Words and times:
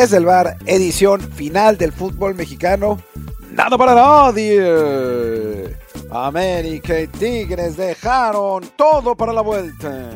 desde 0.00 0.18
el 0.18 0.26
bar, 0.26 0.56
edición 0.64 1.20
final 1.20 1.76
del 1.76 1.90
fútbol 1.90 2.36
mexicano. 2.36 3.02
Nada 3.50 3.76
para 3.76 3.96
nadie. 3.96 5.74
América 6.08 7.00
y 7.00 7.08
Tigres 7.08 7.76
dejaron 7.76 8.62
todo 8.76 9.16
para 9.16 9.32
la 9.32 9.40
vuelta. 9.40 10.10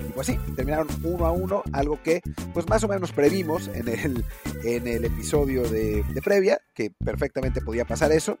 Y 0.00 0.10
pues 0.14 0.26
sí, 0.26 0.36
terminaron 0.56 0.88
uno 1.04 1.26
a 1.26 1.30
uno, 1.30 1.62
algo 1.72 2.02
que 2.02 2.22
pues 2.52 2.68
más 2.68 2.82
o 2.82 2.88
menos 2.88 3.12
previmos 3.12 3.68
en 3.68 3.86
el, 3.86 4.24
en 4.64 4.88
el 4.88 5.04
episodio 5.04 5.62
de, 5.68 6.02
de 6.02 6.20
previa, 6.20 6.60
que 6.74 6.90
perfectamente 6.90 7.60
podía 7.60 7.84
pasar 7.84 8.10
eso. 8.10 8.40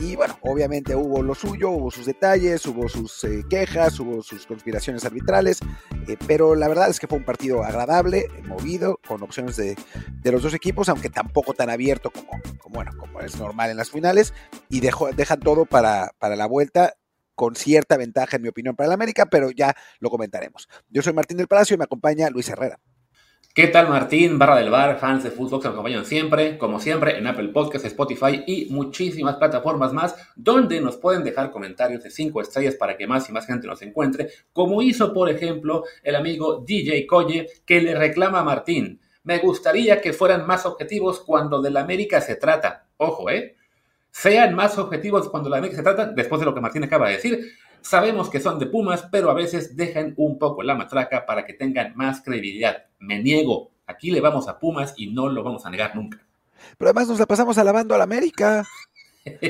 Y 0.00 0.16
bueno, 0.16 0.38
obviamente 0.42 0.96
hubo 0.96 1.22
lo 1.22 1.34
suyo, 1.34 1.70
hubo 1.70 1.90
sus 1.90 2.06
detalles, 2.06 2.66
hubo 2.66 2.88
sus 2.88 3.22
eh, 3.24 3.44
quejas, 3.48 3.98
hubo 4.00 4.22
sus 4.22 4.46
conspiraciones 4.46 5.04
arbitrales, 5.04 5.60
eh, 6.08 6.16
pero 6.26 6.54
la 6.54 6.68
verdad 6.68 6.90
es 6.90 6.98
que 6.98 7.06
fue 7.06 7.18
un 7.18 7.24
partido 7.24 7.62
agradable, 7.62 8.28
movido, 8.44 8.98
con 9.06 9.22
opciones 9.22 9.56
de, 9.56 9.76
de 10.22 10.32
los 10.32 10.42
dos 10.42 10.52
equipos, 10.52 10.88
aunque 10.88 11.10
tampoco 11.10 11.54
tan 11.54 11.70
abierto 11.70 12.10
como, 12.10 12.30
como, 12.58 12.74
bueno, 12.74 12.90
como 12.98 13.20
es 13.20 13.38
normal 13.38 13.70
en 13.70 13.76
las 13.76 13.90
finales, 13.90 14.34
y 14.68 14.80
dejó, 14.80 15.12
dejan 15.12 15.40
todo 15.40 15.64
para, 15.64 16.12
para 16.18 16.34
la 16.34 16.46
vuelta 16.46 16.94
con 17.34 17.54
cierta 17.56 17.96
ventaja, 17.96 18.36
en 18.36 18.42
mi 18.42 18.48
opinión, 18.48 18.76
para 18.76 18.88
el 18.88 18.92
América, 18.92 19.26
pero 19.26 19.50
ya 19.50 19.74
lo 20.00 20.10
comentaremos. 20.10 20.68
Yo 20.88 21.02
soy 21.02 21.12
Martín 21.12 21.36
del 21.36 21.48
Palacio 21.48 21.74
y 21.74 21.78
me 21.78 21.84
acompaña 21.84 22.30
Luis 22.30 22.48
Herrera. 22.48 22.80
¿Qué 23.54 23.68
tal 23.68 23.88
Martín, 23.88 24.36
barra 24.36 24.56
del 24.56 24.68
bar, 24.68 24.98
fans 24.98 25.22
de 25.22 25.30
Fútbol 25.30 25.60
que 25.60 25.68
nos 25.68 25.74
acompañan 25.74 26.04
siempre, 26.04 26.58
como 26.58 26.80
siempre, 26.80 27.16
en 27.16 27.28
Apple 27.28 27.50
Podcasts, 27.50 27.86
Spotify 27.86 28.42
y 28.48 28.66
muchísimas 28.70 29.36
plataformas 29.36 29.92
más, 29.92 30.16
donde 30.34 30.80
nos 30.80 30.96
pueden 30.96 31.22
dejar 31.22 31.52
comentarios 31.52 32.02
de 32.02 32.10
5 32.10 32.40
estrellas 32.40 32.74
para 32.74 32.96
que 32.96 33.06
más 33.06 33.28
y 33.28 33.32
más 33.32 33.46
gente 33.46 33.68
nos 33.68 33.80
encuentre, 33.82 34.28
como 34.52 34.82
hizo, 34.82 35.14
por 35.14 35.30
ejemplo, 35.30 35.84
el 36.02 36.16
amigo 36.16 36.64
DJ 36.66 37.06
Coye, 37.06 37.46
que 37.64 37.80
le 37.80 37.94
reclama 37.94 38.40
a 38.40 38.42
Martín. 38.42 39.00
Me 39.22 39.38
gustaría 39.38 40.00
que 40.00 40.12
fueran 40.12 40.48
más 40.48 40.66
objetivos 40.66 41.20
cuando 41.20 41.62
del 41.62 41.76
América 41.76 42.20
se 42.20 42.34
trata. 42.34 42.88
Ojo, 42.96 43.30
¿eh? 43.30 43.54
Sean 44.10 44.56
más 44.56 44.78
objetivos 44.78 45.28
cuando 45.28 45.48
la 45.48 45.58
América 45.58 45.76
se 45.76 45.84
trata, 45.84 46.06
después 46.06 46.40
de 46.40 46.46
lo 46.46 46.54
que 46.56 46.60
Martín 46.60 46.82
acaba 46.82 47.06
de 47.06 47.14
decir. 47.14 47.52
Sabemos 47.82 48.30
que 48.30 48.40
son 48.40 48.58
de 48.58 48.66
Pumas, 48.66 49.06
pero 49.12 49.30
a 49.30 49.34
veces 49.34 49.76
dejan 49.76 50.14
un 50.16 50.38
poco 50.38 50.62
la 50.62 50.74
matraca 50.74 51.24
para 51.26 51.44
que 51.44 51.52
tengan 51.52 51.94
más 51.94 52.22
credibilidad. 52.22 52.86
Me 53.04 53.22
niego. 53.22 53.70
Aquí 53.86 54.10
le 54.10 54.20
vamos 54.20 54.48
a 54.48 54.58
Pumas 54.58 54.94
y 54.96 55.08
no 55.08 55.28
lo 55.28 55.42
vamos 55.42 55.66
a 55.66 55.70
negar 55.70 55.94
nunca. 55.94 56.24
Pero 56.78 56.90
además 56.90 57.08
nos 57.08 57.18
la 57.18 57.26
pasamos 57.26 57.58
alabando 57.58 57.94
a 57.94 57.98
la 57.98 58.04
América. 58.04 58.64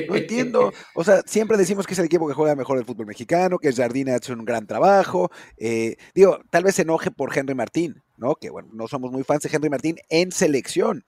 No 0.07 0.15
entiendo. 0.15 0.71
O 0.93 1.03
sea, 1.03 1.21
siempre 1.25 1.57
decimos 1.57 1.85
que 1.85 1.91
es 1.91 1.99
el 1.99 2.05
equipo 2.05 2.29
que 2.29 2.33
juega 2.33 2.55
mejor 2.55 2.77
el 2.77 2.85
fútbol 2.85 3.07
mexicano, 3.07 3.59
que 3.59 3.73
Jardine 3.73 4.11
ha 4.11 4.15
hecho 4.15 4.31
un 4.31 4.45
gran 4.45 4.67
trabajo. 4.67 5.31
Eh, 5.57 5.97
digo, 6.13 6.39
tal 6.49 6.63
vez 6.63 6.75
se 6.75 6.83
enoje 6.83 7.11
por 7.11 7.37
Henry 7.37 7.55
Martín, 7.55 8.01
¿no? 8.15 8.35
Que 8.35 8.49
bueno, 8.49 8.69
no 8.71 8.87
somos 8.87 9.11
muy 9.11 9.23
fans 9.23 9.43
de 9.43 9.49
Henry 9.51 9.69
Martín 9.69 9.97
en 10.07 10.31
selección. 10.31 11.03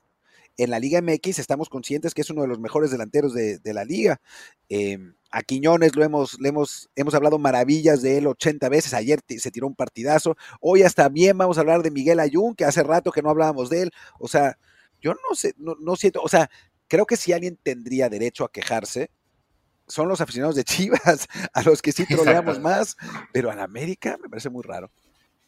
En 0.58 0.70
la 0.72 0.80
Liga 0.80 1.02
MX 1.02 1.40
estamos 1.40 1.70
conscientes 1.70 2.14
que 2.14 2.22
es 2.22 2.30
uno 2.30 2.42
de 2.42 2.48
los 2.48 2.60
mejores 2.60 2.92
delanteros 2.92 3.34
de, 3.34 3.60
de 3.60 3.74
la 3.74 3.86
liga. 3.86 4.20
Eh, 4.70 4.98
a 5.32 5.44
Quiñones 5.44 5.96
lo 5.96 6.04
hemos, 6.04 6.40
le 6.40 6.50
hemos, 6.50 6.90
hemos 6.96 7.14
hablado 7.14 7.38
maravillas 7.38 8.02
de 8.02 8.18
él 8.18 8.28
80 8.28 8.70
veces. 8.70 8.94
Ayer 8.94 9.20
se 9.28 9.52
tiró 9.52 9.68
un 9.68 9.76
partidazo. 9.76 10.36
Hoy 10.62 10.84
hasta 10.84 11.10
bien 11.10 11.38
vamos 11.38 11.58
a 11.58 11.62
hablar 11.62 11.84
de 11.84 11.92
Miguel 11.92 12.20
Ayun, 12.20 12.56
que 12.56 12.66
hace 12.66 12.84
rato 12.84 13.12
que 13.12 13.22
no 13.22 13.30
hablábamos 13.30 13.70
de 13.70 13.84
él. 13.84 13.92
O 14.20 14.28
sea, 14.28 14.58
yo 15.02 15.14
no 15.14 15.36
sé, 15.36 15.54
no, 15.58 15.76
no 15.80 15.96
siento, 15.96 16.22
o 16.22 16.30
sea, 16.30 16.50
creo 16.88 17.06
que 17.06 17.18
si 17.18 17.34
alguien 17.34 17.58
tendría 17.62 18.10
derecho 18.10 18.46
a 18.46 18.52
quejarse, 18.52 19.12
son 19.88 20.08
los 20.08 20.22
aficionados 20.22 20.56
de 20.56 20.64
Chivas, 20.64 21.28
a 21.54 21.62
los 21.64 21.82
que 21.82 21.92
sí 21.92 22.06
troleamos 22.06 22.60
más, 22.60 22.98
pero 23.32 23.52
a 23.52 23.56
la 23.56 23.64
América 23.64 24.18
me 24.22 24.30
parece 24.30 24.50
muy 24.50 24.64
raro. 24.64 24.92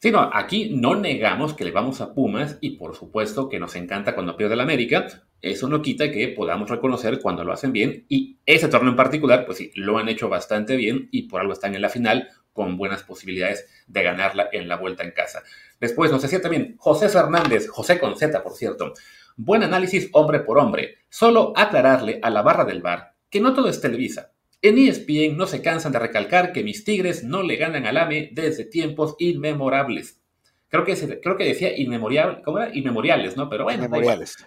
Sí, 0.02 0.12
no, 0.12 0.30
aquí 0.34 0.70
no 0.74 0.96
negamos 0.96 1.54
que 1.54 1.66
le 1.66 1.72
vamos 1.72 2.00
a 2.00 2.14
Pumas 2.14 2.58
y 2.62 2.78
por 2.78 2.96
supuesto 2.96 3.50
que 3.50 3.60
nos 3.60 3.76
encanta 3.76 4.16
cuando 4.16 4.38
pierde 4.38 4.56
la 4.56 4.64
América. 4.64 5.08
Eso 5.42 5.68
no 5.68 5.82
quita 5.82 6.10
que 6.10 6.30
podamos 6.30 6.70
reconocer 6.70 7.20
cuando 7.20 7.44
lo 7.44 7.52
hacen 7.52 7.74
bien 7.74 8.06
y 8.08 8.38
ese 8.46 8.70
torneo 8.70 8.92
en 8.92 8.96
particular, 8.96 9.46
pues 9.46 9.58
sí, 9.58 9.72
lo 9.76 9.98
han 9.98 10.08
hecho 10.08 10.30
bastante 10.30 10.78
bien 10.78 11.09
y 11.12 11.24
por 11.24 11.42
algo 11.42 11.52
están 11.52 11.76
en 11.76 11.82
la 11.82 11.90
final 11.90 12.30
con 12.54 12.78
buenas 12.78 13.04
posibilidades 13.04 13.68
de 13.88 14.04
ganarla 14.04 14.48
en 14.54 14.70
la 14.70 14.78
vuelta 14.78 15.04
en 15.04 15.12
casa. 15.12 15.44
Después 15.82 16.12
nos 16.12 16.22
decía 16.22 16.42
también 16.42 16.76
José 16.78 17.09
Fernández, 17.09 17.68
José 17.68 18.00
con 18.00 18.18
Z, 18.18 18.42
por 18.42 18.54
cierto. 18.54 18.94
Buen 19.36 19.64
análisis 19.64 20.08
hombre 20.14 20.40
por 20.40 20.59
hombre. 20.59 21.00
Solo 21.09 21.52
aclararle 21.58 22.20
a 22.22 22.30
la 22.30 22.42
barra 22.42 22.64
del 22.64 22.82
bar 22.82 23.16
que 23.30 23.42
no 23.42 23.54
todo 23.54 23.68
es 23.68 23.82
Televisa. 23.82 24.32
En 24.62 24.78
ESPN 24.78 25.38
no 25.38 25.47
se 25.47 25.62
cansan 25.62 25.94
de 25.94 26.00
recalcar 26.00 26.52
que 26.52 26.64
mis 26.64 26.84
Tigres 26.84 27.24
no 27.24 27.44
le 27.44 27.56
ganan 27.56 27.86
al 27.86 27.97
AME 27.97 28.30
desde 28.34 28.66
tiempos 28.66 29.16
inmemorables. 29.18 30.22
Creo 30.68 30.84
que, 30.84 31.20
creo 31.22 31.38
que 31.38 31.46
decía 31.46 31.78
inmemorial, 31.78 32.42
¿cómo 32.44 32.59
era? 32.59 32.75
Inmemoriales, 32.75 33.38
¿no? 33.38 33.50
Pero 33.50 33.64
bueno. 33.64 33.86
Inmemoriales. 33.86 34.38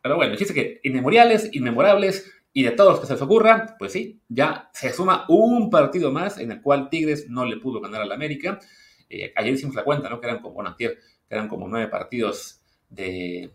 Pero 0.00 0.16
bueno, 0.16 0.36
dice 0.36 0.54
que 0.54 0.80
inmemoriales, 0.84 1.50
inmemorables 1.52 2.30
y 2.52 2.62
de 2.62 2.70
todos 2.70 2.92
los 2.92 3.00
que 3.00 3.06
se 3.06 3.14
les 3.14 3.22
ocurra, 3.22 3.76
pues 3.78 3.92
sí, 3.92 4.20
ya 4.28 4.70
se 4.72 4.92
suma 4.92 5.24
un 5.28 5.70
partido 5.70 6.12
más 6.12 6.38
en 6.38 6.52
el 6.52 6.62
cual 6.62 6.88
Tigres 6.88 7.28
no 7.28 7.44
le 7.44 7.56
pudo 7.56 7.80
ganar 7.80 8.02
al 8.02 8.12
América. 8.12 8.60
Eh, 9.08 9.32
ayer 9.36 9.54
hicimos 9.54 9.74
la 9.74 9.84
cuenta, 9.84 10.08
¿no? 10.08 10.20
Que 10.20 10.26
eran 10.28 10.40
como, 10.40 10.54
bueno, 10.54 10.76
que 10.76 10.98
eran 11.28 11.48
como 11.48 11.66
nueve 11.66 11.88
partidos 11.88 12.60
de, 12.88 13.50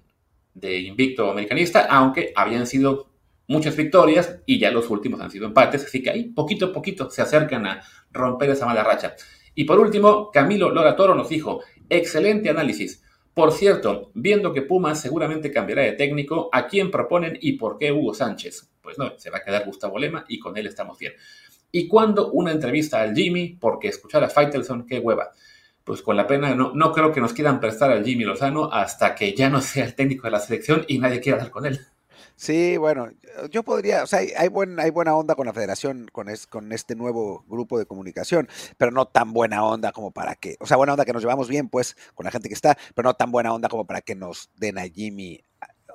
de 0.54 0.80
invicto 0.80 1.32
americanista, 1.32 1.88
aunque 1.90 2.34
habían 2.36 2.68
sido 2.68 3.10
muchas 3.48 3.76
victorias 3.76 4.40
y 4.46 4.60
ya 4.60 4.72
los 4.72 4.90
últimos 4.90 5.22
han 5.22 5.32
sido 5.32 5.48
empates, 5.48 5.86
así 5.86 6.04
que 6.04 6.10
ahí 6.10 6.26
poquito 6.26 6.68
a 6.68 6.74
poquito 6.74 7.10
se 7.10 7.22
acercan 7.22 7.66
a 7.66 7.82
romper 8.12 8.52
esa 8.52 8.66
mala 8.66 8.84
racha. 8.84 9.16
Y 9.56 9.64
por 9.64 9.80
último, 9.80 10.30
Camilo 10.32 10.70
Lora 10.70 10.96
Toro 10.96 11.16
nos 11.16 11.30
dijo, 11.30 11.62
excelente 11.90 12.50
análisis. 12.50 13.04
Por 13.34 13.52
cierto, 13.52 14.12
viendo 14.14 14.54
que 14.54 14.64
Pumas 14.64 15.02
seguramente 15.02 15.52
cambiará 15.52 15.84
de 15.84 15.94
técnico, 15.94 16.50
¿a 16.52 16.68
quién 16.68 16.92
proponen 16.92 17.38
y 17.42 17.54
por 17.54 17.78
qué 17.78 17.92
Hugo 17.92 18.14
Sánchez? 18.14 18.72
Pues 18.82 18.98
no, 18.98 19.14
se 19.18 19.30
va 19.30 19.38
a 19.38 19.44
quedar 19.44 19.66
Gustavo 19.66 19.98
Lema 19.98 20.26
y 20.28 20.40
con 20.40 20.58
él 20.58 20.68
estamos 20.68 20.98
bien. 20.98 21.14
¿Y 21.72 21.88
cuándo 21.88 22.32
una 22.32 22.52
entrevista 22.52 23.02
al 23.02 23.16
Jimmy? 23.16 23.58
Porque 23.60 23.90
escuchar 23.90 24.24
a 24.24 24.30
Faitelson, 24.30 24.86
qué 24.86 25.00
hueva. 25.00 25.32
Pues 25.84 26.02
con 26.02 26.16
la 26.16 26.28
pena, 26.28 26.54
no, 26.56 26.74
no 26.74 26.92
creo 26.92 27.12
que 27.12 27.22
nos 27.22 27.34
quieran 27.34 27.60
prestar 27.60 27.92
al 27.92 28.04
Jimmy 28.04 28.24
Lozano 28.24 28.72
hasta 28.72 29.16
que 29.16 29.34
ya 29.34 29.50
no 29.50 29.62
sea 29.62 29.86
el 29.86 29.96
técnico 29.96 30.28
de 30.28 30.32
la 30.32 30.40
selección 30.40 30.86
y 30.88 31.00
nadie 31.00 31.20
quiera 31.20 31.38
hablar 31.38 31.52
con 31.52 31.66
él. 31.66 31.80
Sí, 32.40 32.78
bueno, 32.78 33.10
yo 33.50 33.64
podría, 33.64 34.04
o 34.04 34.08
sea, 34.08 34.20
hay, 34.38 34.48
buen, 34.48 34.80
hay 34.80 34.92
buena 34.92 35.16
onda 35.16 35.34
con 35.34 35.48
la 35.48 35.54
federación, 35.54 36.08
con, 36.12 36.30
es, 36.30 36.46
con 36.46 36.72
este 36.72 36.96
nuevo 36.96 37.44
grupo 37.48 37.80
de 37.80 37.88
comunicación, 37.88 38.48
pero 38.78 38.92
no 38.92 39.08
tan 39.08 39.34
buena 39.34 39.66
onda 39.66 39.92
como 39.92 40.12
para 40.12 40.36
que, 40.36 40.56
o 40.60 40.68
sea, 40.68 40.78
buena 40.78 40.94
onda 40.94 41.04
que 41.04 41.14
nos 41.14 41.24
llevamos 41.24 41.48
bien, 41.48 41.68
pues, 41.68 41.98
con 42.14 42.26
la 42.26 42.32
gente 42.32 42.48
que 42.48 42.54
está, 42.54 42.78
pero 42.94 43.10
no 43.10 43.16
tan 43.16 43.32
buena 43.32 43.52
onda 43.52 43.70
como 43.70 43.88
para 43.88 44.02
que 44.02 44.14
nos 44.14 44.52
den 44.56 44.78
a 44.78 44.84
Jimmy. 44.84 45.44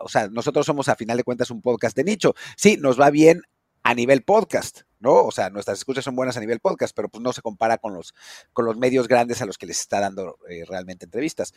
O 0.01 0.09
sea, 0.09 0.27
nosotros 0.27 0.67
somos 0.67 0.89
a 0.89 0.97
final 0.97 1.17
de 1.17 1.23
cuentas 1.23 1.53
un 1.53 1.63
podcast 1.63 1.97
de 1.97 2.03
nicho. 2.03 2.35
Sí, 2.57 2.77
nos 2.77 3.01
va 3.01 3.11
bien 3.11 3.43
a 3.85 3.95
nivel 3.95 4.23
podcast, 4.23 4.81
¿no? 4.99 5.23
O 5.25 5.31
sea, 5.31 5.49
nuestras 5.49 5.79
escuchas 5.79 6.05
son 6.05 6.17
buenas 6.17 6.37
a 6.37 6.41
nivel 6.41 6.59
podcast, 6.59 6.93
pero 6.95 7.09
pues 7.09 7.23
no 7.23 7.33
se 7.33 7.43
compara 7.43 7.79
con 7.79 7.95
los, 7.95 8.15
con 8.53 8.65
los 8.65 8.77
medios 8.77 9.07
grandes 9.07 9.43
a 9.43 9.47
los 9.47 9.59
que 9.59 9.67
les 9.67 9.81
está 9.81 10.01
dando 10.01 10.39
eh, 10.49 10.65
realmente 10.67 11.05
entrevistas. 11.05 11.55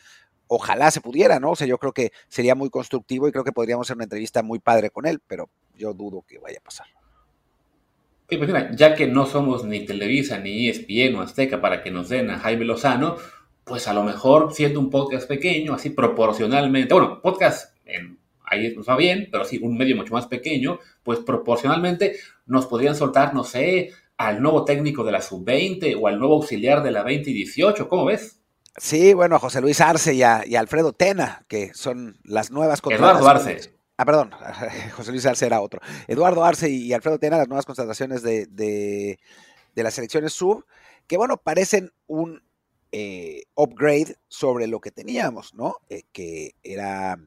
Ojalá 0.48 0.90
se 0.90 1.00
pudiera, 1.00 1.40
¿no? 1.40 1.52
O 1.52 1.56
sea, 1.56 1.66
yo 1.66 1.78
creo 1.78 1.92
que 1.92 2.12
sería 2.28 2.54
muy 2.54 2.70
constructivo 2.70 3.28
y 3.28 3.32
creo 3.32 3.44
que 3.44 3.52
podríamos 3.52 3.86
hacer 3.86 3.96
una 3.96 4.04
entrevista 4.04 4.42
muy 4.42 4.58
padre 4.58 4.90
con 4.90 5.06
él, 5.06 5.20
pero 5.26 5.48
yo 5.76 5.92
dudo 5.92 6.24
que 6.26 6.38
vaya 6.38 6.58
a 6.58 6.64
pasar. 6.64 6.86
Sí, 8.28 8.36
pues 8.36 8.48
mira, 8.48 8.70
ya 8.74 8.94
que 8.94 9.06
no 9.06 9.26
somos 9.26 9.64
ni 9.64 9.84
Televisa, 9.84 10.38
ni 10.38 10.68
ESPN 10.68 11.16
o 11.16 11.22
Azteca 11.22 11.60
para 11.60 11.82
que 11.82 11.90
nos 11.90 12.08
den 12.08 12.30
a 12.30 12.38
Jaime 12.38 12.64
Lozano, 12.64 13.16
pues 13.64 13.86
a 13.88 13.94
lo 13.94 14.02
mejor 14.02 14.52
siendo 14.52 14.80
un 14.80 14.90
podcast 14.90 15.28
pequeño, 15.28 15.74
así 15.74 15.90
proporcionalmente, 15.90 16.92
bueno, 16.92 17.20
podcast 17.22 17.76
en 17.84 18.18
ahí 18.46 18.74
nos 18.74 18.88
va 18.88 18.96
bien, 18.96 19.28
pero 19.30 19.44
sí, 19.44 19.58
un 19.60 19.76
medio 19.76 19.96
mucho 19.96 20.14
más 20.14 20.26
pequeño, 20.26 20.78
pues 21.02 21.18
proporcionalmente 21.20 22.16
nos 22.46 22.66
podrían 22.66 22.94
soltar, 22.94 23.34
no 23.34 23.44
sé, 23.44 23.90
al 24.16 24.40
nuevo 24.40 24.64
técnico 24.64 25.04
de 25.04 25.12
la 25.12 25.20
sub-20 25.20 25.96
o 26.00 26.06
al 26.06 26.18
nuevo 26.18 26.36
auxiliar 26.36 26.82
de 26.82 26.92
la 26.92 27.02
20 27.02 27.30
y 27.30 27.34
18, 27.34 27.88
¿cómo 27.88 28.06
ves? 28.06 28.40
Sí, 28.78 29.14
bueno, 29.14 29.36
a 29.36 29.38
José 29.38 29.60
Luis 29.60 29.80
Arce 29.80 30.14
y 30.14 30.22
a, 30.22 30.42
y 30.46 30.56
a 30.56 30.60
Alfredo 30.60 30.92
Tena, 30.92 31.44
que 31.48 31.72
son 31.74 32.18
las 32.24 32.50
nuevas 32.50 32.80
Eduardo 32.90 33.28
Arce. 33.28 33.74
Ah, 33.96 34.04
perdón, 34.04 34.30
José 34.96 35.10
Luis 35.10 35.24
Arce 35.24 35.46
era 35.46 35.60
otro. 35.60 35.80
Eduardo 36.06 36.44
Arce 36.44 36.68
y 36.68 36.92
Alfredo 36.92 37.18
Tena, 37.18 37.38
las 37.38 37.48
nuevas 37.48 37.64
contrataciones 37.64 38.22
de, 38.22 38.46
de, 38.46 39.18
de 39.74 39.82
las 39.82 39.94
selecciones 39.94 40.32
sub, 40.32 40.66
que 41.06 41.16
bueno, 41.16 41.38
parecen 41.38 41.92
un 42.06 42.42
eh, 42.92 43.44
upgrade 43.54 44.16
sobre 44.28 44.66
lo 44.66 44.80
que 44.80 44.90
teníamos, 44.90 45.54
¿no? 45.54 45.76
Eh, 45.88 46.02
que 46.12 46.54
era 46.62 47.18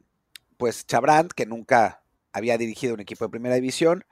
pues 0.57 0.85
Chabrand, 0.85 1.31
que 1.31 1.45
nunca 1.45 2.03
había 2.33 2.57
dirigido 2.57 2.93
un 2.93 2.99
equipo 2.99 3.25
de 3.25 3.29
primera 3.31 3.55
división, 3.55 4.03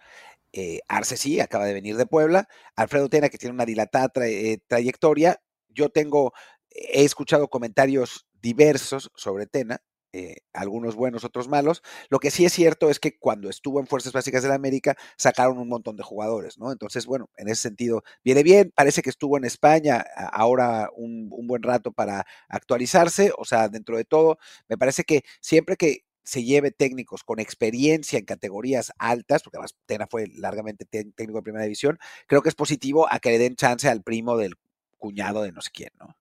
eh, 0.53 0.79
Arce 0.87 1.17
sí, 1.17 1.39
acaba 1.39 1.65
de 1.65 1.73
venir 1.73 1.97
de 1.97 2.05
Puebla, 2.05 2.47
Alfredo 2.75 3.09
Tena, 3.09 3.29
que 3.29 3.37
tiene 3.37 3.53
una 3.53 3.65
dilatada 3.65 4.09
tra 4.09 4.27
eh, 4.27 4.59
trayectoria, 4.65 5.39
yo 5.69 5.89
tengo, 5.89 6.33
he 6.71 7.03
escuchado 7.03 7.47
comentarios 7.49 8.25
diversos 8.41 9.11
sobre 9.15 9.47
Tena, 9.47 9.81
eh, 10.13 10.37
algunos 10.53 10.95
buenos, 10.95 11.23
otros 11.25 11.47
malos. 11.47 11.83
Lo 12.09 12.19
que 12.19 12.31
sí 12.31 12.45
es 12.45 12.53
cierto 12.53 12.89
es 12.89 12.99
que 12.99 13.17
cuando 13.19 13.49
estuvo 13.49 13.79
en 13.79 13.87
Fuerzas 13.87 14.13
Básicas 14.13 14.41
de 14.41 14.49
la 14.49 14.55
América 14.55 14.95
sacaron 15.17 15.57
un 15.57 15.67
montón 15.67 15.97
de 15.97 16.03
jugadores, 16.03 16.57
¿no? 16.57 16.71
Entonces, 16.71 17.05
bueno, 17.05 17.29
en 17.37 17.49
ese 17.49 17.63
sentido 17.63 18.03
viene 18.23 18.41
bien. 18.41 18.71
Parece 18.75 19.01
que 19.01 19.09
estuvo 19.09 19.37
en 19.37 19.43
España 19.43 20.05
ahora 20.31 20.89
un, 20.95 21.29
un 21.31 21.47
buen 21.47 21.61
rato 21.61 21.91
para 21.91 22.25
actualizarse, 22.47 23.31
o 23.37 23.45
sea, 23.45 23.67
dentro 23.69 23.97
de 23.97 24.05
todo, 24.05 24.37
me 24.69 24.77
parece 24.77 25.03
que 25.03 25.23
siempre 25.41 25.75
que 25.75 26.05
se 26.23 26.43
lleve 26.43 26.71
técnicos 26.71 27.23
con 27.23 27.39
experiencia 27.39 28.19
en 28.19 28.25
categorías 28.25 28.91
altas, 28.97 29.43
porque 29.43 29.57
además 29.57 29.77
Tena 29.85 30.07
fue 30.09 30.27
largamente 30.35 30.85
técnico 30.85 31.37
de 31.37 31.43
primera 31.43 31.63
división, 31.63 31.99
creo 32.27 32.41
que 32.41 32.49
es 32.49 32.55
positivo 32.55 33.07
a 33.11 33.19
que 33.19 33.29
le 33.31 33.39
den 33.39 33.55
chance 33.55 33.87
al 33.87 34.03
primo 34.03 34.35
del 34.37 34.55
cuñado 34.97 35.41
de 35.43 35.51
no 35.53 35.61
sé 35.61 35.69
quién, 35.73 35.91
¿no? 35.99 36.17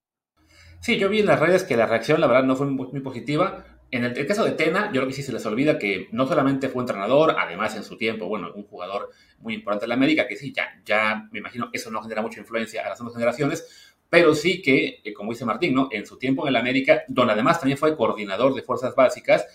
Sí, 0.79 0.97
yo 0.97 1.09
vi 1.09 1.19
en 1.19 1.25
las 1.25 1.39
redes 1.39 1.63
que 1.63 1.75
la 1.75 1.85
reacción, 1.85 2.21
la 2.21 2.27
verdad, 2.27 2.43
no 2.43 2.55
fue 2.55 2.67
muy, 2.67 2.99
positiva. 3.01 3.65
En 3.91 4.03
el, 4.03 4.27
caso 4.27 4.43
de 4.43 4.51
Tena, 4.51 4.87
yo 4.87 5.01
creo 5.01 5.07
que 5.07 5.13
sí 5.13 5.23
se 5.23 5.31
les 5.31 5.45
olvida 5.45 5.79
que 5.79 6.07
no 6.11 6.27
solamente 6.27 6.69
fue 6.69 6.83
entrenador, 6.83 7.35
además 7.37 7.75
en 7.75 7.83
su 7.83 7.97
tiempo, 7.97 8.27
bueno, 8.27 8.51
un 8.53 8.63
jugador 8.63 9.11
muy 9.39 9.53
importante 9.53 9.85
en 9.85 9.89
la 9.89 9.95
América, 9.95 10.27
que 10.27 10.35
sí, 10.35 10.53
ya, 10.53 10.81
ya 10.85 11.27
me 11.31 11.39
imagino 11.39 11.69
eso 11.71 11.89
no 11.89 12.01
genera 12.01 12.21
mucha 12.21 12.39
influencia 12.39 12.85
a 12.85 12.89
las 12.89 12.99
nuevas 12.99 13.15
generaciones, 13.15 13.95
pero 14.09 14.35
sí 14.35 14.61
que, 14.61 15.01
eh, 15.03 15.13
como 15.13 15.31
dice 15.31 15.45
Martín, 15.45 15.73
¿no? 15.73 15.89
En 15.91 16.05
su 16.05 16.17
tiempo 16.17 16.43
en 16.43 16.49
el 16.49 16.55
América, 16.55 17.03
donde 17.07 17.33
además 17.33 17.59
también 17.59 17.77
fue 17.77 17.95
coordinador 17.95 18.53
de 18.53 18.61
fuerzas 18.61 18.95
básicas, 18.95 19.45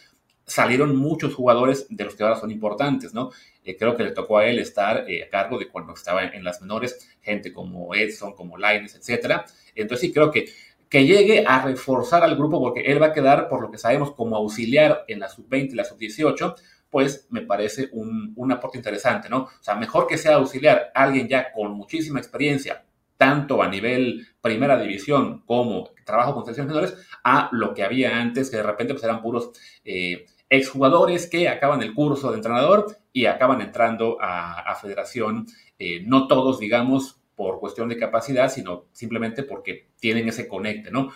salieron 0.45 0.97
muchos 0.97 1.35
jugadores 1.35 1.87
de 1.89 2.05
los 2.05 2.15
que 2.15 2.23
ahora 2.23 2.37
son 2.37 2.51
importantes, 2.51 3.15
¿no? 3.15 3.31
Eh, 3.65 3.77
creo 3.77 3.97
que 3.97 4.03
le 4.03 4.11
tocó 4.11 4.39
a 4.39 4.47
él 4.47 4.59
estar 4.59 5.09
eh, 5.09 5.25
a 5.25 5.29
cargo 5.29 5.59
de 5.59 5.69
cuando 5.69 5.95
estaba 5.95 6.25
en, 6.25 6.45
las 6.45 6.61
menores, 6.61 7.17
gente 7.23 7.53
como 7.53 7.95
Edson, 7.95 8.35
como 8.35 8.59
Laines, 8.59 8.95
etcétera. 8.95 9.45
Entonces 9.75 10.09
sí 10.09 10.13
creo 10.13 10.31
que 10.31 10.47
que 10.93 11.07
llegue 11.07 11.43
a 11.47 11.63
reforzar 11.63 12.23
al 12.23 12.37
grupo 12.37 12.61
porque 12.61 12.83
él 12.83 13.01
va 13.01 13.07
a 13.07 13.13
quedar, 13.15 13.49
por 13.49 13.63
lo 13.63 13.71
que 13.71 13.79
sabemos, 13.79 14.13
como 14.13 14.37
auxiliar 14.37 15.07
en 15.09 15.21
la 15.21 15.31
sub-20 15.31 15.71
y 15.73 15.75
la 15.75 15.85
sub-18, 15.85 16.55
pues 16.91 17.29
me 17.31 17.41
parece 17.41 17.89
un, 17.93 18.53
aporte 18.53 18.77
interesante, 18.77 19.31
¿no? 19.31 19.45
O 19.45 19.63
sea, 19.63 19.75
mejor 19.75 20.07
que 20.07 20.19
sea 20.19 20.35
auxiliar 20.35 20.91
alguien 20.95 21.29
ya 21.29 21.51
con 21.51 21.73
muchísima 21.73 22.19
experiencia, 22.19 22.85
tanto 23.17 23.63
a 23.63 23.69
nivel 23.69 24.27
primera 24.43 24.79
división 24.79 25.43
como 25.47 25.93
trabajo 26.05 26.35
con 26.35 26.45
selecciones 26.45 26.75
menores, 26.75 27.07
a 27.25 27.49
lo 27.53 27.73
que 27.73 27.85
había 27.85 28.21
antes, 28.21 28.51
que 28.51 28.59
de 28.59 28.63
repente 28.63 28.93
pues 28.93 29.05
eran 29.05 29.23
puros 29.23 29.53
eh, 29.87 30.27
exjugadores 30.51 31.27
que 31.27 31.49
acaban 31.49 31.81
el 31.81 31.95
curso 31.95 32.33
de 32.33 32.37
entrenador 32.37 32.99
y 33.15 33.25
acaban 33.25 33.63
entrando 33.63 34.19
a, 34.21 34.75
federación, 34.75 35.47
eh, 35.79 36.03
no 36.05 36.27
todos, 36.29 36.59
digamos, 36.59 37.22
por 37.37 37.61
cuestión 37.61 37.89
de 37.89 37.97
capacidad, 37.97 38.51
sino 38.51 38.87
simplemente 38.93 39.43
porque 39.43 39.89
tienen 40.01 40.29
ese 40.29 40.49
conecte, 40.49 40.91
¿no? 40.91 41.13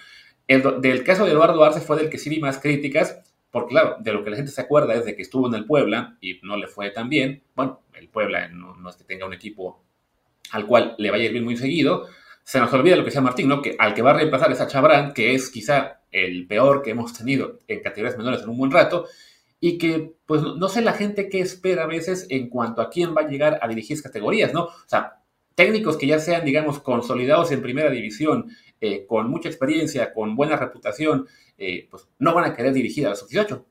El, 0.47 0.81
del 0.81 1.03
caso 1.05 1.25
de 1.25 1.33
Eduardo 1.33 1.65
Arce 1.65 1.81
fue 1.81 1.97
del 1.97 2.09
que 2.09 2.19
sí 2.19 2.31
vi 2.31 2.41
más 2.41 2.59
críticas, 2.59 3.21
porque 3.51 3.71
claro, 3.71 3.97
de 4.01 4.13
lo 4.13 4.23
que 4.23 4.31
la 4.31 4.37
gente 4.37 4.53
se 4.53 4.61
acuerda 4.61 4.95
es 4.95 5.05
de 5.05 5.17
que 5.17 5.23
estuvo 5.23 5.49
en 5.49 5.55
el 5.55 5.65
Puebla 5.65 6.19
y 6.21 6.39
no 6.43 6.57
le 6.57 6.67
fue 6.67 6.91
tan 6.91 7.09
bien. 7.09 7.43
Bueno, 7.55 7.81
el 7.95 8.09
Puebla 8.09 8.49
no, 8.49 8.89
es 8.89 8.97
que 8.97 9.05
tenga 9.05 9.27
un 9.27 9.33
equipo 9.33 9.83
al 10.53 10.67
cual 10.67 10.95
le 10.99 11.11
vaya 11.11 11.25
a 11.25 11.27
ir 11.27 11.33
bien 11.33 11.45
muy 11.45 11.57
seguido. 11.57 12.07
Se 12.45 12.61
nos 12.61 12.73
olvida 12.73 12.95
lo 12.97 13.03
que 13.03 13.07
decía 13.07 13.23
Martín, 13.23 13.49
¿no? 13.49 13.63
Que 13.63 13.75
al 13.79 13.95
que 13.95 14.03
va 14.03 14.11
a 14.11 14.15
reemplazar 14.15 14.53
es 14.53 14.61
a 14.61 14.69
Chabrán, 14.69 15.13
que 15.13 15.35
es 15.35 15.51
quizá 15.51 16.03
el 16.13 16.47
peor 16.47 16.83
que 16.83 16.91
hemos 16.91 17.13
tenido 17.13 17.59
en 17.67 17.81
categorías 17.81 18.17
menores 18.17 18.43
en 18.43 18.51
un 18.51 18.59
buen 18.59 18.71
rato, 18.71 19.07
y 19.59 19.79
que, 19.79 20.13
pues, 20.27 20.43
no 20.43 20.69
sé 20.69 20.83
la 20.83 20.93
gente 20.93 21.29
qué 21.29 21.41
espera 21.41 21.85
a 21.85 21.87
veces 21.87 22.27
en 22.31 22.49
cuanto 22.49 22.83
a 22.83 22.91
quién 22.91 23.17
va 23.17 23.23
a 23.23 23.29
llegar 23.29 23.59
a 23.63 23.69
dirigir 23.69 24.01
categorías, 24.03 24.53
¿no? 24.53 24.65
O 24.65 24.85
sea, 24.87 25.23
técnicos 25.56 25.97
que 25.97 26.06
ya 26.06 26.20
sean, 26.20 26.44
digamos, 26.44 26.79
consolidados 26.81 27.50
en 27.50 27.62
primera 27.62 27.91
división, 27.91 28.50
eh, 28.81 29.06
con 29.06 29.29
mucha 29.29 29.49
experiencia, 29.49 30.12
con 30.14 30.37
buena 30.37 30.56
reputación, 30.56 31.26
eh, 31.58 31.88
pues 31.91 32.08
no 32.20 32.32
van 32.35 32.44
a 32.44 32.55
querer 32.55 32.73
dirigir 32.73 33.06
a 33.06 33.11
los 33.11 33.26
18. 33.26 33.67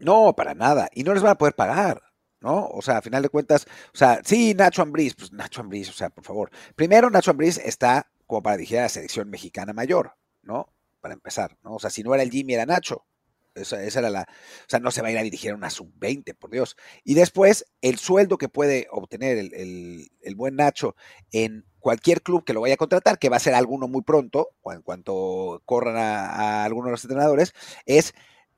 No, 0.00 0.34
para 0.34 0.54
nada. 0.54 0.88
Y 0.92 1.04
no 1.04 1.14
les 1.14 1.22
van 1.22 1.32
a 1.32 1.38
poder 1.38 1.54
pagar. 1.54 2.02
¿no? 2.40 2.66
O 2.68 2.82
sea, 2.82 2.98
a 2.98 3.02
final 3.02 3.22
de 3.22 3.28
cuentas, 3.28 3.66
o 3.92 3.96
sea, 3.96 4.20
sí, 4.24 4.54
Nacho 4.54 4.82
Ambriz, 4.82 5.14
pues 5.16 5.32
Nacho 5.32 5.60
Ambriz, 5.60 5.88
o 5.88 5.92
sea, 5.92 6.10
por 6.10 6.24
favor. 6.24 6.50
Primero, 6.76 7.10
Nacho 7.10 7.32
Ambriz 7.32 7.58
está 7.58 8.10
como 8.26 8.42
para 8.42 8.56
dirigir 8.56 8.78
a 8.78 8.82
la 8.82 8.88
selección 8.88 9.28
mexicana 9.28 9.72
mayor, 9.72 10.12
¿no? 10.42 10.72
Para 11.00 11.14
empezar, 11.14 11.56
¿no? 11.64 11.74
O 11.74 11.78
sea, 11.78 11.90
si 11.90 12.02
no 12.02 12.14
era 12.14 12.22
el 12.22 12.30
Jimmy, 12.30 12.54
era 12.54 12.66
Nacho. 12.66 13.06
Esa, 13.54 13.82
era 13.82 14.10
la. 14.10 14.22
O 14.22 14.68
sea, 14.68 14.80
no 14.80 14.90
se 14.90 15.02
va 15.02 15.08
a 15.08 15.10
ir 15.10 15.18
a 15.18 15.22
dirigir 15.22 15.52
a 15.52 15.54
una 15.54 15.70
sub-20, 15.70 16.34
por 16.36 16.50
Dios. 16.50 16.76
Y 17.04 17.14
después, 17.14 17.66
el 17.82 17.98
sueldo 17.98 18.38
que 18.38 18.48
puede 18.48 18.86
obtener 18.90 19.38
el, 19.38 20.10
buen 20.36 20.56
Nacho 20.56 20.94
en 21.32 21.64
cualquier 21.80 22.22
club 22.22 22.44
que 22.44 22.52
lo 22.52 22.60
vaya 22.60 22.74
a 22.74 22.78
contratar, 22.78 23.18
que 23.18 23.28
va 23.28 23.36
a 23.36 23.40
ser 23.40 23.54
alguno 23.54 23.88
muy 23.88 24.02
pronto, 24.02 24.50
en 24.66 24.82
cuanto 24.82 25.62
corran 25.64 25.96
a, 25.96 26.64
algunos 26.64 26.88
de 26.88 26.90
los 26.92 27.04
entrenadores, 27.04 27.54
es 27.86 28.14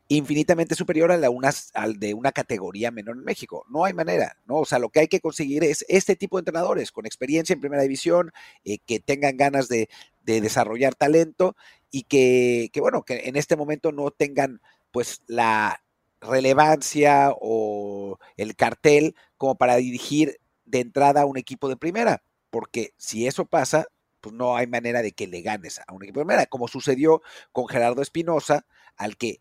infinitamente 0.09 0.75
superior 0.75 1.13
a 1.13 1.17
la 1.17 1.31
al 1.75 2.01
de 2.01 2.15
una 2.15 2.33
categoría 2.33 2.91
menor 2.91 3.17
en 3.17 3.25
México. 3.25 3.65
No 3.71 3.85
hay 3.85 3.93
manera, 3.95 4.37
¿no? 4.45 4.57
O 4.57 4.65
sea, 4.65 4.81
lo 4.81 4.89
que 4.89 5.01
hay 5.01 5.09
que 5.09 5.21
conseguir 5.21 5.63
es 5.63 5.85
este 5.89 6.17
tipo 6.17 6.37
de 6.37 6.41
entrenadores 6.41 6.91
con 6.91 7.07
experiencia 7.07 7.55
en 7.55 7.61
primera 7.61 7.83
división, 7.83 8.33
eh, 8.65 8.79
que 8.85 8.99
tengan 8.99 9.37
ganas 9.37 9.69
de, 9.69 9.89
desarrollar 10.25 10.95
talento 10.95 11.57
y 11.91 12.05
que, 12.05 12.71
que, 12.73 12.81
bueno, 12.81 13.03
que 13.03 13.23
en 13.25 13.35
este 13.35 13.57
momento 13.57 13.91
no 13.91 14.13
tengan 14.13 14.61
pues 14.93 15.23
la 15.27 15.83
relevancia 16.21 17.33
o 17.41 18.19
el 18.37 18.57
cartel 18.57 19.15
como 19.37 19.57
para 19.57 19.77
dirigir 19.77 20.41
de 20.65 20.81
entrada 20.81 21.23
a 21.23 21.27
un 21.27 21.37
equipo 21.37 21.69
de 21.69 21.77
primera, 21.77 22.23
porque 22.51 22.95
si 22.99 23.27
eso 23.27 23.47
pasa, 23.47 23.87
pues 24.21 24.35
no 24.35 24.57
hay 24.57 24.67
manera 24.67 25.03
de 25.03 25.13
que 25.13 25.27
le 25.27 25.43
ganes 25.43 25.81
a 25.87 25.93
un 25.93 26.03
equipo 26.03 26.21
de 26.21 26.27
primera, 26.27 26.47
como 26.47 26.69
sucedió 26.69 27.23
con 27.53 27.69
Gerardo 27.69 28.03
Espinosa, 28.03 28.67
al 28.97 29.17
que 29.17 29.41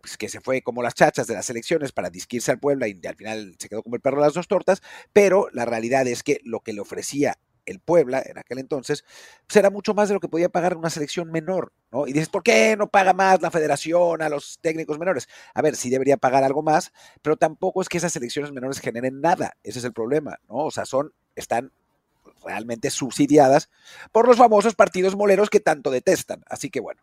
pues, 0.00 0.16
que 0.16 0.28
se 0.28 0.40
fue 0.40 0.62
como 0.62 0.82
las 0.82 0.94
chachas 0.94 1.26
de 1.26 1.34
las 1.34 1.50
elecciones 1.50 1.92
para 1.92 2.10
disquirse 2.10 2.50
al 2.50 2.60
Puebla 2.60 2.88
y 2.88 2.98
al 3.06 3.16
final 3.16 3.56
se 3.58 3.68
quedó 3.68 3.82
como 3.82 3.96
el 3.96 4.02
perro 4.02 4.20
de 4.20 4.26
las 4.26 4.34
dos 4.34 4.48
tortas, 4.48 4.82
pero 5.12 5.48
la 5.52 5.64
realidad 5.64 6.06
es 6.06 6.22
que 6.22 6.40
lo 6.44 6.60
que 6.60 6.72
le 6.72 6.80
ofrecía 6.80 7.38
el 7.70 7.80
Puebla 7.80 8.22
en 8.24 8.38
aquel 8.38 8.58
entonces, 8.58 9.04
pues 9.46 9.56
era 9.56 9.70
mucho 9.70 9.94
más 9.94 10.08
de 10.08 10.14
lo 10.14 10.20
que 10.20 10.28
podía 10.28 10.48
pagar 10.48 10.76
una 10.76 10.90
selección 10.90 11.30
menor, 11.30 11.72
¿no? 11.90 12.06
Y 12.06 12.12
dices, 12.12 12.28
¿por 12.28 12.42
qué 12.42 12.76
no 12.76 12.88
paga 12.88 13.12
más 13.12 13.40
la 13.40 13.50
federación 13.50 14.22
a 14.22 14.28
los 14.28 14.58
técnicos 14.60 14.98
menores? 14.98 15.28
A 15.54 15.62
ver, 15.62 15.76
sí 15.76 15.90
debería 15.90 16.16
pagar 16.16 16.44
algo 16.44 16.62
más, 16.62 16.92
pero 17.22 17.36
tampoco 17.36 17.80
es 17.80 17.88
que 17.88 17.98
esas 17.98 18.12
selecciones 18.12 18.52
menores 18.52 18.80
generen 18.80 19.20
nada, 19.20 19.56
ese 19.62 19.78
es 19.78 19.84
el 19.84 19.92
problema, 19.92 20.38
¿no? 20.48 20.56
O 20.56 20.70
sea, 20.70 20.84
son, 20.84 21.12
están 21.36 21.72
realmente 22.44 22.90
subsidiadas 22.90 23.70
por 24.12 24.26
los 24.26 24.36
famosos 24.36 24.74
partidos 24.74 25.16
moleros 25.16 25.50
que 25.50 25.60
tanto 25.60 25.90
detestan, 25.90 26.42
así 26.46 26.70
que 26.70 26.80
bueno. 26.80 27.02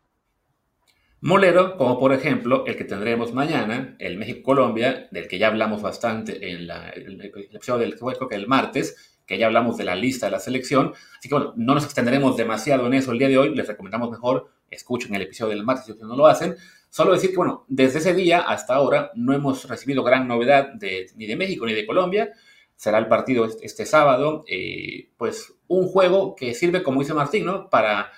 Molero, 1.20 1.78
como 1.78 1.98
por 1.98 2.14
ejemplo 2.14 2.64
el 2.68 2.76
que 2.76 2.84
tendremos 2.84 3.34
mañana, 3.34 3.96
el 3.98 4.18
México-Colombia, 4.18 5.08
del 5.10 5.28
que 5.28 5.40
ya 5.40 5.48
hablamos 5.48 5.82
bastante 5.82 6.52
en 6.52 6.68
la, 6.68 6.90
el, 6.90 7.20
episodio 7.52 7.80
del 7.80 7.98
creo 7.98 8.30
que 8.30 8.36
el 8.36 8.48
martes, 8.48 9.17
que 9.28 9.38
ya 9.38 9.46
hablamos 9.46 9.78
de 9.78 9.84
la 9.84 9.96
lista 9.96 10.26
de 10.26 10.32
la 10.32 10.40
selección. 10.40 10.94
Así 11.20 11.30
que 11.30 11.36
bueno, 11.36 11.54
no 11.58 11.76
nos 11.76 11.84
extenderemos 11.84 12.38
demasiado 12.38 12.88
en 12.88 12.96
eso 12.96 13.12
el 13.12 13.20
día 13.20 13.28
de 13.28 13.38
hoy. 13.38 13.54
Les 13.54 13.68
recomendamos 13.68 14.10
mejor 14.10 14.50
escuchen 14.70 15.14
el 15.16 15.22
episodio 15.22 15.56
del 15.56 15.66
martes 15.66 15.86
si 15.86 15.94
no 16.02 16.16
lo 16.16 16.28
hacen. 16.28 16.56
Solo 16.90 17.14
decir 17.14 17.32
que, 17.32 17.38
bueno, 17.38 17.66
desde 17.68 18.00
ese 18.00 18.14
día 18.14 18.40
hasta 18.40 18.76
ahora 18.76 19.12
no 19.16 19.34
hemos 19.34 19.68
recibido 19.68 20.04
gran 20.04 20.28
novedad 20.28 20.74
de, 20.74 21.08
ni 21.16 21.26
de 21.26 21.36
México 21.36 21.66
ni 21.66 21.74
de 21.74 21.86
Colombia. 21.86 22.32
Será 22.76 22.98
el 22.98 23.08
partido 23.08 23.46
este, 23.46 23.66
este 23.66 23.86
sábado. 23.86 24.46
Eh, 24.48 25.10
pues 25.18 25.54
un 25.68 25.88
juego 25.88 26.36
que 26.36 26.54
sirve, 26.54 26.84
como 26.84 27.02
dice 27.02 27.14
Martín, 27.14 27.46
¿no? 27.46 27.70
Para, 27.70 28.12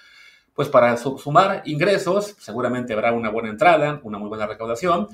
pues 0.54 0.70
para 0.70 0.96
sumar 0.98 1.64
ingresos. 1.66 2.36
Seguramente 2.40 2.94
habrá 2.94 3.14
una 3.14 3.30
buena 3.30 3.50
entrada, 3.50 4.00
una 4.04 4.20
muy 4.20 4.30
buena 4.30 4.46
recaudación. 4.46 5.08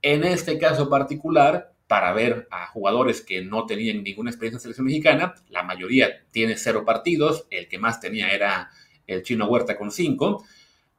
En 0.00 0.24
este 0.24 0.58
caso 0.58 0.88
particular, 0.88 1.71
para 1.92 2.14
ver 2.14 2.48
a 2.50 2.68
jugadores 2.68 3.20
que 3.20 3.44
no 3.44 3.66
tenían 3.66 4.02
ninguna 4.02 4.30
experiencia 4.30 4.56
en 4.56 4.62
selección 4.62 4.86
mexicana. 4.86 5.34
La 5.50 5.62
mayoría 5.62 6.24
tiene 6.30 6.56
cero 6.56 6.86
partidos, 6.86 7.46
el 7.50 7.68
que 7.68 7.78
más 7.78 8.00
tenía 8.00 8.30
era 8.30 8.70
el 9.06 9.22
chino 9.22 9.46
Huerta 9.46 9.76
con 9.76 9.90
cinco. 9.90 10.42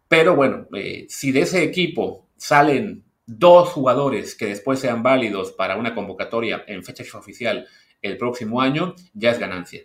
Pero 0.07 0.35
bueno, 0.35 0.67
eh, 0.75 1.07
si 1.09 1.31
de 1.31 1.41
ese 1.41 1.63
equipo 1.63 2.27
salen 2.38 3.05
dos 3.25 3.69
jugadores 3.69 4.35
que 4.35 4.45
después 4.45 4.77
sean 4.77 5.01
válidos 5.01 5.51
para 5.53 5.77
una 5.77 5.95
convocatoria 5.95 6.63
en 6.67 6.83
fecha 6.83 7.03
oficial 7.17 7.67
el 8.03 8.15
próximo 8.15 8.62
año, 8.62 8.93
ya 9.15 9.31
es 9.31 9.39
ganancia. 9.39 9.81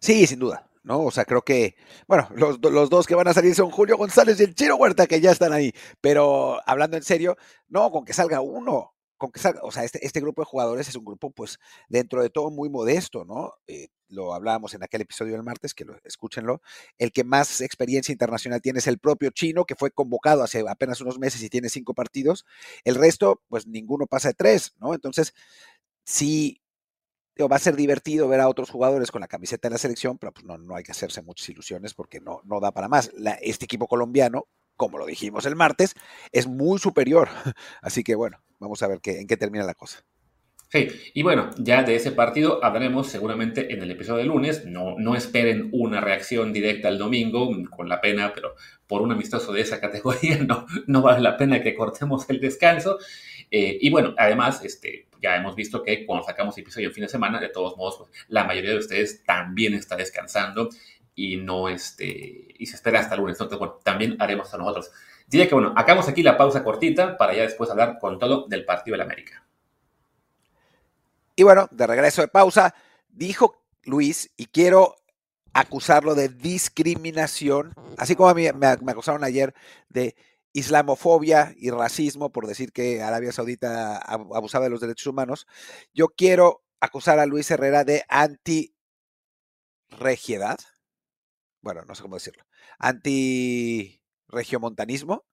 Sí, 0.00 0.26
sin 0.26 0.38
duda. 0.38 0.66
¿no? 0.82 1.00
O 1.00 1.10
sea, 1.10 1.26
creo 1.26 1.42
que, 1.42 1.76
bueno, 2.06 2.26
los, 2.34 2.58
los, 2.58 2.88
dos 2.88 3.06
que 3.06 3.14
van 3.14 3.28
a 3.28 3.34
salir 3.34 3.54
son 3.54 3.70
Julio 3.70 3.98
González 3.98 4.40
y 4.40 4.44
el 4.44 4.54
Chino 4.54 4.76
Huerta, 4.76 5.06
que 5.06 5.20
ya 5.20 5.30
están 5.30 5.52
ahí. 5.52 5.74
Pero 6.00 6.58
hablando 6.64 6.96
en 6.96 7.02
serio, 7.02 7.36
no, 7.68 7.90
con 7.90 8.06
que 8.06 8.14
salga 8.14 8.40
uno, 8.40 8.91
o 9.62 9.70
sea, 9.70 9.84
este, 9.84 10.04
este, 10.04 10.20
grupo 10.20 10.42
de 10.42 10.46
jugadores 10.46 10.88
es 10.88 10.96
un 10.96 11.04
grupo, 11.04 11.30
pues, 11.30 11.58
dentro 11.88 12.22
de 12.22 12.30
todo 12.30 12.50
muy 12.50 12.68
modesto, 12.68 13.24
¿no? 13.24 13.54
Eh, 13.66 13.88
lo 14.08 14.34
hablábamos 14.34 14.74
en 14.74 14.82
aquel 14.82 15.02
episodio 15.02 15.32
del 15.32 15.42
martes, 15.42 15.74
que 15.74 15.84
lo 15.84 15.96
escúchenlo. 16.04 16.60
El 16.98 17.12
que 17.12 17.24
más 17.24 17.60
experiencia 17.60 18.12
internacional 18.12 18.60
tiene 18.60 18.80
es 18.80 18.86
el 18.86 18.98
propio 18.98 19.30
chino, 19.30 19.64
que 19.64 19.74
fue 19.74 19.90
convocado 19.90 20.42
hace 20.42 20.64
apenas 20.68 21.00
unos 21.00 21.18
meses 21.18 21.42
y 21.42 21.48
tiene 21.48 21.68
cinco 21.68 21.94
partidos. 21.94 22.44
El 22.84 22.96
resto, 22.96 23.42
pues, 23.48 23.66
ninguno 23.66 24.06
pasa 24.06 24.28
de 24.28 24.34
tres, 24.34 24.74
¿no? 24.78 24.94
Entonces, 24.94 25.34
sí, 26.04 26.62
va 27.40 27.56
a 27.56 27.58
ser 27.58 27.76
divertido 27.76 28.28
ver 28.28 28.40
a 28.40 28.48
otros 28.48 28.70
jugadores 28.70 29.10
con 29.10 29.20
la 29.20 29.28
camiseta 29.28 29.68
de 29.68 29.72
la 29.72 29.78
selección, 29.78 30.18
pero 30.18 30.32
pues 30.32 30.44
no, 30.44 30.58
no 30.58 30.76
hay 30.76 30.84
que 30.84 30.92
hacerse 30.92 31.22
muchas 31.22 31.48
ilusiones 31.48 31.94
porque 31.94 32.20
no, 32.20 32.40
no 32.44 32.60
da 32.60 32.72
para 32.72 32.88
más. 32.88 33.10
este 33.40 33.64
equipo 33.64 33.86
colombiano, 33.86 34.46
como 34.82 34.98
lo 34.98 35.06
dijimos 35.06 35.46
el 35.46 35.54
martes, 35.54 35.94
es 36.32 36.48
muy 36.48 36.80
superior. 36.80 37.28
Así 37.82 38.02
que 38.02 38.16
bueno, 38.16 38.38
vamos 38.58 38.82
a 38.82 38.88
ver 38.88 38.98
qué, 39.00 39.20
en 39.20 39.28
qué 39.28 39.36
termina 39.36 39.64
la 39.64 39.74
cosa. 39.74 40.02
Sí, 40.72 40.88
y 41.14 41.22
bueno, 41.22 41.50
ya 41.56 41.84
de 41.84 41.94
ese 41.94 42.10
partido 42.10 42.64
hablaremos 42.64 43.06
seguramente 43.06 43.72
en 43.72 43.80
el 43.80 43.92
episodio 43.92 44.18
de 44.18 44.24
lunes. 44.24 44.64
No, 44.64 44.96
no 44.98 45.14
esperen 45.14 45.68
una 45.70 46.00
reacción 46.00 46.52
directa 46.52 46.88
el 46.88 46.98
domingo, 46.98 47.48
con 47.70 47.88
la 47.88 48.00
pena, 48.00 48.32
pero 48.34 48.56
por 48.88 49.02
un 49.02 49.12
amistoso 49.12 49.52
de 49.52 49.60
esa 49.60 49.80
categoría 49.80 50.38
no, 50.88 51.02
vale 51.02 51.20
la 51.20 51.36
pena 51.36 51.62
que 51.62 51.76
cortemos 51.76 52.28
el 52.28 52.40
descanso. 52.40 52.98
Eh, 53.52 53.78
y 53.80 53.88
bueno, 53.88 54.14
además, 54.18 54.64
este, 54.64 55.06
ya 55.20 55.36
hemos 55.36 55.54
visto 55.54 55.80
que 55.84 56.04
cuando 56.04 56.26
sacamos 56.26 56.58
episodio 56.58 56.88
en 56.88 56.94
fin 56.94 57.04
de 57.04 57.08
semana, 57.08 57.38
de 57.38 57.50
todos 57.50 57.76
modos, 57.76 57.98
pues, 57.98 58.10
la 58.26 58.42
mayoría 58.42 58.70
de 58.70 58.78
ustedes 58.78 59.22
también 59.22 59.74
está 59.74 59.94
descansando 59.94 60.70
y 61.14 61.36
no 61.36 61.68
este, 61.68 62.54
y 62.58 62.66
se 62.66 62.76
espera 62.76 63.00
hasta 63.00 63.14
el 63.14 63.20
lunes. 63.20 63.34
Entonces, 63.34 63.58
bueno, 63.58 63.74
también 63.82 64.16
haremos 64.20 64.52
a 64.52 64.58
nosotros. 64.58 64.90
Diría 65.26 65.48
que 65.48 65.54
bueno, 65.54 65.72
acabamos 65.76 66.08
aquí 66.08 66.22
la 66.22 66.36
pausa 66.36 66.64
cortita 66.64 67.16
para 67.16 67.34
ya 67.34 67.42
después 67.42 67.70
hablar 67.70 67.98
con 67.98 68.18
todo 68.18 68.46
del 68.48 68.64
partido 68.64 68.94
del 68.94 69.02
América. 69.02 69.44
Y 71.36 71.42
bueno, 71.42 71.68
de 71.70 71.86
regreso 71.86 72.22
de 72.22 72.28
pausa, 72.28 72.74
dijo 73.08 73.62
Luis, 73.84 74.30
y 74.36 74.46
quiero 74.46 74.96
acusarlo 75.54 76.14
de 76.14 76.28
discriminación, 76.28 77.74
así 77.98 78.16
como 78.16 78.28
a 78.28 78.34
mí 78.34 78.46
me, 78.54 78.66
acusaron 78.66 79.24
ayer 79.24 79.54
de 79.88 80.14
islamofobia 80.52 81.54
y 81.56 81.70
racismo 81.70 82.30
por 82.30 82.46
decir 82.46 82.72
que 82.72 83.02
Arabia 83.02 83.32
Saudita 83.32 83.96
abusaba 83.98 84.64
de 84.64 84.70
los 84.70 84.80
derechos 84.80 85.06
humanos, 85.06 85.46
yo 85.94 86.08
quiero 86.08 86.62
acusar 86.80 87.18
a 87.18 87.26
Luis 87.26 87.50
Herrera 87.50 87.84
de 87.84 88.04
anti-regiedad, 88.08 90.58
bueno, 91.62 91.82
no 91.86 91.94
sé 91.94 92.02
cómo 92.02 92.16
decirlo, 92.16 92.44
anti-regiomontanismo. 92.78 95.24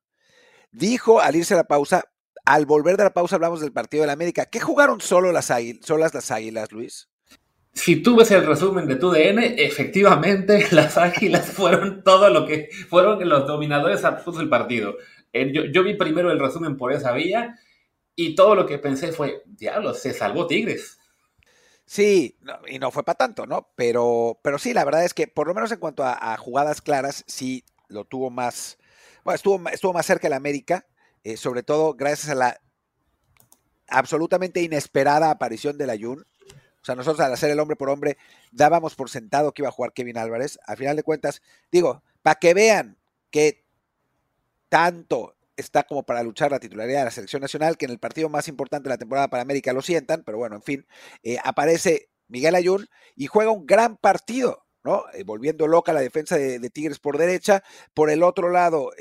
Dijo 0.71 1.19
al 1.19 1.35
irse 1.35 1.55
a 1.55 1.57
la 1.57 1.65
pausa, 1.65 2.05
al 2.45 2.65
volver 2.65 2.97
de 2.97 3.03
la 3.03 3.13
pausa 3.13 3.35
hablamos 3.35 3.61
del 3.61 3.73
partido 3.73 4.01
de 4.01 4.07
la 4.07 4.13
América. 4.13 4.45
¿Qué 4.45 4.59
jugaron 4.59 5.01
solo 5.01 5.31
las 5.31 5.51
solas 5.81 6.13
las 6.13 6.31
águilas, 6.31 6.71
Luis? 6.71 7.09
Si 7.73 7.97
tú 7.97 8.17
ves 8.17 8.31
el 8.31 8.45
resumen 8.45 8.87
de 8.87 8.95
tu 8.95 9.11
DN, 9.11 9.55
efectivamente 9.57 10.67
las 10.71 10.97
águilas 10.97 11.49
fueron 11.49 12.03
todo 12.03 12.29
lo 12.29 12.45
que 12.45 12.69
fueron 12.89 13.27
los 13.27 13.47
dominadores 13.47 14.03
absolutos 14.03 14.39
del 14.39 14.49
partido. 14.49 14.95
Eh, 15.33 15.71
yo, 15.71 15.83
vi 15.83 15.95
primero 15.95 16.31
el 16.31 16.39
resumen 16.39 16.77
por 16.77 16.91
esa 16.91 17.13
vía 17.13 17.57
y 18.15 18.35
todo 18.35 18.55
lo 18.55 18.65
que 18.65 18.79
pensé 18.79 19.11
fue, 19.11 19.43
diablo, 19.45 19.93
se 19.93 20.13
salvó 20.13 20.47
Tigres. 20.47 20.98
Sí, 21.89 22.37
y 22.67 22.77
no 22.77 22.91
fue 22.91 23.03
para 23.03 23.17
tanto, 23.17 23.47
¿no? 23.47 23.71
Pero, 23.75 24.39
pero 24.43 24.59
sí, 24.59 24.75
la 24.75 24.85
verdad 24.85 25.03
es 25.05 25.15
que 25.15 25.25
por 25.25 25.47
lo 25.47 25.55
menos 25.55 25.71
en 25.71 25.79
cuanto 25.79 26.03
a, 26.05 26.37
jugadas 26.37 26.83
claras, 26.83 27.23
sí 27.25 27.65
lo 27.87 28.05
tuvo 28.05 28.29
más, 28.29 28.77
bueno, 29.23 29.35
estuvo, 29.35 29.69
estuvo 29.69 29.91
más 29.91 30.05
cerca 30.05 30.27
el 30.27 30.33
América, 30.33 30.85
eh, 31.23 31.35
sobre 31.35 31.63
todo 31.63 31.95
gracias 31.95 32.29
a 32.29 32.35
la 32.35 32.61
absolutamente 33.87 34.61
inesperada 34.61 35.31
aparición 35.31 35.79
de 35.79 35.87
la 35.87 35.97
Jun. 35.97 36.27
O 36.79 36.85
sea, 36.85 36.93
nosotros 36.93 37.25
al 37.25 37.33
hacer 37.33 37.49
el 37.49 37.59
hombre 37.59 37.75
por 37.75 37.89
hombre 37.89 38.19
dábamos 38.51 38.93
por 38.93 39.09
sentado 39.09 39.51
que 39.51 39.63
iba 39.63 39.69
a 39.69 39.71
jugar 39.71 39.91
Kevin 39.91 40.19
Álvarez. 40.19 40.59
Al 40.67 40.77
final 40.77 40.95
de 40.95 41.01
cuentas, 41.01 41.41
digo, 41.71 42.03
para 42.21 42.35
que 42.35 42.53
vean 42.53 42.99
que 43.31 43.65
tanto 44.69 45.35
está 45.59 45.83
como 45.83 46.03
para 46.03 46.23
luchar 46.23 46.51
la 46.51 46.59
titularidad 46.59 46.99
de 46.99 47.05
la 47.05 47.11
selección 47.11 47.41
nacional, 47.41 47.77
que 47.77 47.85
en 47.85 47.91
el 47.91 47.99
partido 47.99 48.29
más 48.29 48.47
importante 48.47 48.89
de 48.89 48.93
la 48.93 48.97
temporada 48.97 49.29
para 49.29 49.43
América 49.43 49.73
lo 49.73 49.81
sientan, 49.81 50.23
pero 50.25 50.37
bueno, 50.37 50.55
en 50.55 50.63
fin, 50.63 50.87
eh, 51.23 51.37
aparece 51.43 52.09
Miguel 52.27 52.55
Ayun 52.55 52.87
y 53.15 53.27
juega 53.27 53.51
un 53.51 53.65
gran 53.65 53.97
partido, 53.97 54.65
¿no? 54.83 55.03
Eh, 55.13 55.23
volviendo 55.23 55.67
loca 55.67 55.93
la 55.93 56.01
defensa 56.01 56.37
de, 56.37 56.69
Tigres 56.69 56.99
por 56.99 57.17
derecha. 57.17 57.63
Por 57.93 58.09
el 58.09 58.23
otro 58.23 58.49
lado, 58.49 58.91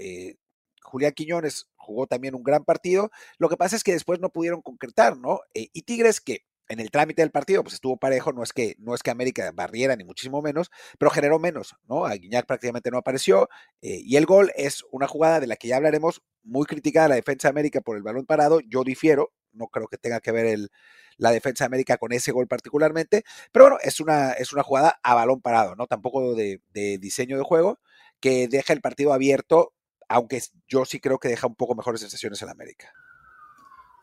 Julián 0.83 1.12
Quiñones 1.12 1.69
jugó 1.77 2.07
también 2.07 2.35
un 2.35 2.43
gran 2.43 2.65
partido. 2.65 3.11
Lo 3.38 3.49
que 3.49 3.57
pasa 3.57 3.77
es 3.77 3.85
que 3.85 3.93
después 3.93 4.21
no 4.21 4.31
pudieron 4.31 4.62
concretar, 4.62 5.17
¿no? 5.17 5.41
Eh, 5.55 5.69
y 5.73 5.83
Tigres 5.83 6.21
que 6.21 6.45
en 6.69 6.81
el 6.81 6.91
trámite 6.91 7.23
del 7.23 7.31
partido 7.31 7.63
pues 7.63 7.75
estuvo 7.75 7.97
parejo, 7.97 8.33
no 8.33 8.43
es 8.43 8.53
que 8.53 8.77
no 8.79 8.95
es 8.95 9.03
que 9.03 9.11
América 9.11 9.51
barriera 9.55 9.97
ni 9.97 10.05
muchísimo 10.05 10.43
menos, 10.43 10.71
pero 10.99 11.11
generó 11.11 11.39
menos, 11.39 11.77
¿no? 11.89 12.05
A 12.07 12.15
Guiñac 12.15 12.47
prácticamente 12.47 12.91
no 12.91 12.99
apareció 12.99 13.49
eh, 13.83 14.01
y 14.03 14.17
el 14.17 14.27
gol 14.27 14.53
es 14.57 14.85
una 14.91 15.07
jugada 15.07 15.41
de 15.41 15.47
la 15.47 15.57
que 15.57 15.69
ya 15.69 15.77
hablaremos, 15.77 16.23
muy 16.43 16.67
criticada 16.67 17.09
la 17.09 17.15
defensa 17.17 17.49
de 17.49 17.51
América 17.51 17.81
por 17.81 17.97
el 17.97 18.03
balón 18.03 18.27
parado, 18.27 18.61
yo 18.61 18.85
difiero, 18.85 19.33
no 19.53 19.69
creo 19.69 19.89
que 19.89 19.99
tenga 19.99 20.21
que 20.21 20.33
ver 20.33 20.47
el, 20.47 20.71
la 21.17 21.33
defensa 21.33 21.65
de 21.65 21.67
América 21.67 21.97
con 21.97 22.13
ese 22.13 22.33
gol 22.33 22.47
particularmente, 22.47 23.25
pero 23.53 23.67
bueno, 23.67 23.79
es 23.83 24.01
una, 24.01 24.33
es 24.33 24.53
una 24.53 24.63
jugada 24.63 25.01
a 25.03 25.15
balón 25.15 25.41
parado, 25.41 25.75
¿no? 25.77 25.87
Tampoco 25.87 26.35
de, 26.35 26.63
de 26.73 26.99
diseño 26.99 27.37
de 27.37 27.45
juego 27.45 27.81
que 28.21 28.49
deja 28.49 28.73
el 28.73 28.81
partido 28.81 29.13
abierto 29.13 29.75
aunque 30.09 30.41
yo 30.67 30.85
sí 30.85 31.01
creo 31.01 31.19
que 31.19 31.29
deja 31.29 31.47
un 31.47 31.55
poco 31.55 31.75
mejores 31.75 32.01
sensaciones 32.01 32.41
en 32.43 32.49
América. 32.49 32.93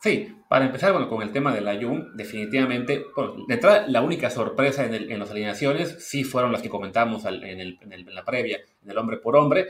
Sí, 0.05 0.35
para 0.47 0.67
empezar 0.67 0.91
bueno, 0.91 1.09
con 1.09 1.23
el 1.23 1.31
tema 1.31 1.51
de 1.51 1.61
la 1.61 1.81
Jun, 1.81 2.15
definitivamente, 2.15 3.05
de 3.47 3.53
entrada, 3.55 3.87
la 3.87 4.03
única 4.03 4.29
sorpresa 4.29 4.85
en, 4.85 5.17
las 5.17 5.31
alineaciones 5.31 5.95
sí 5.97 6.23
fueron 6.23 6.51
las 6.51 6.61
que 6.61 6.69
comentamos 6.69 7.25
en, 7.25 8.13
la 8.13 8.23
previa, 8.23 8.59
en 8.83 8.91
el 8.91 8.97
hombre 8.99 9.17
por 9.17 9.35
hombre. 9.35 9.69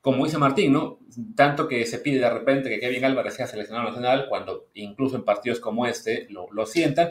Como 0.00 0.26
dice 0.26 0.38
Martín, 0.38 0.74
¿no? 0.74 1.00
Tanto 1.34 1.66
que 1.66 1.84
se 1.86 1.98
pide 1.98 2.20
de 2.20 2.30
repente 2.30 2.68
que 2.68 2.78
Kevin 2.78 3.04
Álvarez 3.04 3.34
sea 3.34 3.48
seleccionado 3.48 3.88
nacional, 3.88 4.26
cuando 4.28 4.68
incluso 4.74 5.16
en 5.16 5.24
partidos 5.24 5.58
como 5.58 5.86
este 5.86 6.28
lo, 6.30 6.46
lo 6.52 6.66
sientan. 6.66 7.08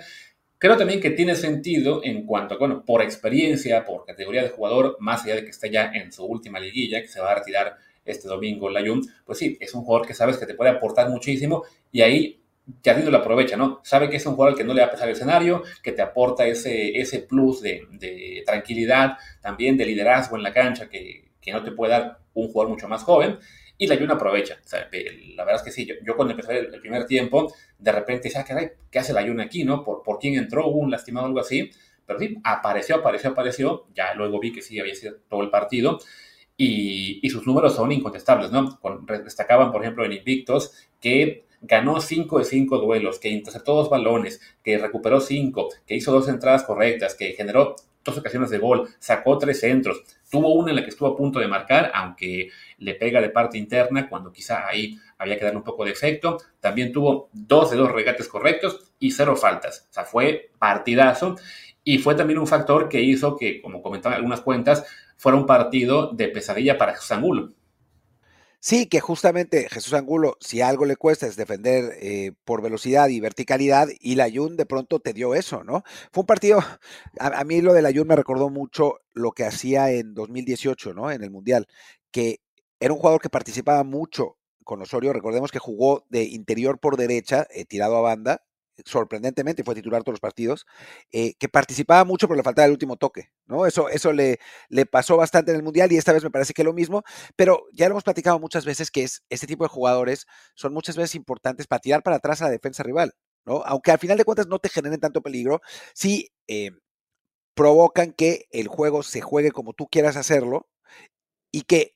Creo 0.58 0.78
también 0.78 1.02
que 1.02 1.10
tiene 1.10 1.36
sentido 1.36 2.00
en 2.02 2.26
cuanto, 2.26 2.58
bueno, 2.58 2.86
por 2.86 3.02
experiencia, 3.02 3.84
por 3.84 4.06
categoría 4.06 4.42
de 4.42 4.52
jugador, 4.52 4.96
más 5.02 5.26
allá 5.26 5.36
de 5.36 5.44
que 5.44 5.50
esté 5.50 5.70
ya 5.70 5.92
en 5.94 6.14
su 6.14 6.24
última 6.24 6.62
liguilla, 6.62 7.02
que 7.02 7.10
se 7.10 7.20
va 7.20 7.32
a 7.34 7.36
retirar 7.36 7.76
este 8.06 8.30
domingo 8.30 8.70
Layun, 8.70 9.02
pues 9.26 9.38
sí, 9.40 9.58
es 9.60 9.74
un 9.74 9.84
jugador 9.84 10.08
que 10.08 10.14
sabes 10.14 10.38
que 10.38 10.46
te 10.46 10.54
puede 10.54 10.72
aportar 10.72 11.10
muchísimo 11.10 11.64
y 11.92 12.02
ahí 12.02 12.43
Jardín 12.84 13.12
lo 13.12 13.18
aprovecha, 13.18 13.58
¿no? 13.58 13.82
Sabe 13.84 14.10
que 14.10 14.18
es 14.18 14.26
un 14.26 14.36
jugador 14.36 14.58
que 14.58 14.64
no 14.64 14.74
le 14.74 14.82
va 14.82 14.88
a 14.88 14.92
pesar 14.92 15.08
el 15.08 15.16
escenario, 15.16 15.64
que 15.82 15.92
te 15.92 16.02
aporta 16.02 16.46
ese, 16.46 16.98
ese 16.98 17.20
plus 17.20 17.62
de, 17.62 18.44
tranquilidad, 18.46 19.18
también 19.42 19.78
de 19.78 19.86
liderazgo 19.86 20.38
en 20.38 20.44
la 20.44 20.54
cancha 20.54 20.90
que, 20.90 21.32
no 21.52 21.62
te 21.62 21.72
puede 21.72 21.92
dar 21.92 22.20
un 22.34 22.48
jugador 22.48 22.72
mucho 22.72 22.88
más 22.88 23.04
joven. 23.04 23.38
Y 23.78 23.88
la 23.88 23.96
aprovecha. 24.14 24.60
la 24.72 25.44
verdad 25.44 25.56
es 25.56 25.62
que 25.64 25.72
sí, 25.72 25.88
yo, 26.04 26.16
cuando 26.16 26.34
empecé 26.34 26.60
el, 26.60 26.80
primer 26.80 27.06
tiempo, 27.06 27.54
de 27.78 27.92
repente 27.92 28.30
decía, 28.30 28.46
ah, 28.50 28.72
¿qué 28.90 29.00
hace 29.00 29.12
la 29.12 29.22
aquí, 29.44 29.66
no? 29.66 29.84
¿Por, 29.84 30.04
¿Por 30.04 30.20
quién 30.20 30.36
entró? 30.36 30.68
¿Hubo 30.68 30.80
un 30.80 30.92
lastimado 30.92 31.26
o 31.26 31.28
algo 31.28 31.42
así? 31.42 31.70
Pero 32.06 32.20
sí, 32.20 32.38
apareció, 32.44 32.98
apareció, 32.98 33.32
apareció. 33.32 33.88
Ya 33.94 34.14
luego 34.14 34.40
vi 34.40 34.54
que 34.54 34.62
sí 34.62 34.80
había 34.80 34.96
sido 34.96 35.16
todo 35.28 35.42
el 35.42 35.50
partido 35.50 36.00
y, 36.58 37.30
sus 37.30 37.46
números 37.48 37.76
son 37.76 37.92
incontestables, 37.92 38.52
¿no? 38.52 38.80
destacaban, 39.24 39.72
por 39.72 39.82
ejemplo, 39.82 40.06
en 40.06 40.14
Invictos 40.14 40.88
que 41.00 41.46
ganó 41.64 42.00
5 42.00 42.40
de 42.40 42.46
5 42.46 42.78
duelos, 42.78 43.20
que 43.20 43.30
interceptó 43.30 43.76
dos 43.76 43.90
balones, 43.90 44.40
que 44.64 44.78
recuperó 44.78 45.20
5, 45.20 45.70
que 45.88 45.96
hizo 45.96 46.12
dos 46.12 46.28
entradas 46.30 46.64
correctas, 46.64 47.16
que 47.16 47.34
generó 47.34 47.76
dos 48.04 48.18
ocasiones 48.18 48.50
de 48.50 48.58
gol, 48.58 48.90
sacó 49.00 49.38
tres 49.38 49.62
centros, 49.62 50.04
tuvo 50.30 50.54
una 50.54 50.72
en 50.72 50.76
la 50.76 50.84
que 50.84 50.90
estuvo 50.90 51.08
a 51.08 51.16
punto 51.16 51.40
de 51.40 51.48
marcar, 51.48 51.92
aunque 51.94 52.50
le 52.80 52.96
pega 52.96 53.22
de 53.22 53.30
parte 53.30 53.58
interna 53.58 54.10
cuando 54.10 54.32
quizá 54.32 54.68
ahí 54.68 54.98
había 55.18 55.38
que 55.38 55.46
darle 55.46 55.60
un 55.60 55.64
poco 55.64 55.86
de 55.86 55.92
efecto. 55.92 56.38
También 56.60 56.92
tuvo 56.92 57.30
dos 57.32 57.72
de 57.72 57.78
dos 57.78 57.92
regates 57.92 58.28
correctos 58.28 58.92
y 59.00 59.12
cero 59.12 59.36
faltas. 59.36 59.88
O 59.90 59.94
sea, 59.94 60.04
fue 60.04 60.50
partidazo 60.60 61.36
y 61.84 62.00
fue 62.00 62.16
también 62.16 62.40
un 62.40 62.48
factor 62.48 62.90
que 62.90 63.02
hizo 63.02 63.38
que, 63.38 63.62
como 63.62 63.82
comentaban 63.82 64.18
algunas 64.18 64.42
cuentas, 64.42 64.86
fuera 65.18 65.38
un 65.38 65.46
partido 65.46 66.12
de 66.12 66.28
pesadilla 66.28 66.78
para 66.78 66.96
Jesús. 66.96 67.54
Sí, 68.66 68.86
que 68.88 69.02
justamente 69.02 69.68
Jesús 69.70 69.92
Angulo, 69.94 70.38
si 70.40 70.62
algo 70.62 70.86
le 70.86 70.96
cuesta 70.96 71.28
es 71.28 71.36
defender 71.36 71.98
eh, 72.00 72.32
por 72.46 72.62
velocidad 72.62 73.10
y 73.10 73.20
verticalidad, 73.20 73.90
y 74.00 74.16
la 74.16 74.30
Jun 74.34 74.56
de 74.56 74.66
pronto 74.66 75.02
te 75.02 75.12
dio 75.12 75.36
eso, 75.36 75.66
¿no? 75.66 75.84
Fue 76.14 76.22
un 76.22 76.28
partido, 76.28 76.60
a, 77.20 77.44
mí 77.44 77.60
lo 77.60 77.74
de 77.74 77.82
la 77.82 77.92
Jun 77.94 78.08
me 78.08 78.16
recordó 78.16 78.50
mucho 78.50 79.02
lo 79.12 79.34
que 79.34 79.44
hacía 79.44 79.92
en 79.92 80.14
2018, 80.14 80.94
¿no? 80.94 81.12
En 81.12 81.24
el 81.24 81.30
Mundial, 81.30 81.68
que 82.10 82.40
era 82.80 82.94
un 82.94 83.00
jugador 83.00 83.20
que 83.22 83.30
participaba 83.30 83.84
mucho 83.84 84.38
con 84.64 84.82
Osorio, 84.82 85.12
recordemos 85.12 85.52
que 85.52 85.60
jugó 85.60 86.06
de 86.10 86.24
interior 86.24 86.80
por 86.80 86.96
derecha, 86.96 87.46
eh, 87.50 87.66
tirado 87.66 87.98
a 87.98 88.02
banda, 88.02 88.44
sorprendentemente, 88.86 89.64
fue 89.64 89.76
titular 89.76 90.04
todos 90.04 90.14
los 90.14 90.20
partidos, 90.20 90.66
eh, 91.12 91.34
que 91.40 91.50
participaba 91.50 92.04
mucho, 92.06 92.28
pero 92.28 92.38
le 92.38 92.44
faltaba 92.44 92.66
el 92.66 92.72
último 92.72 92.98
toque, 92.98 93.30
¿no? 93.46 93.66
Eso, 93.66 93.90
eso 93.90 94.14
le, 94.14 94.40
le 94.70 94.86
pasó 94.86 95.18
bastante 95.18 95.52
en 95.52 95.58
el 95.58 95.64
Mundial 95.64 95.92
y 95.92 95.98
esta 95.98 96.14
vez 96.14 96.24
me 96.24 96.32
parece 96.32 96.54
que 96.54 96.64
lo 96.64 96.74
mismo, 96.74 97.04
pero 97.36 97.66
ya 97.74 97.88
lo 97.88 97.94
hemos 97.94 98.04
platicado 98.04 98.40
muchas 98.40 98.66
veces 98.66 98.92
que 98.92 99.04
es, 99.04 99.24
este 99.30 99.48
tipo 99.48 99.64
de 99.64 99.70
jugadores 99.70 100.26
son 100.56 100.74
muchas 100.74 100.96
veces 100.98 101.16
importantes 101.16 101.68
para 101.68 101.80
tirar 101.80 102.04
para 102.04 102.18
atrás 102.18 102.42
a 102.42 102.46
la 102.46 102.52
defensa 102.52 102.84
rival, 102.84 103.14
¿no? 103.46 103.64
Aunque 103.66 103.92
al 103.92 104.00
final 104.00 104.18
de 104.18 104.26
cuentas 104.26 104.48
no 104.48 104.60
te 104.60 104.70
generen 104.70 105.00
tanto 105.00 105.22
peligro, 105.22 105.62
sí 105.94 106.30
eh, 106.48 106.72
provocan 107.56 108.14
que 108.14 108.46
el 108.52 108.68
juego 108.68 109.04
se 109.04 109.22
juegue 109.22 109.52
como 109.52 109.74
tú 109.74 109.88
quieras 109.88 110.18
hacerlo 110.18 110.68
y 111.52 111.64
que 111.64 111.96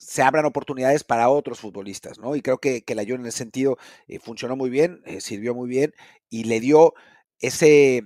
se 0.00 0.22
abran 0.22 0.46
oportunidades 0.46 1.04
para 1.04 1.28
otros 1.28 1.60
futbolistas, 1.60 2.18
¿no? 2.18 2.34
Y 2.34 2.40
creo 2.42 2.58
que, 2.58 2.82
que 2.82 2.94
la 2.94 3.04
Jun 3.04 3.20
en 3.20 3.26
ese 3.26 3.38
sentido 3.38 3.76
eh, 4.08 4.18
funcionó 4.18 4.56
muy 4.56 4.70
bien, 4.70 5.02
eh, 5.04 5.20
sirvió 5.20 5.54
muy 5.54 5.68
bien 5.68 5.92
y 6.30 6.44
le 6.44 6.58
dio 6.58 6.94
ese 7.38 8.04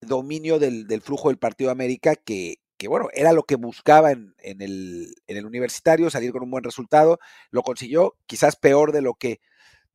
dominio 0.00 0.58
del, 0.58 0.86
flujo 1.02 1.28
del 1.28 1.38
partido 1.38 1.70
América 1.70 2.16
que, 2.16 2.56
que, 2.78 2.88
bueno, 2.88 3.08
era 3.12 3.32
lo 3.32 3.44
que 3.44 3.56
buscaba 3.56 4.12
en, 4.12 4.34
en, 4.38 4.62
el, 4.62 5.14
en, 5.26 5.36
el, 5.36 5.46
universitario, 5.46 6.10
salir 6.10 6.32
con 6.32 6.42
un 6.42 6.50
buen 6.50 6.64
resultado, 6.64 7.18
lo 7.50 7.62
consiguió, 7.62 8.16
quizás 8.26 8.56
peor 8.56 8.92
de 8.92 9.02
lo 9.02 9.14
que 9.14 9.40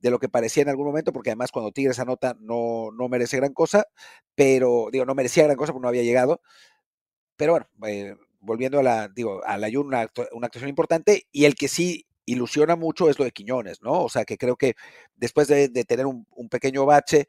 de 0.00 0.10
lo 0.10 0.18
que 0.18 0.28
parecía 0.28 0.64
en 0.64 0.68
algún 0.68 0.86
momento, 0.86 1.12
porque 1.12 1.30
además 1.30 1.52
cuando 1.52 1.70
Tigres 1.70 2.00
anota 2.00 2.36
no, 2.40 2.90
no 2.92 3.08
merece 3.08 3.36
gran 3.36 3.54
cosa, 3.54 3.86
pero 4.34 4.88
digo, 4.92 5.04
no 5.06 5.14
merecía 5.14 5.44
gran 5.44 5.56
cosa 5.56 5.72
porque 5.72 5.84
no 5.84 5.88
había 5.88 6.02
llegado. 6.02 6.40
Pero 7.36 7.52
bueno, 7.52 7.66
eh, 7.86 8.16
volviendo 8.42 8.80
a 8.80 8.82
la, 8.82 9.08
digo, 9.08 9.42
a 9.44 9.56
la 9.56 9.68
una, 9.78 10.08
una 10.32 10.46
actuación 10.46 10.68
importante 10.68 11.26
y 11.32 11.46
el 11.46 11.54
que 11.54 11.68
sí 11.68 12.06
ilusiona 12.26 12.76
mucho 12.76 13.08
es 13.08 13.18
lo 13.18 13.24
de 13.24 13.32
Quiñones, 13.32 13.82
¿no? 13.82 14.02
O 14.02 14.08
sea, 14.08 14.24
que 14.24 14.36
creo 14.36 14.56
que 14.56 14.74
después 15.16 15.48
de, 15.48 15.68
tener 15.84 16.06
un, 16.06 16.26
pequeño 16.50 16.86
bache, 16.86 17.28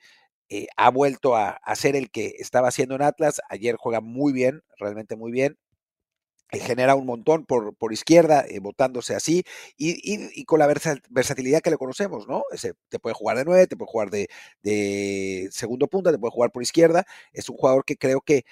eh, 0.50 0.68
ha 0.78 0.90
vuelto 0.90 1.36
a, 1.36 1.52
a, 1.52 1.76
ser 1.76 1.96
el 1.96 2.12
que 2.12 2.36
estaba 2.40 2.68
haciendo 2.68 2.96
en 2.96 3.02
Atlas. 3.04 3.42
Ayer 3.50 3.76
juega 3.78 4.02
muy 4.02 4.34
bien, 4.34 4.64
realmente 4.78 5.16
muy 5.16 5.32
bien. 5.32 5.58
Eh, 6.54 6.60
genera 6.60 6.94
un 6.96 7.08
montón 7.08 7.46
por, 7.46 7.76
por 7.76 7.94
izquierda, 7.94 8.46
eh, 8.48 8.62
así, 9.16 9.44
y, 9.76 10.46
con 10.46 10.60
la 10.60 10.68
versatilidad 11.10 11.62
que 11.62 11.72
le 11.72 11.78
conocemos, 11.78 12.28
¿no? 12.28 12.44
Te 12.90 13.00
puede 13.00 13.16
jugar 13.16 13.38
de 13.38 13.46
nueve, 13.46 13.66
te 13.66 13.76
puede 13.76 13.90
jugar 13.92 14.12
de, 14.12 14.30
de, 14.62 15.50
segundo 15.52 15.88
punta, 15.88 16.12
te 16.12 16.20
puede 16.20 16.32
jugar 16.32 16.52
por 16.52 16.62
izquierda. 16.62 17.06
Es 17.32 17.50
un 17.50 17.58
jugador 17.58 17.86
que 17.86 17.98
creo 17.98 18.22
que, 18.22 18.46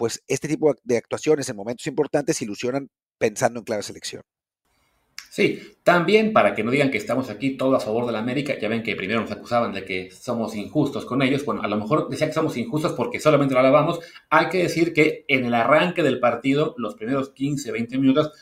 pues, 0.00 0.24
este 0.28 0.48
tipo 0.48 0.74
de 0.82 0.96
actuaciones 0.96 1.46
en 1.50 1.56
momentos 1.56 1.86
importantes 1.86 2.40
ilusionan 2.40 2.88
pensando 3.18 3.58
en 3.58 3.66
clave 3.66 3.82
selección. 3.82 4.22
Sí, 5.28 5.74
también 5.82 6.32
para 6.32 6.54
que 6.54 6.64
no 6.64 6.70
digan 6.70 6.90
que 6.90 6.96
estamos 6.96 7.28
aquí 7.28 7.58
todo 7.58 7.76
a 7.76 7.80
favor 7.80 8.06
de 8.06 8.12
la 8.12 8.20
América, 8.20 8.58
ya 8.58 8.70
ven 8.70 8.82
que 8.82 8.96
primero 8.96 9.20
nos 9.20 9.30
acusaban 9.30 9.74
de 9.74 9.84
que 9.84 10.10
somos 10.10 10.56
injustos 10.56 11.04
con 11.04 11.20
ellos, 11.20 11.44
bueno, 11.44 11.60
a 11.60 11.68
lo 11.68 11.76
mejor 11.76 12.08
decía 12.08 12.28
que 12.28 12.32
somos 12.32 12.56
injustos 12.56 12.94
porque 12.94 13.20
solamente 13.20 13.52
lo 13.52 13.60
alabamos, 13.60 14.00
hay 14.30 14.48
que 14.48 14.62
decir 14.62 14.94
que 14.94 15.26
en 15.28 15.44
el 15.44 15.52
arranque 15.52 16.02
del 16.02 16.18
partido, 16.18 16.74
los 16.78 16.94
primeros 16.94 17.28
15, 17.32 17.70
20 17.70 17.98
minutos, 17.98 18.32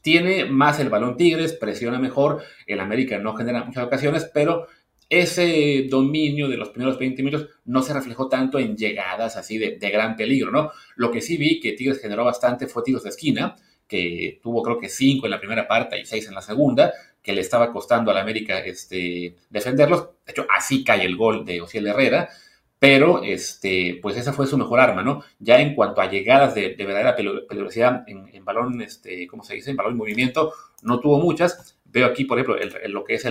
tiene 0.00 0.46
más 0.46 0.80
el 0.80 0.90
balón 0.90 1.16
Tigres, 1.16 1.52
presiona 1.52 2.00
mejor, 2.00 2.42
el 2.66 2.80
América 2.80 3.18
no 3.18 3.36
genera 3.36 3.62
muchas 3.62 3.84
ocasiones, 3.84 4.28
pero 4.34 4.66
ese 5.12 5.86
dominio 5.90 6.48
de 6.48 6.56
los 6.56 6.70
primeros 6.70 6.98
20 6.98 7.22
minutos 7.22 7.48
no 7.66 7.82
se 7.82 7.92
reflejó 7.92 8.28
tanto 8.28 8.58
en 8.58 8.76
llegadas 8.76 9.36
así 9.36 9.58
de, 9.58 9.76
de 9.76 9.90
gran 9.90 10.16
peligro, 10.16 10.50
¿no? 10.50 10.70
Lo 10.96 11.10
que 11.10 11.20
sí 11.20 11.36
vi 11.36 11.60
que 11.60 11.72
Tigres 11.72 12.00
generó 12.00 12.24
bastante 12.24 12.66
fue 12.66 12.82
tiros 12.82 13.02
de 13.02 13.10
esquina, 13.10 13.56
que 13.86 14.40
tuvo 14.42 14.62
creo 14.62 14.78
que 14.78 14.88
cinco 14.88 15.26
en 15.26 15.32
la 15.32 15.38
primera 15.38 15.68
parte 15.68 16.00
y 16.00 16.06
seis 16.06 16.26
en 16.28 16.34
la 16.34 16.40
segunda, 16.40 16.92
que 17.22 17.34
le 17.34 17.42
estaba 17.42 17.70
costando 17.70 18.10
al 18.10 18.16
América 18.16 18.58
este, 18.60 19.36
defenderlos. 19.50 20.08
De 20.24 20.32
hecho, 20.32 20.46
así 20.56 20.82
cae 20.82 21.04
el 21.04 21.16
gol 21.16 21.44
de 21.44 21.60
Ociel 21.60 21.86
Herrera, 21.86 22.30
pero 22.78 23.22
este, 23.22 23.98
pues 24.00 24.16
esa 24.16 24.32
fue 24.32 24.46
su 24.46 24.56
mejor 24.56 24.80
arma, 24.80 25.02
¿no? 25.02 25.22
Ya 25.38 25.60
en 25.60 25.74
cuanto 25.74 26.00
a 26.00 26.10
llegadas 26.10 26.54
de, 26.54 26.74
verdadera 26.78 27.14
peligrosidad 27.14 28.04
en, 28.06 28.44
balón, 28.44 28.80
este, 28.80 29.26
¿cómo 29.26 29.44
se 29.44 29.54
dice? 29.54 29.70
En 29.70 29.76
balón 29.76 29.92
en 29.92 29.98
movimiento, 29.98 30.52
no 30.82 30.98
tuvo 31.00 31.18
muchas. 31.20 31.78
Veo 31.92 32.06
aquí, 32.06 32.24
por 32.24 32.38
ejemplo, 32.38 32.56
lo 32.88 33.04
que 33.04 33.14
es 33.14 33.26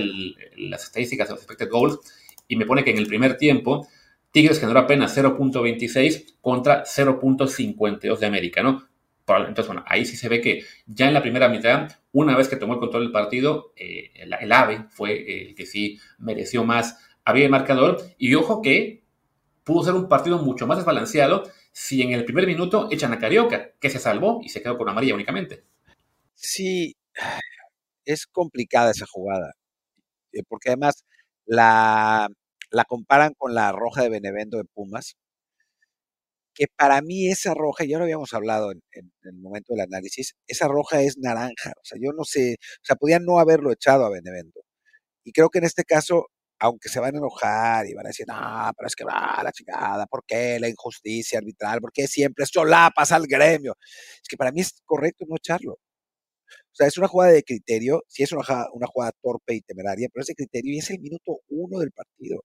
las 0.58 0.84
estadísticas 0.84 1.28
de 1.28 1.34
los 1.34 1.44
expected 1.44 1.70
goals 1.70 2.00
y 2.48 2.56
me 2.56 2.66
pone 2.66 2.84
que 2.84 2.92
en 2.92 2.98
el 2.98 3.08
primer 3.08 3.38
tiempo 3.38 3.88
Tigres 4.32 4.60
generó 4.60 4.80
apenas 4.80 5.18
0.26 5.18 6.36
contra 6.40 6.84
0.52 6.84 8.20
de 8.20 8.26
América, 8.26 8.64
¿no? 8.64 8.88
Entonces, 9.28 9.68
bueno, 9.68 9.84
ahí 9.88 10.06
sí 10.06 10.18
se 10.18 10.28
ve 10.28 10.42
que 10.42 10.64
ya 10.86 11.08
en 11.08 11.14
la 11.14 11.22
primera 11.22 11.48
mitad, 11.48 11.90
una 12.12 12.36
vez 12.36 12.48
que 12.50 12.58
tomó 12.58 12.74
el 12.74 12.80
control 12.80 13.04
del 13.04 13.12
partido, 13.12 13.72
eh, 13.78 14.12
el, 14.16 14.52
AVE 14.52 14.86
fue 14.90 15.44
el 15.50 15.56
que 15.56 15.66
sí 15.66 16.00
mereció 16.18 16.66
más 16.66 16.98
había 17.24 17.46
el 17.46 17.52
marcador. 17.52 18.02
Y 18.18 18.34
ojo 18.36 18.62
que 18.62 19.04
pudo 19.64 19.84
ser 19.84 19.94
un 19.94 20.10
partido 20.10 20.40
mucho 20.40 20.68
más 20.68 20.78
desbalanceado 20.78 21.44
si 21.72 22.02
en 22.02 22.12
el 22.12 22.26
primer 22.26 22.48
minuto 22.48 22.90
echan 22.92 23.14
a 23.14 23.20
Carioca, 23.20 23.72
que 23.80 23.90
se 23.90 24.00
salvó 24.00 24.42
y 24.44 24.50
se 24.50 24.62
quedó 24.62 24.78
con 24.78 24.90
amarilla 24.90 25.16
únicamente. 25.16 25.64
Sí, 26.36 26.96
es 28.12 28.28
complicada 28.28 28.92
esa 28.92 29.06
jugada, 29.08 29.54
eh, 30.34 30.44
porque 30.48 30.70
además 30.70 31.06
la, 31.46 32.30
comparan 32.88 33.34
con 33.38 33.56
la 33.56 33.72
roja 33.72 34.04
de 34.04 34.10
Benevento 34.10 34.58
de 34.58 34.66
Pumas, 34.66 35.16
que 36.54 36.68
para 36.76 37.02
mí 37.02 37.30
esa 37.30 37.54
roja, 37.54 37.86
ya 37.86 37.98
lo 37.98 38.04
habíamos 38.04 38.34
hablado 38.34 38.72
en, 38.72 38.82
el 39.24 39.34
momento 39.40 39.74
del 39.74 39.82
análisis, 39.82 40.36
esa 40.48 40.68
roja 40.68 41.02
es 41.02 41.18
naranja. 41.18 41.72
O 41.78 41.84
sea, 41.84 41.98
yo 42.02 42.12
no 42.14 42.24
sé, 42.26 42.56
o 42.60 42.86
sea, 42.86 42.96
podían 42.98 43.26
no 43.26 43.40
haberlo 43.40 43.72
echado 43.72 44.06
a 44.06 44.10
Benevento. 44.10 44.62
Y 45.24 45.32
creo 45.34 45.50
que 45.50 45.60
en 45.60 45.66
este 45.66 45.84
caso, 45.84 46.28
aunque 46.60 46.90
se 46.90 47.00
van 47.00 47.16
a 47.16 47.20
enojar 47.20 47.88
y 47.88 47.94
van 47.94 48.06
a 48.08 48.10
decir, 48.10 48.26
no, 48.28 48.36
pero 48.78 48.88
es 48.88 48.96
que 48.96 49.06
va 49.06 49.42
la 49.44 49.52
chingada, 49.52 50.06
¿por 50.08 50.24
qué 50.26 50.60
la 50.60 50.70
injusticia 50.70 51.40
arbitral? 51.40 51.82
¿Por 51.82 51.92
qué 51.94 52.08
siempre 52.08 52.46
pasa 52.96 53.16
al 53.16 53.28
gremio? 53.28 53.76
Es 54.22 54.28
que 54.30 54.38
para 54.38 54.52
mí 54.52 54.62
es 54.62 54.82
correcto 54.86 55.26
no 55.28 55.38
echarlo. 55.38 55.80
O 56.74 56.76
sea, 56.76 56.88
es 56.88 56.98
una 56.98 57.08
jugada 57.08 57.32
de 57.34 57.44
criterio, 57.44 58.04
sí 58.08 58.24
es 58.24 58.32
una, 58.32 58.44
una 58.74 58.88
jugada 58.88 59.12
torpe 59.22 59.56
y 59.56 59.62
temeraria, 59.62 60.10
pero 60.14 60.22
es 60.22 60.28
de 60.28 60.36
criterio 60.36 60.74
y 60.74 60.80
es 60.80 60.90
el 60.92 61.00
minuto 61.00 61.40
uno 61.50 61.80
del 61.80 61.92
partido. 61.92 62.42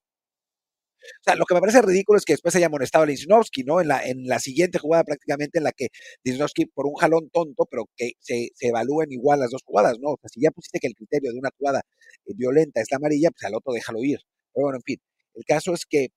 O 1.20 1.22
sea, 1.24 1.34
lo 1.36 1.44
que 1.44 1.54
me 1.54 1.60
parece 1.60 1.82
ridículo 1.82 2.18
es 2.18 2.24
que 2.24 2.32
después 2.32 2.54
haya 2.56 2.66
amonestado 2.66 3.04
a 3.04 3.06
Linsnowski, 3.06 3.62
¿no? 3.64 3.80
En 3.80 3.88
la, 3.88 4.04
en 4.06 4.26
la 4.26 4.38
siguiente 4.38 4.78
jugada 4.78 5.04
prácticamente 5.04 5.58
en 5.58 5.64
la 5.64 5.72
que 5.72 5.88
Linsnowski 6.24 6.66
por 6.66 6.86
un 6.86 6.94
jalón 6.94 7.30
tonto, 7.30 7.66
pero 7.70 7.84
que 7.96 8.12
se, 8.18 8.50
se 8.54 8.68
evalúen 8.68 9.12
igual 9.12 9.40
las 9.40 9.50
dos 9.50 9.62
jugadas, 9.64 9.98
¿no? 10.00 10.10
O 10.12 10.18
sea, 10.20 10.28
si 10.28 10.40
ya 10.40 10.50
pusiste 10.50 10.78
que 10.80 10.88
el 10.88 10.94
criterio 10.94 11.32
de 11.32 11.38
una 11.38 11.50
jugada 11.58 11.82
eh, 12.26 12.32
violenta 12.36 12.80
es 12.80 12.90
la 12.90 12.96
amarilla, 12.96 13.30
pues 13.30 13.44
al 13.44 13.54
otro 13.54 13.72
déjalo 13.72 14.02
ir. 14.02 14.18
Pero 14.52 14.64
bueno, 14.66 14.78
en 14.78 14.82
fin, 14.82 14.96
el 15.34 15.44
caso 15.44 15.74
es 15.74 15.84
que 15.86 16.08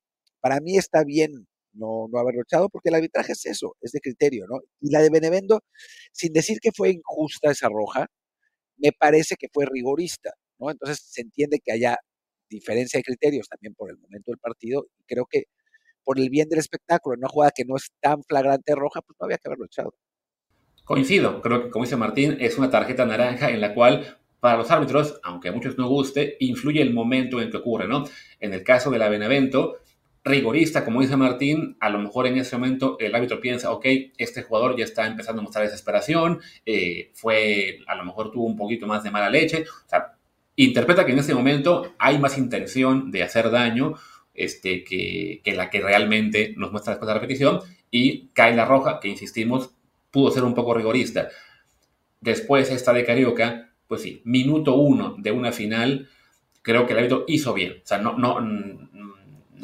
para 0.41 0.60
mí 0.62 0.78
está 0.78 1.04
bien 1.04 1.48
no, 1.73 2.08
no 2.12 2.19
haberlo 2.19 2.41
echado 2.41 2.69
porque 2.69 2.89
el 2.89 2.95
arbitraje 2.95 3.34
es 3.34 3.45
eso, 3.45 3.75
es 3.82 3.91
de 3.91 3.99
criterio, 3.99 4.45
¿no? 4.47 4.60
Y 4.82 4.91
la 4.91 5.01
de 5.01 5.10
Benevendo, 5.10 5.62
sin 6.12 6.34
decir 6.34 6.60
que 6.62 6.71
fue 6.75 6.89
injusta 6.91 7.51
esa 7.51 7.69
roja, 7.69 8.08
me 8.77 8.91
parece 8.91 9.36
que 9.38 9.47
fue 9.53 9.65
rigorista, 9.65 10.32
¿no? 10.60 10.71
Entonces 10.71 11.01
se 11.03 11.21
entiende 11.21 11.60
que 11.63 11.71
haya 11.71 11.97
diferencia 12.49 12.97
de 12.97 13.03
criterios 13.03 13.47
también 13.47 13.75
por 13.75 13.89
el 13.89 13.97
momento 13.97 14.32
del 14.32 14.39
partido. 14.39 14.88
Y 14.99 15.03
creo 15.05 15.25
que 15.29 15.43
por 16.03 16.19
el 16.19 16.29
bien 16.29 16.49
del 16.49 16.60
espectáculo, 16.60 17.13
en 17.13 17.19
una 17.19 17.29
jugada 17.29 17.51
que 17.55 17.65
no 17.65 17.75
es 17.75 17.91
tan 18.01 18.23
flagrante 18.23 18.73
roja, 18.75 19.01
pues 19.01 19.15
no 19.19 19.25
había 19.25 19.38
que 19.38 19.47
haberlo 19.47 19.65
echado. 19.65 19.93
Coincido, 20.84 21.41
creo 21.41 21.65
que 21.65 21.69
como 21.69 21.86
dice 21.86 21.97
Martín, 21.97 22.38
es 22.39 22.58
una 22.58 22.71
tarjeta 22.71 23.05
naranja 23.05 23.51
en 23.51 23.62
la 23.62 23.75
cual 23.75 24.17
para 24.39 24.58
los 24.58 24.71
árbitros, 24.71 25.19
aunque 25.23 25.49
a 25.49 25.51
muchos 25.51 25.77
no 25.77 25.88
guste, 25.88 26.38
influye 26.39 26.82
el 26.82 26.93
momento 26.93 27.41
en 27.41 27.51
que 27.51 27.58
ocurre, 27.58 27.88
¿no? 27.88 28.05
En 28.39 28.53
el 28.53 28.63
caso 28.63 28.89
de 28.89 28.97
la 28.97 29.10
Benevento, 29.10 29.79
rigorista, 30.30 30.86
como 30.86 31.02
dice 31.02 31.18
Martín, 31.18 31.76
a 31.80 31.89
lo 31.89 32.00
mejor 32.00 32.28
en 32.28 32.38
ese 32.38 32.56
momento 32.56 32.98
el 33.00 33.13
árbitro 33.13 33.42
piensa, 33.42 33.72
ok, 33.72 33.86
este 34.18 34.44
jugador 34.44 34.78
ya 34.78 34.86
está 34.86 35.06
empezando 35.08 35.42
a 35.42 35.44
mostrar 35.44 35.65
desesperación, 35.65 36.39
eh, 36.65 37.12
fue, 37.13 37.80
a 37.88 37.96
lo 37.96 38.06
mejor 38.06 38.32
tuvo 38.32 38.46
un 38.46 38.56
poquito 38.56 38.88
más 38.88 39.04
de 39.04 39.12
mala 39.12 39.30
leche, 39.30 39.65
o 39.86 39.89
sea, 39.89 40.15
interpreta 40.56 41.06
que 41.06 41.12
en 41.12 41.20
este 41.20 41.34
momento 41.34 41.96
hay 41.98 42.20
más 42.20 42.38
intención 42.38 43.12
de 43.12 43.24
hacer 43.24 43.50
daño 43.50 43.96
este, 44.34 44.84
que, 44.84 45.42
la 45.46 45.70
que 45.70 45.82
realmente 45.82 46.54
nos 46.58 46.72
muestra 46.72 46.94
después 46.94 47.08
de 47.08 47.13
la 47.13 47.20
repetición 47.20 47.60
y 47.92 48.28
cae 48.30 48.56
la 48.56 48.65
roja, 48.65 49.00
que 49.00 49.10
insistimos, 49.10 49.72
pudo 50.12 50.32
ser 50.32 50.44
un 50.44 50.54
poco 50.54 50.74
rigorista. 50.74 51.30
Después 52.22 52.70
esta 52.72 52.94
de 52.94 53.06
Carioca, 53.06 53.72
pues 53.88 54.02
sí, 54.02 54.22
minuto 54.26 54.76
uno 54.76 55.15
de 55.18 55.32
una 55.32 55.52
final, 55.52 56.10
creo 56.62 56.86
que 56.86 56.94
el 56.94 57.00
árbitro 57.00 57.26
hizo 57.28 57.54
bien. 57.54 57.82
O 57.84 57.88
sea, 57.88 57.98
no, 57.98 58.18
no, 58.18 58.39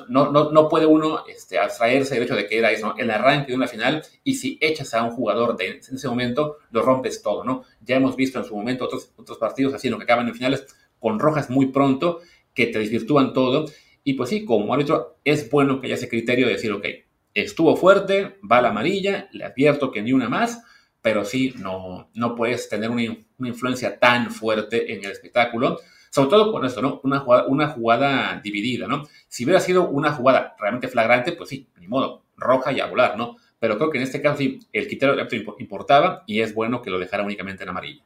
no, 0.10 0.32
no, 0.32 0.52
no 0.52 0.70
puede 0.70 0.86
uno 0.86 1.26
este, 1.28 1.58
abstraerse 1.58 2.16
del 2.16 2.24
hecho 2.24 2.36
de 2.36 2.48
que 2.48 2.58
era 2.58 2.72
eso, 2.72 2.96
el 2.98 3.10
arranque 3.10 3.52
de 3.52 3.58
una 3.58 3.68
final 3.68 4.04
y 4.24 4.36
si 4.36 4.58
echas 4.62 4.94
a 4.94 5.04
un 5.04 5.12
jugador 5.12 5.56
de, 5.58 5.68
en 5.68 5.96
ese 5.96 6.08
momento, 6.08 6.58
lo 6.72 6.82
rompes 6.82 7.22
todo, 7.22 7.44
¿no? 7.44 7.64
Ya 7.82 7.96
hemos 7.96 8.16
visto 8.16 8.40
en 8.40 8.46
su 8.46 8.56
momento 8.56 8.86
otros, 8.86 9.12
otros 9.16 9.38
partidos 9.38 9.74
así, 9.74 9.90
lo 9.90 9.98
que 9.98 10.04
acaban 10.04 10.28
en 10.28 10.36
finales, 10.36 10.66
con 11.00 11.20
rojas 11.20 11.50
muy 11.50 11.68
pronto 11.68 12.20
que 12.54 12.68
te 12.68 12.80
desvirtúan 12.80 13.34
todo. 13.34 13.66
Y 14.04 14.14
pues 14.14 14.30
sí, 14.30 14.46
como 14.46 14.74
árbitro 14.74 15.18
es 15.24 15.50
bueno 15.50 15.80
que 15.80 15.88
haya 15.88 15.96
ese 15.96 16.10
criterio 16.10 16.48
de 16.48 16.54
decir, 16.54 16.72
ok, 16.72 16.86
estuvo 17.34 17.76
fuerte, 17.76 18.38
va 18.50 18.62
la 18.62 18.70
amarilla, 18.70 19.30
le 19.32 19.46
advierto 19.46 19.92
que 19.92 20.02
ni 20.02 20.14
una 20.14 20.30
más, 20.30 20.64
pero 21.02 21.24
sí, 21.24 21.54
no, 21.60 22.10
no 22.16 22.36
puedes 22.36 22.68
tener 22.68 22.90
una, 22.90 23.04
influencia 23.40 24.00
tan 24.00 24.32
fuerte 24.32 24.94
en 24.94 25.06
el 25.06 25.12
espectáculo. 25.12 25.80
Sobre 26.16 26.30
todo 26.30 26.54
con 26.54 26.64
esto, 26.64 26.82
¿no? 26.82 27.02
Una 27.04 27.20
jugada, 27.20 27.46
una 27.48 27.68
jugada 27.72 28.40
dividida, 28.42 28.88
¿no? 28.88 29.04
Si 29.28 29.44
hubiera 29.44 29.60
sido 29.60 29.90
una 29.90 30.14
jugada 30.14 30.56
realmente 30.58 30.88
flagrante, 30.88 31.34
pues 31.34 31.50
sí, 31.50 31.68
ni 31.78 31.90
modo, 31.90 32.24
roja 32.38 32.72
y 32.72 32.80
a 32.80 32.86
volar, 32.86 33.18
¿no? 33.18 33.36
Pero 33.60 33.76
creo 33.76 33.90
que 33.90 33.98
en 33.98 34.06
este 34.06 34.22
caso 34.22 34.38
sí, 34.38 34.62
el 34.72 34.88
criterio 34.88 35.28
importaba 35.60 36.24
y 36.26 36.40
es 36.40 36.56
bueno 36.56 36.82
que 36.82 36.90
lo 36.90 37.00
dejara 37.00 37.26
únicamente 37.26 37.64
en 37.64 37.70
amarilla. 37.70 38.02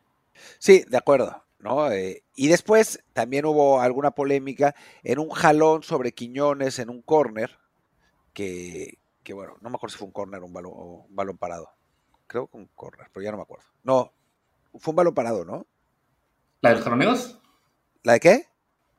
Sí, 0.57 0.83
de 0.89 0.97
acuerdo. 0.97 1.43
¿no? 1.59 1.91
Eh, 1.91 2.23
y 2.35 2.47
después 2.47 3.03
también 3.13 3.45
hubo 3.45 3.79
alguna 3.79 4.09
polémica 4.09 4.73
en 5.03 5.19
un 5.19 5.29
jalón 5.29 5.83
sobre 5.83 6.11
Quiñones 6.11 6.79
en 6.79 6.89
un 6.89 7.03
córner, 7.03 7.59
que, 8.33 8.97
que, 9.21 9.33
bueno, 9.33 9.57
no 9.61 9.69
me 9.69 9.75
acuerdo 9.75 9.91
si 9.91 9.99
fue 9.99 10.07
un 10.07 10.13
córner 10.13 10.41
o 10.41 10.47
un 10.47 10.53
balón, 10.53 10.73
un 10.75 11.15
balón 11.15 11.37
parado. 11.37 11.69
Creo 12.25 12.47
que 12.47 12.57
un 12.57 12.71
córner, 12.73 13.05
pero 13.13 13.23
ya 13.23 13.29
no 13.29 13.37
me 13.37 13.43
acuerdo. 13.43 13.67
No, 13.83 14.11
fue 14.79 14.93
un 14.93 14.95
balón 14.95 15.13
parado, 15.13 15.45
¿no? 15.45 15.67
¿La 16.61 16.69
de 16.69 16.75
los 16.77 16.83
jaloneos? 16.83 17.38
¿La 18.03 18.13
de 18.13 18.19
qué? 18.19 18.45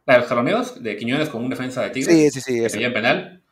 La 0.07 0.15
de 0.15 0.21
los 0.21 0.29
jaloneos, 0.29 0.83
de 0.83 0.97
Quiñones 0.97 1.29
con 1.29 1.43
un 1.43 1.51
defensa 1.51 1.83
de 1.83 1.91
Tigres. 1.91 2.33
Sí, 2.33 2.41
sí, 2.41 2.69
sí. 2.69 2.79
Que 2.79 2.85
en 2.85 2.93
penal. 2.93 3.43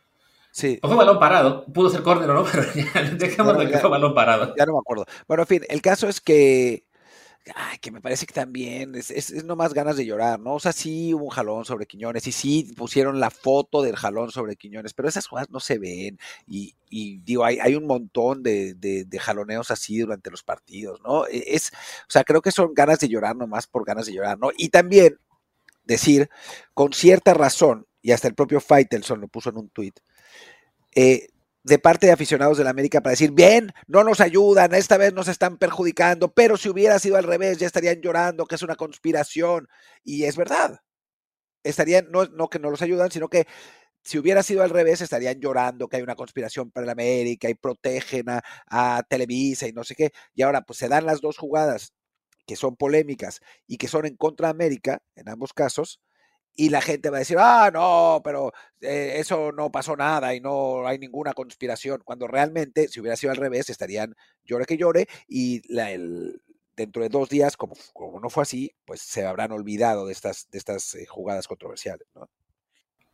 Sí. 0.50 0.78
O 0.82 0.88
fue 0.88 0.96
balón 0.96 1.18
parado, 1.18 1.64
pudo 1.66 1.90
ser 1.90 2.02
córner 2.02 2.30
o 2.30 2.34
no, 2.34 2.44
pero 2.52 2.64
ya 2.74 3.02
dejamos 3.12 3.58
de 3.58 3.68
que 3.68 3.78
fue 3.78 3.90
balón 3.90 4.14
parado. 4.14 4.54
Ya 4.56 4.66
no 4.66 4.72
me 4.72 4.78
acuerdo. 4.78 5.06
Bueno, 5.26 5.42
en 5.42 5.46
fin, 5.46 5.62
el 5.68 5.82
caso 5.82 6.08
es 6.08 6.20
que 6.20 6.88
ay, 7.54 7.78
que 7.78 7.90
me 7.90 8.00
parece 8.00 8.26
que 8.26 8.34
también 8.34 8.94
es, 8.94 9.11
es, 9.11 9.30
es, 9.30 9.44
nomás 9.44 9.74
ganas 9.74 9.96
de 9.96 10.06
llorar, 10.06 10.38
¿no? 10.40 10.54
O 10.54 10.61
sea, 10.61 10.72
sí 10.72 11.14
hubo 11.14 11.24
un 11.24 11.30
jalón 11.30 11.64
sobre 11.64 11.87
Quiñones 11.87 12.26
y 12.26 12.32
sí 12.32 12.72
pusieron 12.76 13.20
la 13.20 13.30
foto 13.30 13.82
del 13.82 13.96
jalón 13.96 14.30
sobre 14.30 14.56
Quiñones, 14.56 14.94
pero 14.94 15.08
esas 15.08 15.26
jugadas 15.26 15.50
no 15.50 15.61
se 15.61 15.78
ven 15.78 16.18
y, 16.46 16.74
y 16.90 17.18
digo, 17.20 17.44
hay, 17.44 17.58
hay, 17.61 17.74
un 17.74 17.87
montón 17.87 18.42
de, 18.42 18.74
de, 18.74 19.04
de, 19.04 19.18
jaloneos 19.18 19.70
así 19.70 19.98
durante 19.98 20.30
los 20.30 20.42
partidos, 20.42 21.00
¿no? 21.02 21.26
E, 21.26 21.54
es, 21.54 21.72
o 21.72 22.11
sea, 22.11 22.24
creo 22.24 22.42
que 22.42 22.52
son 22.52 22.74
ganas 22.74 23.00
de 23.00 23.08
llorar 23.08 23.37
nomás 23.37 23.66
por 23.66 23.84
ganas 23.84 24.06
de 24.06 24.14
llorar, 24.14 24.38
¿no? 24.38 24.50
Y 24.56 24.68
también 24.68 25.18
decir, 25.88 26.31
con 26.74 26.92
cierta 26.92 27.35
razón, 27.35 27.87
y 28.01 28.12
hasta 28.12 28.29
el 28.29 28.35
propio 28.35 28.61
Faitelson 28.61 29.20
lo 29.20 29.29
puso 29.29 29.51
en 29.51 29.59
un 29.59 29.70
tuit, 29.70 29.98
eh, 30.94 31.29
de 31.64 31.79
parte 31.79 32.07
de 32.07 32.12
aficionados 32.12 32.57
de 32.57 32.64
la 32.64 32.70
América 32.70 33.01
para 33.01 33.12
decir, 33.12 33.33
bien, 33.33 33.72
no 33.87 34.05
nos 34.05 34.20
ayudan, 34.20 34.74
esta 34.74 34.96
vez 34.96 35.12
nos 35.12 35.29
están 35.29 35.59
perjudicando, 35.59 36.33
pero 36.33 36.57
si 36.57 36.68
hubiera 36.68 36.98
sido 36.98 37.16
al 37.16 37.24
revés, 37.24 37.59
ya 37.59 37.66
estarían 37.66 38.01
llorando 38.01 38.46
que 38.46 38.55
es 38.55 38.62
una 38.62 38.77
conspiración. 38.77 39.68
Y 40.05 40.24
es 40.24 40.37
verdad. 40.37 40.81
Estarían, 41.64 42.11
no, 42.11 42.24
no 42.27 42.48
que 42.48 42.59
no 42.59 42.70
los 42.70 42.83
ayudan, 42.83 43.11
sino 43.11 43.29
que 43.29 43.46
si 44.03 44.18
hubiera 44.18 44.42
sido 44.42 44.62
al 44.62 44.70
revés, 44.70 45.01
estarían 45.03 45.40
llorando 45.40 45.88
que 45.88 45.96
hay 45.96 46.03
una 46.03 46.16
conspiración 46.16 46.70
para 46.70 46.87
la 46.87 46.92
América 46.92 47.51
y 47.51 47.55
protegen 47.55 48.31
a, 48.31 48.42
a 48.68 49.03
Televisa 49.09 49.68
y 49.68 49.72
no 49.72 49.85
sé 49.85 49.94
qué. 49.94 50.12
Y 50.35 50.42
ahora, 50.42 50.62
pues 50.62 50.79
se 50.79 50.88
dan 50.88 51.07
las 51.07 51.20
dos 51.20 51.37
jugadas 51.38 51.92
que 52.48 52.56
son 52.56 52.76
polémicas 52.76 53.40
y 53.66 53.76
que 53.76 53.88
son 53.88 54.06
en 54.06 54.16
contra 54.16 54.48
de 54.48 54.52
América, 54.52 55.02
en 55.14 55.28
ambos 55.28 55.52
casos, 55.52 56.00
y 56.56 56.70
la 56.70 56.80
gente 56.80 57.11
va 57.11 57.18
a 57.18 57.20
decir, 57.20 57.37
ah, 57.38 57.70
no, 57.72 58.22
pero 58.24 58.52
eh, 58.80 59.16
eso 59.16 59.52
no 59.52 59.70
pasó 59.70 59.96
nada 59.96 60.34
y 60.34 60.40
no 60.40 60.87
hay 60.87 60.98
ninguna 60.98 61.34
conspiración, 61.34 62.00
cuando 62.04 62.26
realmente, 62.26 62.88
si 62.88 63.00
hubiera 63.00 63.16
sido 63.16 63.32
al 63.32 63.37
revés, 63.37 63.68
estarían 63.68 64.16
llore 64.44 64.64
que 64.64 64.78
llore 64.78 65.08
y 65.28 65.61
la, 65.72 65.92
el, 65.92 66.40
dentro 66.74 67.02
de 67.02 67.11
dos 67.11 67.28
días, 67.28 67.56
como, 67.58 67.74
como, 67.92 68.18
no 68.18 68.30
fue 68.30 68.44
así, 68.44 68.72
pues 68.87 69.02
se 69.02 69.26
habrán 69.26 69.52
olvidado 69.52 70.06
de 70.06 70.12
estas, 70.14 70.48
de 70.50 70.58
estas 70.58 70.94
eh, 70.94 71.04
jugadas 71.06 71.48
controversiales, 71.48 72.08
¿no? 72.14 72.30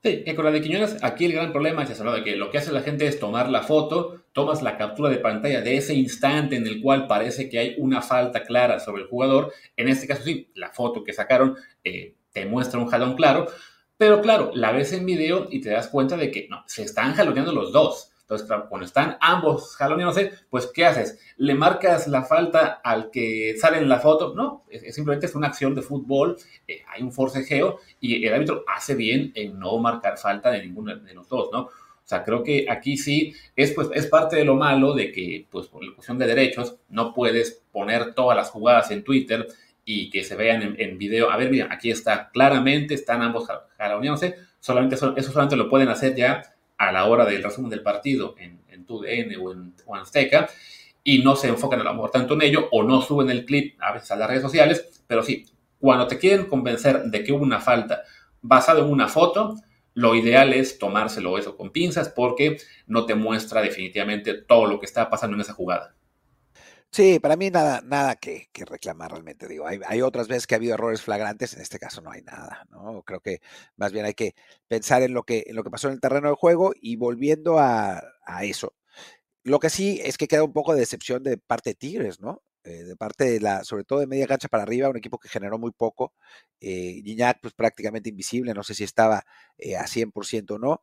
Sí, 0.05 0.23
que 0.23 0.35
con 0.35 0.45
la 0.45 0.51
de 0.51 0.61
Quiñones, 0.61 0.99
aquí 1.01 1.25
el 1.25 1.33
gran 1.33 1.51
problema 1.51 1.83
es 1.83 1.89
eso, 1.89 2.05
¿no? 2.05 2.13
De 2.13 2.23
que 2.23 2.37
lo 2.37 2.51
que 2.51 2.59
hace 2.59 2.71
la 2.71 2.83
gente 2.83 3.07
es 3.07 3.19
tomar 3.19 3.49
la 3.49 3.63
foto, 3.63 4.25
tomas 4.33 4.61
la 4.61 4.77
captura 4.77 5.09
de 5.09 5.17
pantalla 5.17 5.63
de 5.63 5.79
ese 5.79 5.95
instante 5.95 6.57
en 6.57 6.67
el 6.67 6.83
cual 6.83 7.07
parece 7.07 7.49
que 7.49 7.59
hay 7.59 7.75
una 7.79 8.03
falta 8.03 8.45
clara 8.45 8.81
sobre 8.81 9.05
el 9.05 9.09
jugador. 9.09 9.55
En 9.79 9.89
este 9.89 10.07
caso, 10.07 10.23
sí, 10.23 10.51
la 10.57 10.69
foto 10.69 11.03
que 11.03 11.15
sacaron 11.15 11.57
eh, 11.83 12.17
te 12.33 12.45
muestra 12.45 12.79
un 12.81 12.87
jalón 12.87 13.15
claro, 13.17 13.47
pero 13.97 14.21
claro, 14.21 14.51
la 14.53 14.73
ves 14.73 14.93
en 14.93 15.07
video 15.07 15.49
y 15.51 15.63
te 15.63 15.71
das 15.71 15.89
cuenta 15.89 16.19
de 16.19 16.31
que 16.31 16.49
no, 16.51 16.65
se 16.67 16.83
están 16.83 17.15
jaloneando 17.15 17.53
los 17.53 17.73
dos. 17.73 18.11
Entonces, 18.25 18.49
cuando 18.71 18.87
están 18.87 19.19
ambos 19.21 19.77
jaloneándose, 19.77 20.33
pues, 20.49 20.71
¿qué 20.73 20.87
haces? 20.87 21.19
¿Le 21.37 21.55
marcas 21.55 22.09
la 22.09 22.23
falta 22.23 22.81
al 22.83 23.11
que 23.11 23.55
sale 23.59 23.77
en 23.77 23.89
la 23.89 24.01
foto? 24.01 24.35
No, 24.35 24.65
es, 24.71 24.95
simplemente 24.95 25.27
es 25.27 25.35
una 25.35 25.49
acción 25.49 25.75
de 25.75 25.83
fútbol, 25.83 26.39
eh, 26.67 26.83
hay 26.89 27.03
un 27.03 27.13
forcejeo 27.13 27.81
y 28.01 28.27
el 28.27 28.33
árbitro 28.33 28.65
hace 28.67 28.95
bien 28.95 29.31
en 29.35 29.59
no 29.59 29.77
marcar 29.77 30.17
falta 30.17 30.51
de 30.51 30.63
ninguno 30.63 30.97
de 30.97 31.13
los 31.13 31.29
dos, 31.29 31.51
¿no? 31.53 31.61
O 32.05 32.07
sea, 32.07 32.25
creo 32.25 32.43
que 32.43 32.67
aquí 32.69 32.97
sí 32.97 33.35
es, 33.57 33.73
pues, 33.73 33.89
es 33.93 34.07
parte 34.07 34.37
de 34.37 34.45
lo 34.47 34.57
malo 34.57 34.95
de 34.95 35.13
que, 35.13 35.47
pues, 35.51 35.67
por 35.67 35.85
la 35.85 35.95
cuestión 35.95 36.19
de 36.19 36.27
derechos, 36.27 36.77
no 36.89 37.13
puedes 37.13 37.63
poner 37.73 38.15
todas 38.15 38.37
las 38.37 38.51
jugadas 38.51 38.91
en 38.91 39.05
Twitter 39.05 39.47
y 39.85 40.09
que 40.09 40.25
se 40.25 40.35
vean 40.35 40.77
en, 40.79 40.99
video. 40.99 41.31
A 41.31 41.37
ver, 41.37 41.51
mira, 41.51 41.69
aquí 41.71 41.91
está, 41.91 42.31
claramente 42.31 42.95
están 42.95 43.21
ambos 43.21 43.47
jaloneándose. 43.77 44.37
Solamente 44.61 44.95
eso, 44.95 45.15
solamente 45.21 45.57
lo 45.57 45.69
pueden 45.69 45.89
hacer 45.89 46.15
ya 46.15 46.54
a 46.79 46.93
la 46.93 47.07
hora 47.07 47.25
del 47.25 47.43
resumen 47.43 47.71
del 47.71 47.83
partido 47.83 48.35
en, 48.39 48.61
en 48.69 48.85
TUDN 48.85 49.37
o 49.41 49.53
en, 49.53 49.75
Azteca 50.01 50.49
y 51.03 51.23
no 51.23 51.37
se 51.37 51.49
enfocan 51.49 51.81
a 51.81 51.85
lo 51.85 51.95
mejor 51.95 52.11
tanto 52.11 52.35
en 52.35 52.43
ello 52.43 52.69
o 52.73 52.83
no 52.83 53.03
suben 53.03 53.31
el 53.31 53.45
clip 53.45 53.77
a 53.81 53.93
veces 53.93 54.11
a 54.11 54.17
las 54.17 54.29
redes 54.29 54.43
sociales, 54.43 55.03
pero 55.07 55.23
sí, 55.23 55.47
cuando 55.79 56.07
te 56.07 56.19
quieren 56.19 56.47
convencer 56.47 57.05
de 57.05 57.23
que 57.23 57.33
hubo 57.33 57.43
una 57.43 57.61
falta 57.61 58.03
basado 58.41 58.85
en 58.85 58.91
una 58.91 59.09
foto, 59.09 59.57
lo 59.95 60.15
ideal 60.15 60.53
es 60.53 60.79
tomárselo 60.79 61.39
eso 61.39 61.57
con 61.57 61.71
pinzas 61.71 62.09
porque 62.09 62.59
no 62.87 63.07
te 63.07 63.15
muestra 63.15 63.63
definitivamente 63.63 64.35
todo 64.35 64.67
lo 64.67 64.81
que 64.81 64.87
está 64.87 65.09
pasando 65.09 65.37
en 65.37 65.43
esa 65.43 65.53
jugada. 65.53 65.95
Sí, 66.95 67.19
para 67.19 67.35
mí 67.37 67.51
nada, 67.51 67.81
nada 67.85 68.15
que, 68.15 68.49
que 68.53 68.65
reclamar 68.65 69.11
realmente. 69.11 69.49
Digo, 69.49 69.67
hay, 69.67 69.81
hay, 69.85 70.01
otras 70.01 70.29
veces 70.29 70.47
que 70.47 70.55
ha 70.55 70.59
habido 70.59 70.75
errores 70.75 71.03
flagrantes, 71.03 71.53
en 71.55 71.61
este 71.61 71.77
caso 71.81 72.01
no 72.01 72.13
hay 72.13 72.23
nada, 72.23 72.67
¿no? 72.71 73.03
Creo 73.03 73.19
que 73.21 73.41
más 73.77 73.91
bien 73.93 74.05
hay 74.05 74.15
que 74.15 74.37
pensar 74.69 75.03
en 75.03 75.13
lo 75.13 75.25
que, 75.25 75.43
en 75.49 75.57
lo 75.57 75.65
que 75.65 75.71
pasó 75.71 75.89
en 75.89 75.95
el 75.95 76.01
terreno 76.01 76.29
de 76.29 76.37
juego 76.37 76.73
y 76.81 76.95
volviendo 76.95 77.59
a, 77.59 78.01
a 78.25 78.45
eso. 78.45 78.75
Lo 79.45 79.61
que 79.61 79.71
sí 79.71 80.01
es 80.05 80.19
que 80.19 80.29
queda 80.29 80.45
un 80.45 80.53
poco 80.55 80.75
de 80.75 80.81
decepción 80.81 81.23
de 81.25 81.39
parte 81.39 81.71
de 81.71 81.75
Tigres, 81.77 82.21
¿no? 82.21 82.43
Eh, 82.65 82.85
de 82.85 82.97
parte 82.97 83.25
de 83.25 83.41
la, 83.41 83.65
sobre 83.65 83.85
todo 83.85 84.01
de 84.01 84.07
media 84.09 84.27
cancha 84.29 84.49
para 84.49 84.65
arriba, 84.65 84.91
un 84.91 84.97
equipo 84.99 85.19
que 85.19 85.29
generó 85.29 85.59
muy 85.59 85.73
poco. 85.73 86.15
Eh, 86.61 87.03
Gignac, 87.05 87.41
pues 87.43 87.55
prácticamente 87.55 88.11
invisible, 88.11 88.55
no 88.55 88.63
sé 88.65 88.75
si 88.75 88.85
estaba 88.85 89.25
eh, 89.59 89.77
a 89.77 89.87
100% 89.87 90.53
o 90.53 90.59
no. 90.59 90.83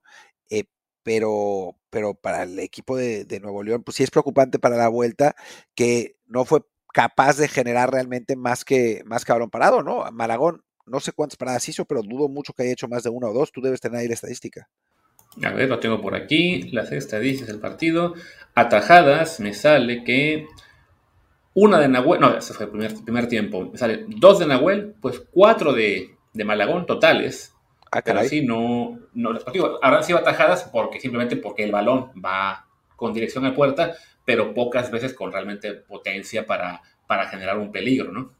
Pero, 1.03 1.75
pero 1.89 2.13
para 2.13 2.43
el 2.43 2.59
equipo 2.59 2.95
de, 2.95 3.25
Nuevo 3.41 3.63
León, 3.63 3.83
pues 3.83 3.97
sí 3.97 4.03
es 4.03 4.11
preocupante 4.11 4.59
para 4.59 4.77
la 4.77 4.87
vuelta 4.87 5.35
que 5.75 6.17
no 6.27 6.45
fue 6.45 6.61
capaz 6.93 7.37
de 7.37 7.47
generar 7.47 7.91
realmente 7.91 8.35
más 8.35 8.65
que, 8.65 9.01
más 9.05 9.25
que 9.25 9.31
balón 9.31 9.49
parado, 9.49 9.81
¿no? 9.81 10.05
Malagón, 10.11 10.63
no 10.85 10.99
sé 10.99 11.11
cuántas 11.11 11.37
paradas 11.37 11.67
hizo, 11.69 11.85
pero 11.85 12.01
dudo 12.03 12.27
mucho 12.27 12.53
que 12.53 12.63
haya 12.63 12.73
hecho 12.73 12.87
más 12.87 13.03
de 13.03 13.09
una 13.09 13.27
o 13.27 13.33
dos. 13.33 13.51
Tú 13.51 13.61
debes 13.61 13.81
tener 13.81 13.99
ahí 13.99 14.07
la 14.07 14.13
estadística. 14.13 14.69
A 15.43 15.51
ver, 15.51 15.69
lo 15.69 15.79
tengo 15.79 16.01
por 16.01 16.13
aquí, 16.15 16.63
las 16.71 16.91
estadísticas 16.91 17.47
del 17.47 17.61
partido. 17.61 18.13
Atajadas, 18.53 19.39
me 19.39 19.53
sale 19.53 20.03
que 20.03 20.47
una 21.53 21.79
de 21.79 21.87
Nahuel, 21.87 22.19
no, 22.19 22.37
ese 22.37 22.53
fue 22.53 22.65
el 22.65 22.71
primer, 22.71 22.95
primer 23.03 23.27
tiempo, 23.27 23.69
me 23.71 23.77
sale 23.77 24.05
dos 24.07 24.39
de 24.39 24.47
Nahuel, 24.47 24.95
pues 25.01 25.21
cuatro 25.31 25.73
de, 25.73 26.15
de 26.33 26.43
Malagón 26.43 26.85
totales. 26.85 27.53
Ah, 27.91 28.01
pero 28.01 28.23
sí, 28.23 28.45
no, 28.45 28.99
no 29.13 29.33
digo, 29.51 29.77
habrán 29.81 30.03
sido 30.03 30.19
atajadas 30.19 30.63
porque 30.71 31.01
simplemente 31.01 31.35
porque 31.35 31.63
el 31.65 31.71
balón 31.71 32.11
va 32.23 32.65
con 32.95 33.13
dirección 33.13 33.45
a 33.45 33.53
puerta, 33.53 33.95
pero 34.23 34.53
pocas 34.53 34.91
veces 34.91 35.13
con 35.13 35.31
realmente 35.31 35.73
potencia 35.73 36.45
para, 36.45 36.81
para 37.05 37.27
generar 37.27 37.57
un 37.57 37.71
peligro, 37.71 38.11
¿no? 38.11 38.33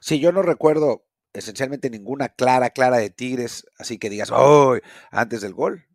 Sí, 0.00 0.18
yo 0.18 0.32
no 0.32 0.42
recuerdo 0.42 1.04
esencialmente 1.32 1.90
ninguna 1.90 2.30
clara, 2.30 2.70
clara 2.70 2.96
de 2.96 3.10
Tigres, 3.10 3.66
así 3.78 3.98
que 3.98 4.10
digas, 4.10 4.30
¡oh! 4.32 4.76
antes 5.10 5.42
del 5.42 5.54
gol. 5.54 5.86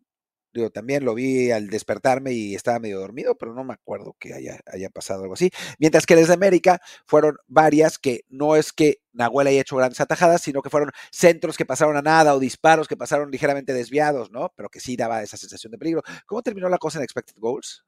Digo, 0.52 0.70
también 0.70 1.04
lo 1.04 1.14
vi 1.14 1.50
al 1.50 1.68
despertarme 1.68 2.32
y 2.32 2.54
estaba 2.54 2.78
medio 2.78 3.00
dormido, 3.00 3.36
pero 3.36 3.54
no 3.54 3.64
me 3.64 3.72
acuerdo 3.72 4.16
que 4.18 4.34
haya, 4.34 4.60
haya 4.66 4.90
pasado 4.90 5.22
algo 5.22 5.34
así. 5.34 5.50
Mientras 5.78 6.06
que 6.06 6.16
desde 6.16 6.34
América 6.34 6.80
fueron 7.06 7.36
varias 7.46 7.98
que 7.98 8.24
no 8.28 8.56
es 8.56 8.72
que 8.72 8.98
Nahuel 9.12 9.46
haya 9.48 9.60
hecho 9.60 9.76
grandes 9.76 10.00
atajadas, 10.00 10.42
sino 10.42 10.62
que 10.62 10.70
fueron 10.70 10.90
centros 11.10 11.56
que 11.56 11.64
pasaron 11.64 11.96
a 11.96 12.02
nada 12.02 12.34
o 12.34 12.38
disparos 12.38 12.88
que 12.88 12.96
pasaron 12.96 13.30
ligeramente 13.30 13.72
desviados, 13.72 14.30
¿no? 14.30 14.52
Pero 14.56 14.68
que 14.68 14.80
sí 14.80 14.96
daba 14.96 15.22
esa 15.22 15.36
sensación 15.36 15.70
de 15.70 15.78
peligro. 15.78 16.02
¿Cómo 16.26 16.42
terminó 16.42 16.68
la 16.68 16.78
cosa 16.78 16.98
en 16.98 17.04
Expected 17.04 17.36
Goals? 17.38 17.84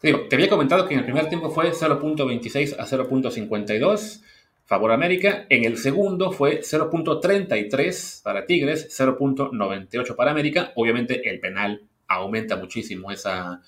Te, 0.00 0.12
te 0.12 0.36
había 0.36 0.48
comentado 0.48 0.86
que 0.86 0.94
en 0.94 1.00
el 1.00 1.06
primer 1.06 1.28
tiempo 1.28 1.50
fue 1.50 1.72
0.26 1.72 2.76
a 2.78 2.86
0.52 2.86 4.20
favor 4.64 4.92
América. 4.92 5.46
En 5.48 5.64
el 5.64 5.78
segundo 5.78 6.32
fue 6.32 6.60
0.33 6.60 8.22
para 8.22 8.46
Tigres, 8.46 8.88
0.98 8.98 10.16
para 10.16 10.30
América. 10.30 10.72
Obviamente 10.76 11.28
el 11.28 11.40
penal 11.40 11.82
aumenta 12.08 12.56
muchísimo 12.56 13.10
esa, 13.10 13.62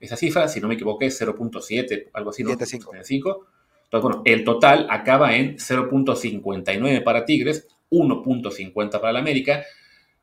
esa 0.00 0.16
cifra, 0.16 0.48
si 0.48 0.60
no 0.60 0.68
me 0.68 0.74
equivoqué, 0.74 1.06
0.7, 1.06 2.10
algo 2.12 2.30
así, 2.30 2.42
¿no? 2.42 2.50
7.5. 2.50 3.04
Entonces, 3.04 4.02
bueno, 4.02 4.22
el 4.24 4.44
total 4.44 4.86
acaba 4.90 5.36
en 5.36 5.56
0.59 5.56 7.04
para 7.04 7.24
Tigres, 7.24 7.68
1.50 7.90 8.90
para 8.92 9.10
el 9.10 9.16
América. 9.16 9.64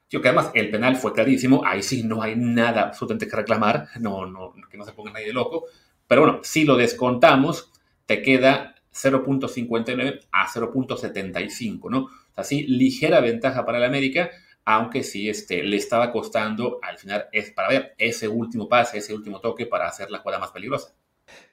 Yo 0.10 0.22
que 0.22 0.28
además 0.28 0.52
el 0.56 0.72
penal 0.72 0.96
fue 0.96 1.14
clarísimo, 1.14 1.62
ahí 1.64 1.84
sí 1.84 2.04
no 2.04 2.24
hay 2.24 2.36
nada 2.36 2.82
absolutamente 2.82 3.28
que 3.28 3.36
reclamar, 3.36 3.90
no, 4.00 4.26
no, 4.26 4.54
que 4.70 4.78
no 4.78 4.86
se 4.86 4.94
ponga 4.94 5.12
nadie 5.12 5.32
loco. 5.32 5.66
Pero 6.08 6.22
bueno, 6.22 6.40
si 6.42 6.66
lo 6.66 6.76
descontamos, 6.76 7.72
te 8.08 8.24
queda 8.24 8.74
0.59 8.92 10.22
a 10.32 10.48
0.75, 10.48 11.90
¿no? 11.92 12.06
O 12.06 12.34
sea, 12.34 12.44
sí, 12.44 12.64
ligera 12.64 13.20
ventaja 13.22 13.66
para 13.66 13.78
el 13.78 13.84
América, 13.84 14.32
aunque 14.66 15.04
sí 15.04 15.30
este, 15.30 15.64
le 15.64 15.78
estaba 15.78 16.12
costando 16.12 16.80
al 16.82 16.98
final 16.98 17.28
es 17.32 17.52
para 17.52 17.70
ver 17.70 17.96
ese 17.98 18.28
último 18.28 18.70
pase, 18.70 19.00
ese 19.00 19.14
último 19.14 19.42
toque 19.42 19.66
para 19.66 19.88
hacer 19.88 20.12
la 20.12 20.20
jugada 20.20 20.40
más 20.40 20.52
peligrosa. 20.52 20.94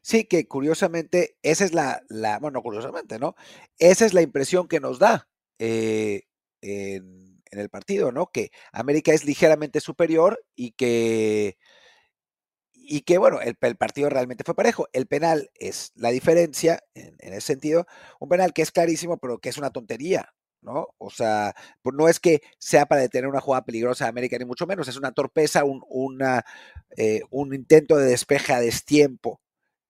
Sí, 0.02 0.24
que 0.24 0.46
curiosamente, 0.46 1.36
esa 1.42 1.64
es 1.64 1.74
la, 1.74 2.02
curiosamente, 2.62 3.18
¿no? 3.18 3.34
Esa 3.78 4.06
es 4.06 4.14
la 4.14 4.22
impresión 4.22 4.68
que 4.68 4.80
nos 4.80 4.98
da 4.98 5.28
eh, 5.58 6.22
en, 6.60 7.34
el 7.50 7.68
partido, 7.70 8.12
¿no? 8.12 8.30
Que 8.30 8.50
América 8.72 9.12
es 9.12 9.24
ligeramente 9.24 9.80
superior 9.80 10.44
y 10.54 10.72
que, 10.72 11.56
y 12.72 13.00
que 13.02 13.18
bueno, 13.18 13.40
el, 13.40 13.56
el, 13.60 13.76
partido 13.76 14.10
realmente 14.10 14.44
fue 14.44 14.54
parejo. 14.54 14.88
El 14.92 15.06
penal 15.06 15.50
es 15.54 15.92
la 15.94 16.10
diferencia 16.10 16.80
en, 16.94 17.16
en 17.18 17.32
ese 17.32 17.46
sentido, 17.48 17.86
un 18.20 18.28
penal 18.28 18.52
que 18.52 18.62
es 18.62 18.72
clarísimo, 18.72 19.18
pero 19.18 19.38
que 19.38 19.48
es 19.48 19.58
una 19.58 19.70
tontería, 19.70 20.34
¿no? 20.66 20.88
O 20.98 21.10
sea, 21.10 21.54
pues 21.80 21.94
no 21.96 22.08
es 22.08 22.20
que 22.20 22.42
sea 22.58 22.86
para 22.86 23.00
detener 23.00 23.28
una 23.28 23.40
jugada 23.40 23.64
peligrosa 23.64 24.04
de 24.04 24.10
América, 24.10 24.36
ni 24.38 24.44
mucho 24.44 24.66
menos, 24.66 24.88
es 24.88 24.96
una 24.96 25.12
torpeza, 25.12 25.64
un, 25.64 25.82
una, 25.88 26.44
eh, 26.96 27.22
un 27.30 27.54
intento 27.54 27.96
de 27.96 28.06
despeje 28.06 28.52
a 28.52 28.60
destiempo 28.60 29.40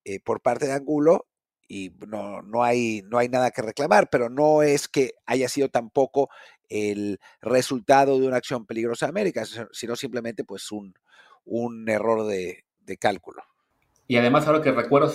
eh, 0.05 0.21
por 0.21 0.43
parte 0.43 0.67
de 0.67 0.75
Angulo 0.75 1.27
y 1.67 1.93
no, 2.07 2.43
no, 2.43 2.63
hay, 2.63 3.03
no 3.07 3.19
hay 3.19 3.29
nada 3.29 3.51
que 3.51 3.63
reclamar, 3.63 4.09
pero 4.11 4.29
no 4.29 4.63
es 4.63 4.87
que 4.87 5.15
haya 5.25 5.49
sido 5.49 5.71
tampoco 5.71 6.29
el 6.69 7.19
resultado 7.41 8.21
de 8.21 8.29
una 8.29 8.37
acción 8.37 8.67
peligrosa 8.67 9.07
de 9.07 9.11
América, 9.11 9.45
sino 9.73 9.97
simplemente 9.97 10.45
pues 10.45 10.71
un, 10.71 10.95
un 11.45 11.89
error 11.89 12.27
de, 12.27 12.65
de 12.81 12.97
cálculo. 12.99 13.43
Y 14.09 14.17
además, 14.17 14.47
ahora 14.47 14.63
que 14.63 14.71
recuerdo, 14.71 15.13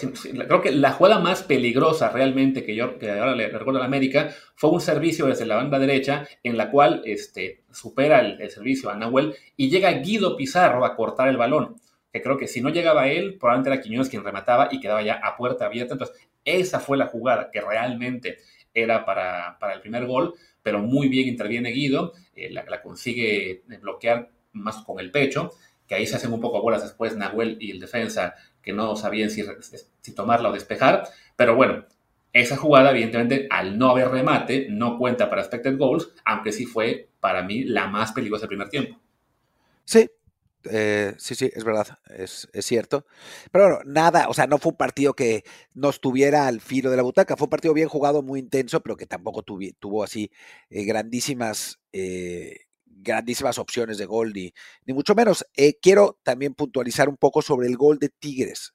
creo 0.47 0.61
que 0.61 0.71
la 0.71 0.91
jugada 0.91 1.19
más 1.19 1.43
peligrosa 1.43 2.09
realmente 2.09 2.65
que 2.65 2.75
yo 2.75 2.99
que 2.99 3.09
ahora 3.09 3.35
le 3.35 3.47
recuerdo 3.47 3.77
a 3.77 3.81
la 3.81 3.85
América 3.85 4.35
fue 4.55 4.69
un 4.69 4.81
servicio 4.81 5.27
desde 5.27 5.45
la 5.45 5.55
banda 5.55 5.79
derecha 5.79 6.27
en 6.43 6.57
la 6.57 6.69
cual 6.69 7.01
este, 7.05 7.63
supera 7.71 8.19
el, 8.19 8.49
servicio 8.49 8.89
a 8.89 8.95
Nahuel 8.95 9.33
y 9.55 9.69
llega 9.69 9.91
Guido 9.93 10.35
Pizarro 10.35 10.83
a 10.83 10.95
cortar 10.95 11.29
el 11.29 11.37
balón. 11.37 11.77
Que 12.11 12.21
creo 12.21 12.37
que 12.37 12.47
si 12.47 12.59
no 12.59 12.69
llegaba 12.69 13.07
él, 13.07 13.37
probablemente 13.39 13.69
era 13.69 13.81
Quiñones 13.81 14.09
quien 14.09 14.25
remataba 14.25 14.67
y 14.69 14.81
quedaba 14.81 15.01
ya 15.01 15.21
a 15.23 15.37
puerta 15.37 15.65
abierta. 15.67 15.93
Entonces, 15.93 16.17
esa 16.43 16.81
fue 16.81 16.97
la 16.97 17.07
jugada 17.07 17.49
que 17.49 17.61
realmente 17.61 18.39
era 18.73 19.05
para, 19.05 19.57
para 19.59 19.73
el 19.73 19.79
primer 19.79 20.05
gol, 20.05 20.33
pero 20.61 20.79
muy 20.79 21.07
bien 21.07 21.29
interviene 21.29 21.71
Guido, 21.71 22.11
eh, 22.35 22.49
la, 22.51 22.65
la 22.65 22.81
consigue 22.81 23.63
bloquear 23.81 24.29
más 24.51 24.83
con 24.83 24.99
el 24.99 25.11
pecho 25.11 25.51
que 25.91 25.95
ahí 25.95 26.07
se 26.07 26.15
hacen 26.15 26.31
un 26.31 26.39
poco 26.39 26.61
bolas 26.61 26.83
después 26.83 27.17
Nahuel 27.17 27.57
y 27.59 27.71
el 27.71 27.81
defensa, 27.81 28.33
que 28.61 28.73
no 28.73 28.95
sabían 28.95 29.29
si, 29.29 29.43
tomarla 30.15 30.49
o 30.49 30.53
despejar. 30.53 31.03
Pero 31.35 31.55
bueno, 31.55 31.85
esa 32.33 32.57
jugada, 32.57 32.91
evidentemente, 32.91 33.47
al 33.49 33.77
no 33.77 33.89
haber 33.89 34.09
remate, 34.09 34.67
no 34.69 34.97
cuenta 34.97 35.29
para 35.29 35.41
expected 35.41 35.77
goals, 35.77 36.09
aunque 36.25 36.51
sí 36.51 36.65
fue 36.65 37.09
para 37.19 37.43
mí 37.43 37.63
la 37.63 37.87
más 37.87 38.11
peligrosa 38.11 38.41
del 38.41 38.49
primer 38.49 38.69
tiempo. 38.69 38.99
Sí, 39.85 40.09
eh, 40.69 41.15
sí, 41.17 41.35
sí, 41.35 41.49
es 41.53 41.63
verdad, 41.63 41.99
es, 42.09 42.47
cierto. 42.61 43.05
Pero 43.51 43.65
bueno, 43.65 43.79
nada, 43.85 44.29
o 44.29 44.33
sea, 44.33 44.47
no 44.47 44.57
fue 44.57 44.71
un 44.71 44.77
partido 44.77 45.13
que 45.13 45.43
nos 45.73 45.99
tuviera 45.99 46.47
al 46.47 46.61
filo 46.61 46.91
de 46.91 46.97
la 46.97 47.03
butaca, 47.03 47.35
fue 47.35 47.45
un 47.45 47.49
partido 47.49 47.73
bien 47.73 47.89
jugado, 47.89 48.21
muy 48.21 48.39
intenso, 48.39 48.81
pero 48.81 48.95
que 48.95 49.07
tampoco 49.07 49.43
tuvo 49.43 50.03
así 50.03 50.31
eh, 50.69 50.83
grandísimas 50.85 51.79
eh, 51.93 52.67
grandísimas 53.01 53.57
opciones 53.57 53.97
de 53.97 54.05
gol, 54.05 54.33
ni, 54.33 54.53
mucho 54.87 55.15
menos. 55.15 55.45
Eh, 55.55 55.77
quiero 55.81 56.19
también 56.23 56.53
puntualizar 56.53 57.09
un 57.09 57.17
poco 57.17 57.41
sobre 57.41 57.67
el 57.67 57.77
gol 57.77 57.99
de 57.99 58.09
Tigres, 58.09 58.73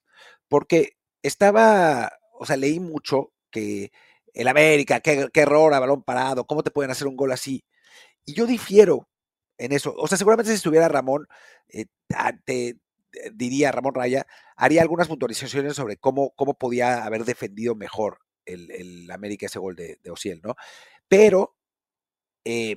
porque 0.49 0.97
estaba, 1.23 2.13
o 2.39 2.47
sea, 2.47 2.57
leí 2.57 2.81
mucho 2.81 3.33
que 3.51 3.93
el 4.35 4.49
América, 4.49 5.01
qué, 5.01 5.29
error 5.35 5.75
a 5.75 5.81
balón 5.81 6.03
parado, 6.03 6.47
cómo 6.47 6.63
te 6.63 6.71
pueden 6.71 6.91
hacer 6.91 7.07
un 7.09 7.17
gol 7.17 7.33
así. 7.33 7.65
Y 8.25 8.35
yo 8.35 8.47
difiero 8.47 9.09
en 9.59 9.73
eso. 9.73 9.95
O 9.97 10.07
sea, 10.09 10.19
seguramente 10.19 10.51
si 10.51 10.57
estuviera 10.57 10.89
Ramón, 10.89 11.27
eh, 11.69 11.87
te, 12.45 12.77
diría 13.35 13.73
Ramón 13.73 13.95
Raya, 13.95 14.27
haría 14.57 14.83
algunas 14.83 15.09
puntualizaciones 15.09 15.75
sobre 15.77 15.97
cómo, 15.97 16.33
cómo 16.37 16.55
podía 16.55 17.05
haber 17.05 17.25
defendido 17.25 17.75
mejor 17.75 18.19
el, 18.45 19.11
América 19.11 19.47
ese 19.47 19.59
gol 19.59 19.75
de, 19.77 19.99
de 20.03 20.11
Ociel, 20.11 20.41
¿no? 20.43 20.55
Pero 21.09 21.57
eh, 22.45 22.77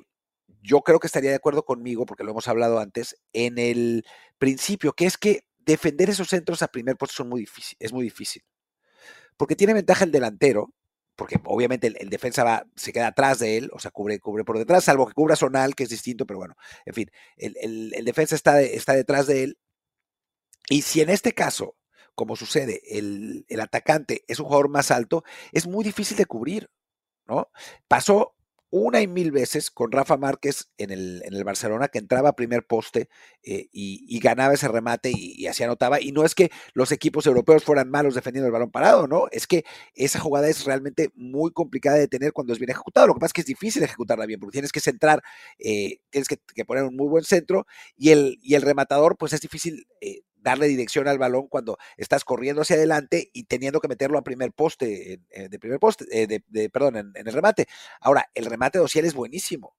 yo 0.62 0.81
creo 0.81 0.99
que 0.99 1.07
estaría 1.07 1.29
de 1.29 1.35
acuerdo 1.35 1.63
conmigo, 1.63 2.05
porque 2.05 2.23
lo 2.23 2.31
hemos 2.31 2.47
hablado 2.47 2.79
antes, 2.79 3.15
en 3.33 3.57
el 3.57 4.05
principio, 4.38 4.93
que 4.93 5.05
es 5.05 5.17
que 5.17 5.45
defender 5.57 6.09
esos 6.09 6.29
centros 6.29 6.62
a 6.62 6.67
primer 6.67 6.97
puesto 6.97 7.17
son 7.17 7.29
muy 7.29 7.41
difícil, 7.41 7.77
es 7.79 7.93
muy 7.93 8.03
difícil. 8.03 8.43
Porque 9.38 9.55
tiene 9.55 9.73
ventaja 9.73 10.03
el 10.03 10.12
delantero, 10.12 10.73
porque 11.15 11.39
obviamente 11.45 11.88
el, 11.88 12.09
defensa 12.09 12.43
va, 12.43 12.65
se 12.75 12.93
queda 12.93 13.07
atrás 13.07 13.39
de 13.39 13.57
él, 13.57 13.69
o 13.73 13.79
sea, 13.79 13.91
cubre, 13.91 14.19
cubre 14.19 14.43
por 14.45 14.57
detrás, 14.57 14.85
salvo 14.85 15.07
que 15.07 15.13
cubra 15.13 15.35
Sonal, 15.35 15.75
que 15.75 15.83
es 15.83 15.89
distinto, 15.89 16.25
pero 16.25 16.39
bueno, 16.39 16.55
en 16.85 16.93
fin, 16.93 17.12
el, 17.38 17.91
defensa 18.05 18.35
está, 18.35 18.62
está 18.62 18.93
detrás 18.93 19.27
de 19.27 19.43
él. 19.43 19.59
Y 20.69 20.83
si 20.83 21.01
en 21.01 21.09
este 21.09 21.33
caso, 21.33 21.75
como 22.15 22.35
sucede, 22.35 22.81
el, 22.97 23.45
el 23.49 23.59
atacante 23.59 24.23
es 24.27 24.39
un 24.39 24.45
jugador 24.45 24.69
más 24.69 24.91
alto, 24.91 25.23
es 25.51 25.67
muy 25.67 25.83
difícil 25.83 26.17
de 26.17 26.25
cubrir, 26.25 26.69
¿no? 27.27 27.51
Pasó 27.88 28.35
una 28.71 29.01
y 29.01 29.08
mil 29.08 29.32
veces 29.32 29.71
con 29.71 29.91
Rafa 29.91 30.17
Márquez 30.17 30.69
en 30.77 30.91
el, 30.91 31.21
en 31.25 31.34
el 31.34 31.43
Barcelona, 31.43 31.88
que 31.88 31.97
entraba 31.99 32.29
a 32.29 32.36
primer 32.36 32.65
poste 32.65 33.10
eh, 33.43 33.67
y, 33.71 34.19
ganaba 34.19 34.53
ese 34.53 34.67
remate 34.67 35.12
y, 35.15 35.47
así 35.47 35.63
anotaba. 35.63 36.01
Y 36.01 36.12
no 36.12 36.25
es 36.25 36.36
que 36.36 36.51
los 36.73 36.91
equipos 36.91 37.25
europeos 37.25 37.63
fueran 37.63 37.89
malos 37.89 38.15
defendiendo 38.15 38.47
el 38.47 38.51
balón 38.51 38.71
parado, 38.71 39.08
¿no? 39.08 39.27
Es 39.32 39.47
que 39.47 39.63
esa 39.95 40.19
jugada 40.19 40.47
es 40.49 40.65
realmente 40.65 41.12
muy 41.15 41.51
complicada 41.51 41.97
de 41.97 42.08
tener 42.08 42.34
cuando 42.34 42.53
es 42.53 42.60
bien 42.60 42.69
ejecutado. 42.69 43.08
Lo 43.08 43.13
que 43.13 43.19
pasa 43.19 43.29
es 43.29 43.34
que 43.34 43.41
es 43.41 43.47
difícil 43.47 43.84
ejecutarla 43.84 44.25
bien, 44.25 44.39
porque 44.39 44.53
tienes 44.53 44.71
que 44.71 44.82
centrar, 44.82 45.23
eh, 45.58 45.99
tienes 46.10 46.27
que, 46.27 46.38
poner 46.65 46.84
un 46.84 46.95
muy 46.95 47.08
buen 47.08 47.23
centro 47.23 47.65
y 47.97 48.12
el, 48.12 48.38
y 48.41 48.55
el 48.55 48.62
rematador, 48.62 49.17
pues 49.17 49.34
es 49.34 49.41
difícil 49.41 49.88
eh, 50.01 50.21
darle 50.41 50.67
dirección 50.67 51.08
al 51.08 51.17
balón 51.17 51.47
cuando 51.47 51.78
estás 51.97 52.23
corriendo 52.23 52.62
hacia 52.62 52.75
adelante 52.75 53.30
y 53.34 53.43
teniendo 53.43 53.80
que 53.80 53.88
meterlo 53.88 54.17
a 54.17 54.23
primer 54.23 54.54
poste, 54.54 55.21
de 55.30 55.60
primer 55.60 55.80
poste, 55.80 56.06
eh, 56.12 56.28
de, 56.28 56.69
perdón, 56.69 56.97
en, 56.97 57.13
el 57.15 57.34
remate. 57.34 57.67
Ahora, 57.99 58.30
el 58.34 58.45
remate 58.45 58.80
de 58.80 58.86
Ociel 58.86 59.06
es 59.06 59.13
buenísimo. 59.13 59.75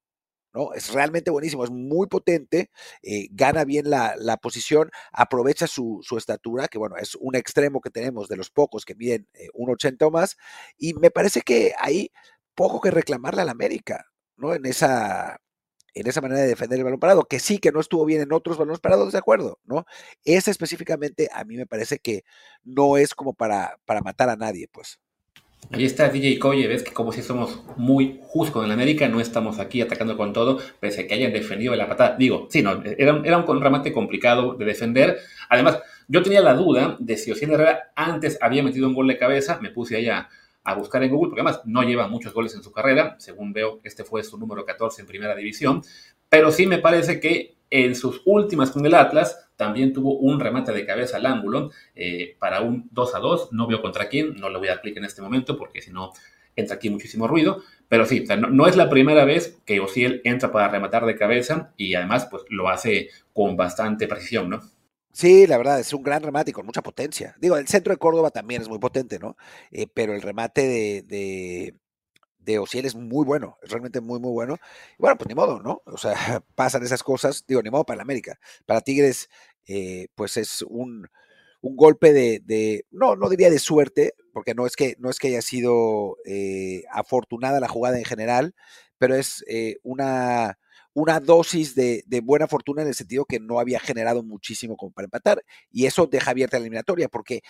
¿no? 0.53 0.73
Es 0.75 0.93
realmente 0.93 1.31
buenísimo, 1.31 1.63
es 1.63 1.71
muy 1.71 2.09
potente, 2.09 2.71
eh, 3.03 3.29
gana 3.31 3.65
bien 3.65 3.89
la, 3.89 4.37
posición, 4.43 4.91
aprovecha 5.13 5.69
su, 5.69 6.03
estatura, 6.17 6.67
que 6.67 6.77
bueno, 6.77 6.97
es 6.97 7.15
un 7.15 7.37
extremo 7.37 7.81
que 7.81 7.91
tenemos 7.91 8.29
de 8.29 8.37
los 8.37 8.51
pocos 8.51 8.85
que 8.85 8.97
miden 8.97 9.29
eh, 9.35 9.49
un 9.55 9.71
80 9.71 10.07
o 10.07 10.11
más, 10.11 10.37
y 10.77 10.95
me 10.95 11.13
parece 11.13 11.43
que 11.43 11.73
hay 11.79 12.11
poco 12.57 12.81
que 12.81 12.91
reclamarle 12.91 13.43
al 13.43 13.49
América, 13.49 14.07
¿no? 14.37 14.53
En 14.53 14.67
esa, 14.67 15.41
en 15.95 16.07
esa 16.07 16.21
manera 16.21 16.41
de 16.41 16.49
defender 16.49 16.79
el 16.79 16.85
balón 16.85 17.01
parado, 17.01 17.25
que 17.25 17.41
sí, 17.41 17.59
que 17.59 17.73
no 17.73 17.81
estuvo 17.81 18.05
bien 18.05 18.23
en 18.23 18.33
otros 18.33 18.59
balones 18.59 18.81
parados, 18.81 19.13
de 19.13 19.19
acuerdo, 19.19 19.59
¿no? 19.65 19.87
Ese 20.25 20.51
específicamente 20.51 21.29
a 21.33 21.45
mí 21.45 21.57
me 21.57 21.67
parece 21.67 21.99
que 21.99 22.25
no 22.65 22.97
es 22.97 23.15
como 23.15 23.35
para, 23.35 23.79
para 23.85 24.01
matar 24.01 24.29
a 24.29 24.37
nadie, 24.37 24.69
pues. 24.71 25.01
Ahí 25.73 25.85
está 25.85 26.09
DJ 26.09 26.39
Coye, 26.41 26.67
ves 26.67 26.83
que 26.83 26.93
como 26.93 27.13
si 27.13 27.23
somos 27.23 27.63
muy 27.77 28.19
justos 28.23 28.65
el 28.65 28.73
América, 28.73 29.09
no 29.09 29.21
estamos 29.21 29.61
aquí 29.61 29.81
atacando 29.81 30.17
con 30.17 30.33
todo, 30.33 30.59
pese 30.81 31.03
a 31.03 31.07
que 31.07 31.15
hayan 31.15 31.33
defendido 31.33 31.77
la 31.77 31.89
patada. 31.89 32.17
Digo, 32.19 32.49
sí, 32.51 32.63
no, 32.63 32.83
era, 32.83 33.21
era 33.25 33.39
un 33.39 33.61
remate 33.61 33.93
complicado 33.93 34.55
de 34.55 34.65
defender. 34.65 35.19
Además, 35.49 35.79
yo 36.09 36.23
tenía 36.25 36.41
la 36.41 36.55
duda 36.55 36.97
de 36.99 37.17
si 37.17 37.31
Ocien 37.31 37.53
Herrera 37.53 37.93
antes 37.95 38.37
había 38.41 38.65
metido 38.65 38.89
un 38.89 38.95
gol 38.95 39.07
de 39.07 39.17
cabeza, 39.17 39.61
me 39.61 39.71
puse 39.71 39.97
allá 39.97 40.29
buscar 40.77 41.03
en 41.03 41.11
Google, 41.11 41.31
porque 41.31 41.41
además 41.41 41.63
no 41.65 41.83
lleva 41.83 42.09
muchos 42.09 42.33
goles 42.33 42.55
en 42.55 42.63
su 42.63 42.73
carrera, 42.73 43.17
según 43.19 43.53
veo, 43.53 43.81
este 43.83 44.05
fue 44.05 44.23
su 44.23 44.39
número 44.39 44.65
14 44.65 45.03
en 45.03 45.07
primera 45.07 45.35
división, 45.35 45.83
pero 46.29 46.53
sí 46.53 46.67
me 46.67 46.79
parece 46.79 47.21
que 47.21 47.57
en 47.71 47.95
sus 47.95 48.23
últimas 48.25 48.71
con 48.71 48.85
el 48.85 48.95
Atlas 48.95 49.49
también 49.57 49.93
tuvo 49.93 50.19
un 50.19 50.41
remate 50.41 50.73
de 50.73 50.85
cabeza 50.85 51.17
al 51.17 51.27
ángulo 51.27 51.71
eh, 51.95 52.37
para 52.39 52.61
un 52.61 52.89
2 52.91 53.15
a 53.15 53.19
2, 53.19 53.53
no 53.53 53.67
veo 53.67 53.81
contra 53.81 54.09
quién, 54.09 54.35
no 54.37 54.49
le 54.49 54.59
voy 54.59 54.69
a 54.69 54.73
dar 54.73 54.81
clic 54.81 54.97
en 54.97 55.05
este 55.05 55.23
momento 55.23 55.57
porque 55.57 55.81
si 55.81 55.93
no 55.93 56.13
entra 56.57 56.77
aquí 56.77 56.91
muchísimo 56.91 57.29
ruido, 57.29 57.63
pero 57.89 58.07
sí, 58.07 58.25
no, 58.39 58.49
no, 58.49 58.67
es 58.67 58.77
la 58.77 58.91
primera 58.91 59.25
vez 59.25 59.61
que 59.65 59.81
Ociel 59.81 60.21
entra 60.25 60.51
para 60.51 60.69
rematar 60.69 61.07
de 61.07 61.17
cabeza 61.17 61.73
y 61.77 61.95
además 61.95 62.27
pues 62.31 62.43
lo 62.51 62.69
hace 62.69 63.09
con 63.33 63.57
bastante 63.57 64.09
precisión, 64.09 64.51
¿no? 64.51 64.61
Sí, 65.13 65.47
la 65.47 65.59
verdad, 65.59 65.81
es 65.81 65.93
un 65.93 66.03
gran 66.03 66.23
remate 66.23 66.53
con 66.53 66.65
mucha 66.67 66.83
potencia. 66.83 67.35
Digo, 67.41 67.57
el 67.57 67.67
centro 67.69 67.93
de 67.93 67.99
Córdoba 67.99 68.31
también 68.31 68.63
es 68.63 68.69
muy 68.69 68.79
potente, 68.79 69.19
¿no? 69.19 69.37
Eh, 69.73 69.87
pero 69.93 70.15
el 70.15 70.23
remate 70.23 70.63
de, 70.69 71.03
de, 71.03 71.75
de 72.39 72.59
Ociel 72.59 72.87
es 72.87 72.95
muy 72.97 73.25
bueno, 73.27 73.59
es 73.63 73.71
realmente 73.71 74.01
muy, 74.01 74.21
muy 74.21 74.33
bueno. 74.33 74.57
Y 74.99 75.03
bueno, 75.03 75.17
pues 75.19 75.29
ni 75.29 75.35
modo, 75.35 75.61
¿no? 75.63 75.83
O 75.87 75.99
sea, 75.99 76.15
pasan 76.55 76.83
esas 76.85 77.03
cosas, 77.03 77.45
digo, 77.49 77.63
ni 77.63 77.71
modo 77.71 77.85
para 77.85 77.99
la 77.99 78.03
América. 78.05 78.39
Para 78.67 78.83
Tigres, 78.83 79.31
eh, 79.67 80.09
pues 80.15 80.37
es 80.37 80.63
un, 80.63 81.09
un 81.63 81.77
golpe 81.77 82.13
de, 82.13 82.41
de, 82.45 82.87
no, 82.91 83.17
no 83.17 83.29
diría 83.29 83.51
de 83.51 83.59
suerte, 83.59 84.15
porque 84.33 84.55
no 84.55 84.67
es 84.67 84.77
que, 84.77 84.97
no 85.01 85.11
es 85.11 85.19
que 85.19 85.29
haya 85.29 85.43
sido 85.43 86.17
eh, 86.27 86.85
afortunada 86.93 87.61
la 87.61 87.69
jugada 87.69 87.99
en 87.99 88.05
general, 88.05 88.55
pero 88.99 89.17
es 89.17 89.45
una 89.83 90.59
una 90.95 91.21
dosis 91.21 91.75
de, 91.75 92.05
buena 92.23 92.47
fortuna 92.47 92.83
en 92.83 92.89
el 92.89 92.95
sentido 92.95 93.25
que 93.25 93.41
no 93.41 93.61
había 93.61 93.81
generado 93.81 94.23
muchísimo 94.23 94.77
como 94.77 94.93
para 94.93 95.07
empatar. 95.07 95.43
Y 95.71 95.87
eso 95.87 96.07
deja 96.07 96.31
abierta 96.31 96.59
la 96.59 96.63
eliminatoria, 96.63 97.09
porque 97.09 97.43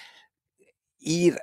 ir 0.98 1.38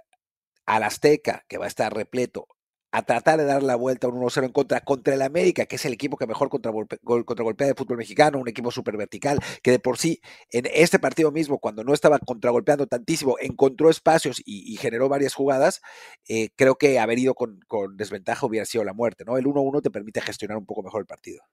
al 0.66 0.84
Azteca, 0.84 1.46
que 1.48 1.58
va 1.58 1.66
a 1.66 1.70
estar 1.70 1.94
repleto, 1.94 2.48
a 2.92 3.04
tratar 3.04 3.38
de 3.38 3.46
dar 3.46 3.64
la 3.64 3.76
vuelta 3.76 4.08
a 4.08 4.10
un 4.10 4.22
1-0 4.22 4.46
en 4.46 4.52
contra 4.52 4.82
contra 4.82 5.14
el 5.14 5.22
América, 5.22 5.66
que 5.66 5.76
es 5.76 5.86
el 5.86 5.94
equipo 5.94 6.18
que 6.18 6.26
mejor 6.26 6.50
contra 6.50 6.72
contragolpea 7.04 7.68
de 7.68 7.76
fútbol 7.76 7.98
mexicano, 7.98 8.40
un 8.40 8.48
equipo 8.48 8.72
súper 8.72 8.98
vertical, 8.98 9.40
que 9.62 9.72
de 9.72 9.80
por 9.80 9.98
sí 9.98 10.22
en 10.52 10.66
este 10.74 11.00
partido 11.00 11.32
mismo, 11.32 11.60
cuando 11.60 11.84
no 11.84 11.94
estaba 11.94 12.20
contragolpeando 12.20 12.88
tantísimo, 12.88 13.36
encontró 13.40 13.90
espacios 13.90 14.42
y, 14.46 14.78
generó 14.78 15.10
varias 15.10 15.34
jugadas, 15.34 15.82
eh, 16.28 16.50
creo 16.56 16.76
que 16.76 17.00
haber 17.00 17.20
ido 17.20 17.34
con, 17.36 17.60
con, 17.68 17.98
desventaja 17.98 18.46
hubiera 18.46 18.66
sido 18.66 18.84
la 18.84 18.94
muerte, 18.94 19.26
¿no? 19.26 19.38
El 19.38 19.46
1-1 19.46 19.82
te 19.82 19.92
permite 19.92 20.22
gestionar 20.22 20.58
un 20.58 20.66
poco 20.66 20.84
mejor 20.84 21.02
el 21.02 21.08
partido. 21.08 21.44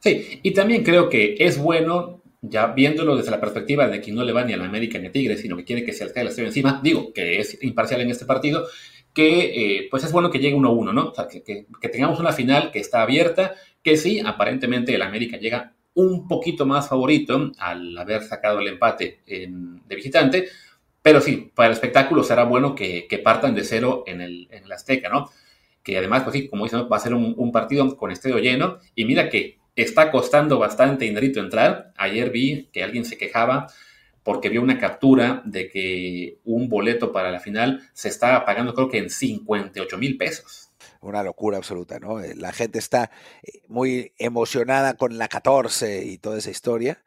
Sí, 0.00 0.40
y 0.42 0.52
también 0.52 0.84
creo 0.84 1.08
que 1.08 1.36
es 1.38 1.58
bueno, 1.58 2.22
ya 2.42 2.66
viéndolo 2.66 3.16
desde 3.16 3.30
la 3.30 3.40
perspectiva 3.40 3.88
de 3.88 4.00
quien 4.00 4.16
no 4.16 4.24
le 4.24 4.32
va 4.32 4.44
ni 4.44 4.52
a 4.52 4.58
la 4.58 4.66
América 4.66 4.98
ni 4.98 5.06
a 5.06 5.12
Tigres, 5.12 5.40
sino 5.40 5.56
que 5.56 5.64
quiere 5.64 5.84
que 5.84 5.92
se 5.94 6.12
caiga 6.12 6.30
la 6.30 6.42
encima, 6.44 6.80
digo 6.82 7.12
que 7.12 7.38
es 7.40 7.62
imparcial 7.62 8.02
en 8.02 8.10
este 8.10 8.26
partido, 8.26 8.66
que 9.14 9.78
eh, 9.78 9.88
pues 9.90 10.04
es 10.04 10.12
bueno 10.12 10.30
que 10.30 10.40
llegue 10.40 10.56
1-1, 10.56 10.92
¿no? 10.92 11.08
O 11.08 11.14
sea, 11.14 11.28
que, 11.28 11.66
tengamos 11.90 12.18
una 12.18 12.32
final 12.32 12.70
que 12.72 12.80
está 12.80 13.02
abierta, 13.02 13.54
que 13.82 13.96
sí, 13.96 14.20
aparentemente 14.20 14.94
el 14.94 15.02
América 15.02 15.38
llega 15.38 15.72
un 15.94 16.26
poquito 16.26 16.66
más 16.66 16.88
favorito 16.88 17.52
al 17.58 17.96
haber 17.96 18.24
sacado 18.24 18.58
el 18.58 18.68
empate 18.68 19.20
de 19.26 19.96
visitante, 19.96 20.48
Pero 21.00 21.20
sí, 21.20 21.52
para 21.54 21.68
el 21.68 21.74
espectáculo 21.74 22.24
será 22.24 22.44
bueno 22.44 22.74
que, 22.74 23.06
partan 23.22 23.54
de 23.54 23.62
cero 23.62 24.04
en 24.06 24.20
el, 24.20 24.48
Azteca, 24.72 25.08
¿no? 25.08 25.30
Que 25.82 25.98
además, 25.98 26.24
pues 26.24 26.34
sí, 26.34 26.48
como 26.48 26.64
dicen, 26.64 26.88
va 26.92 26.96
a 26.96 27.00
ser 27.00 27.14
un, 27.14 27.52
partido 27.52 27.96
con 27.96 28.10
estadio 28.10 28.38
lleno. 28.38 28.78
Y 28.94 29.04
mira 29.04 29.28
que 29.28 29.58
está 29.76 30.10
costando 30.10 30.58
bastante 30.58 31.04
dinerito 31.04 31.40
entrar. 31.40 31.92
Ayer 31.96 32.30
vi 32.30 32.68
que 32.72 32.82
alguien 32.82 33.04
se 33.04 33.16
quejaba 33.16 33.68
porque 34.22 34.48
vio 34.48 34.62
una 34.62 34.78
captura 34.78 35.42
de 35.44 35.68
que 35.68 36.38
un 36.44 36.68
boleto 36.68 37.12
para 37.12 37.30
la 37.30 37.40
final 37.40 37.88
se 37.92 38.08
estaba 38.08 38.44
pagando 38.44 38.74
creo 38.74 38.88
que 38.88 38.98
en 38.98 39.10
58 39.10 39.98
mil 39.98 40.16
pesos. 40.16 40.70
Una 41.00 41.22
locura 41.22 41.58
absoluta, 41.58 41.98
¿no? 42.00 42.20
Eh, 42.20 42.34
la 42.34 42.52
gente 42.52 42.78
está 42.78 43.10
eh, 43.42 43.60
muy 43.68 44.12
emocionada 44.18 44.94
con 44.94 45.18
la 45.18 45.28
14 45.28 46.04
y 46.04 46.18
toda 46.18 46.38
esa 46.38 46.50
historia. 46.50 47.02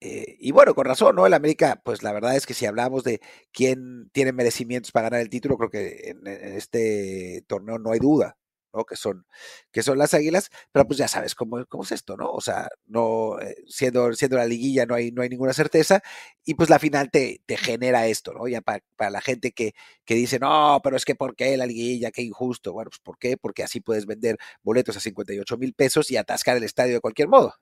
Eh, 0.00 0.36
y 0.38 0.52
bueno, 0.52 0.74
con 0.74 0.84
razón, 0.84 1.16
¿no? 1.16 1.26
El 1.26 1.34
América, 1.34 1.80
pues 1.84 2.02
la 2.02 2.12
verdad 2.12 2.36
es 2.36 2.46
que 2.46 2.54
si 2.54 2.66
hablamos 2.66 3.02
de 3.02 3.20
quién 3.52 4.10
tiene 4.12 4.32
merecimientos 4.32 4.92
para 4.92 5.08
ganar 5.08 5.20
el 5.22 5.30
título, 5.30 5.56
creo 5.56 5.70
que 5.70 6.10
en, 6.10 6.26
este 6.26 7.42
torneo 7.48 7.78
no 7.78 7.90
hay 7.92 7.98
duda, 7.98 8.36
¿no? 8.72 8.84
Que 8.84 8.96
son, 8.96 9.26
que 9.72 9.82
son 9.82 9.98
las 9.98 10.14
águilas, 10.14 10.50
pero 10.72 10.86
pues 10.86 10.98
ya 10.98 11.08
sabes 11.08 11.34
cómo, 11.34 11.64
cómo 11.66 11.84
es 11.84 11.92
esto, 11.92 12.16
¿no? 12.16 12.30
O 12.30 12.40
sea, 12.40 12.68
no, 12.86 13.40
eh, 13.40 13.56
siendo, 13.66 14.12
siendo 14.14 14.36
la 14.36 14.46
liguilla 14.46 14.86
no 14.86 14.94
hay, 14.94 15.12
no 15.12 15.22
hay 15.22 15.28
ninguna 15.28 15.52
certeza, 15.52 16.02
y 16.44 16.54
pues 16.54 16.70
la 16.70 16.78
final 16.78 17.10
te, 17.10 17.42
te 17.46 17.56
genera 17.56 18.06
esto, 18.06 18.32
¿no? 18.32 18.48
Ya 18.48 18.60
para, 18.60 18.82
para 18.96 19.10
la 19.10 19.20
gente 19.20 19.52
que, 19.52 19.74
que 20.04 20.14
dice, 20.14 20.38
no, 20.38 20.80
pero 20.82 20.96
es 20.96 21.04
que 21.04 21.14
¿por 21.14 21.36
qué 21.36 21.56
la 21.56 21.66
liguilla? 21.66 22.10
Qué 22.10 22.22
injusto. 22.22 22.72
Bueno, 22.72 22.90
pues 22.90 23.00
¿por 23.00 23.18
qué? 23.18 23.36
Porque 23.36 23.62
así 23.62 23.80
puedes 23.80 24.06
vender 24.06 24.38
boletos 24.62 24.96
a 24.96 25.00
58 25.00 25.56
mil 25.58 25.74
pesos 25.74 26.10
y 26.10 26.16
atascar 26.16 26.56
el 26.56 26.64
estadio 26.64 26.94
de 26.94 27.00
cualquier 27.00 27.28
modo. 27.28 27.54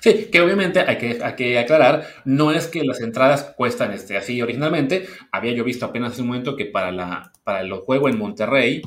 Sí, 0.00 0.28
que 0.30 0.40
obviamente 0.40 0.80
hay 0.80 0.96
que, 0.98 1.18
que 1.36 1.58
aclarar, 1.58 2.06
no 2.24 2.52
es 2.52 2.68
que 2.68 2.84
las 2.84 3.00
entradas 3.00 3.54
cuestan 3.56 3.92
este, 3.92 4.16
así 4.16 4.40
originalmente. 4.40 5.08
Había 5.32 5.52
yo 5.52 5.64
visto 5.64 5.86
apenas 5.86 6.12
hace 6.12 6.22
un 6.22 6.28
momento 6.28 6.56
que 6.56 6.66
para, 6.66 6.92
la, 6.92 7.32
para 7.42 7.62
el 7.62 7.72
juego 7.72 8.08
en 8.08 8.18
Monterrey, 8.18 8.82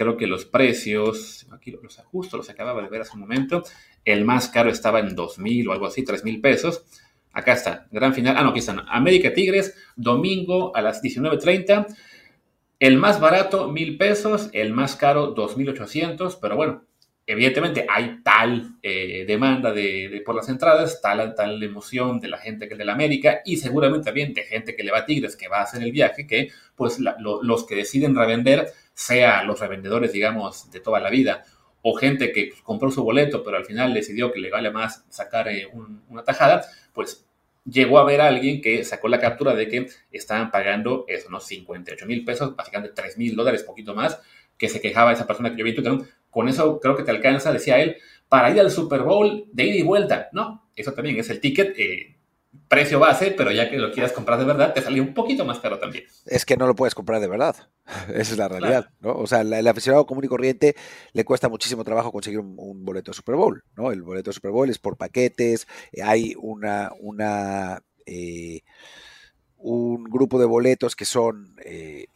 creo 0.00 0.16
que 0.16 0.26
los 0.26 0.46
precios, 0.46 1.46
aquí 1.52 1.72
los 1.72 1.98
ajusto, 1.98 2.38
los 2.38 2.48
acababa 2.48 2.80
de 2.80 2.88
ver 2.88 3.02
hace 3.02 3.12
un 3.12 3.20
momento, 3.20 3.62
el 4.06 4.24
más 4.24 4.48
caro 4.48 4.70
estaba 4.70 4.98
en 4.98 5.14
dos 5.14 5.38
mil 5.38 5.68
o 5.68 5.72
algo 5.72 5.84
así, 5.84 6.02
tres 6.02 6.24
mil 6.24 6.40
pesos. 6.40 6.86
Acá 7.34 7.52
está, 7.52 7.86
gran 7.92 8.14
final. 8.14 8.34
Ah, 8.38 8.42
no, 8.42 8.48
aquí 8.48 8.60
están. 8.60 8.80
América 8.88 9.34
Tigres, 9.34 9.76
domingo 9.96 10.74
a 10.74 10.80
las 10.80 11.02
19.30. 11.02 11.86
El 12.78 12.96
más 12.96 13.20
barato, 13.20 13.70
mil 13.70 13.98
pesos. 13.98 14.48
El 14.54 14.72
más 14.72 14.96
caro, 14.96 15.28
2,800. 15.32 16.36
Pero 16.36 16.56
bueno, 16.56 16.82
evidentemente 17.26 17.86
hay 17.88 18.20
tal 18.24 18.78
eh, 18.82 19.24
demanda 19.28 19.70
de, 19.70 20.22
por 20.24 20.34
las 20.34 20.48
entradas, 20.48 21.00
tal, 21.00 21.34
tal 21.34 21.62
emoción 21.62 22.18
de 22.20 22.28
la 22.28 22.38
gente 22.38 22.66
que 22.66 22.74
es 22.74 22.78
de 22.78 22.84
la 22.86 22.94
América 22.94 23.42
y 23.44 23.58
seguramente 23.58 24.06
también 24.06 24.32
de 24.32 24.42
gente 24.42 24.74
que 24.74 24.82
le 24.82 24.90
va 24.90 25.00
a 25.00 25.04
Tigres, 25.04 25.36
que 25.36 25.46
va 25.46 25.58
a 25.58 25.64
hacer 25.64 25.82
el 25.82 25.92
viaje, 25.92 26.26
que 26.26 26.48
pues 26.74 26.98
los 26.98 27.66
que 27.66 27.76
deciden 27.76 28.16
revender, 28.16 28.72
sea 29.00 29.44
los 29.44 29.58
revendedores, 29.58 30.12
digamos, 30.12 30.70
de 30.70 30.78
toda 30.78 31.00
la 31.00 31.08
vida, 31.08 31.44
o 31.80 31.94
gente 31.94 32.32
que 32.32 32.50
compró 32.62 32.90
su 32.90 33.02
boleto, 33.02 33.42
pero 33.42 33.56
al 33.56 33.64
final 33.64 33.94
decidió 33.94 34.30
que 34.30 34.40
le 34.40 34.50
vale 34.50 34.70
más 34.70 35.06
sacar 35.08 35.48
eh, 35.48 35.66
una 36.08 36.22
tajada, 36.22 36.66
pues 36.92 37.26
llegó 37.64 37.98
a 37.98 38.04
ver 38.04 38.20
a 38.20 38.26
alguien 38.26 38.60
que 38.60 38.84
sacó 38.84 39.08
la 39.08 39.18
captura 39.18 39.54
de 39.54 39.68
que 39.68 39.88
estaban 40.12 40.50
pagando 40.50 41.06
eso, 41.08 41.30
¿no? 41.30 41.40
58 41.40 42.04
mil 42.04 42.26
pesos, 42.26 42.54
básicamente 42.54 42.94
3 42.94 43.16
mil 43.16 43.34
dólares, 43.34 43.62
poquito 43.62 43.94
más, 43.94 44.20
que 44.58 44.68
se 44.68 44.82
quejaba 44.82 45.12
esa 45.12 45.26
persona 45.26 45.50
que 45.50 45.56
yo 45.56 45.64
vi 45.64 45.70
en 45.70 45.76
Twitter, 45.76 45.98
con 46.28 46.50
eso 46.50 46.78
creo 46.78 46.94
que 46.94 47.02
te 47.02 47.10
alcanza, 47.10 47.54
decía 47.54 47.80
él, 47.80 47.96
para 48.28 48.50
ir 48.50 48.60
al 48.60 48.70
Super 48.70 49.00
Bowl 49.00 49.46
de 49.50 49.64
ida 49.64 49.76
y 49.76 49.82
vuelta. 49.82 50.28
No, 50.32 50.68
eso 50.76 50.92
también 50.92 51.18
es 51.18 51.30
el 51.30 51.40
ticket, 51.40 51.74
eh, 51.78 52.18
precio 52.70 53.00
base, 53.00 53.32
pero 53.32 53.50
ya 53.50 53.68
que 53.68 53.78
lo 53.78 53.90
quieras 53.90 54.12
comprar 54.12 54.38
de 54.38 54.44
verdad, 54.44 54.72
te 54.72 54.80
sale 54.80 55.00
un 55.00 55.12
poquito 55.12 55.44
más 55.44 55.58
caro 55.58 55.80
también. 55.80 56.04
Es 56.24 56.44
que 56.44 56.56
no 56.56 56.68
lo 56.68 56.76
puedes 56.76 56.94
comprar 56.94 57.20
de 57.20 57.26
verdad. 57.26 57.56
Esa 58.14 58.32
es 58.32 58.38
la 58.38 58.46
realidad, 58.46 58.90
¿no? 59.00 59.16
O 59.16 59.26
sea, 59.26 59.40
el, 59.40 59.66
aficionado 59.66 60.06
común 60.06 60.24
y 60.24 60.28
corriente 60.28 60.76
le 61.12 61.24
cuesta 61.24 61.48
muchísimo 61.48 61.82
trabajo 61.82 62.12
conseguir 62.12 62.38
un, 62.38 62.84
boleto 62.84 63.10
de 63.10 63.16
Super 63.16 63.34
Bowl, 63.34 63.64
¿no? 63.76 63.90
El 63.90 64.02
boleto 64.02 64.30
de 64.30 64.34
Super 64.34 64.52
Bowl 64.52 64.70
es 64.70 64.78
por 64.78 64.96
paquetes, 64.96 65.66
hay 66.00 66.36
una, 66.38 66.92
una 67.00 67.82
eh, 68.06 68.60
un 69.56 70.04
grupo 70.04 70.38
de 70.38 70.46
boletos 70.46 70.94
que 70.94 71.06
son 71.06 71.56
eh, 71.64 72.06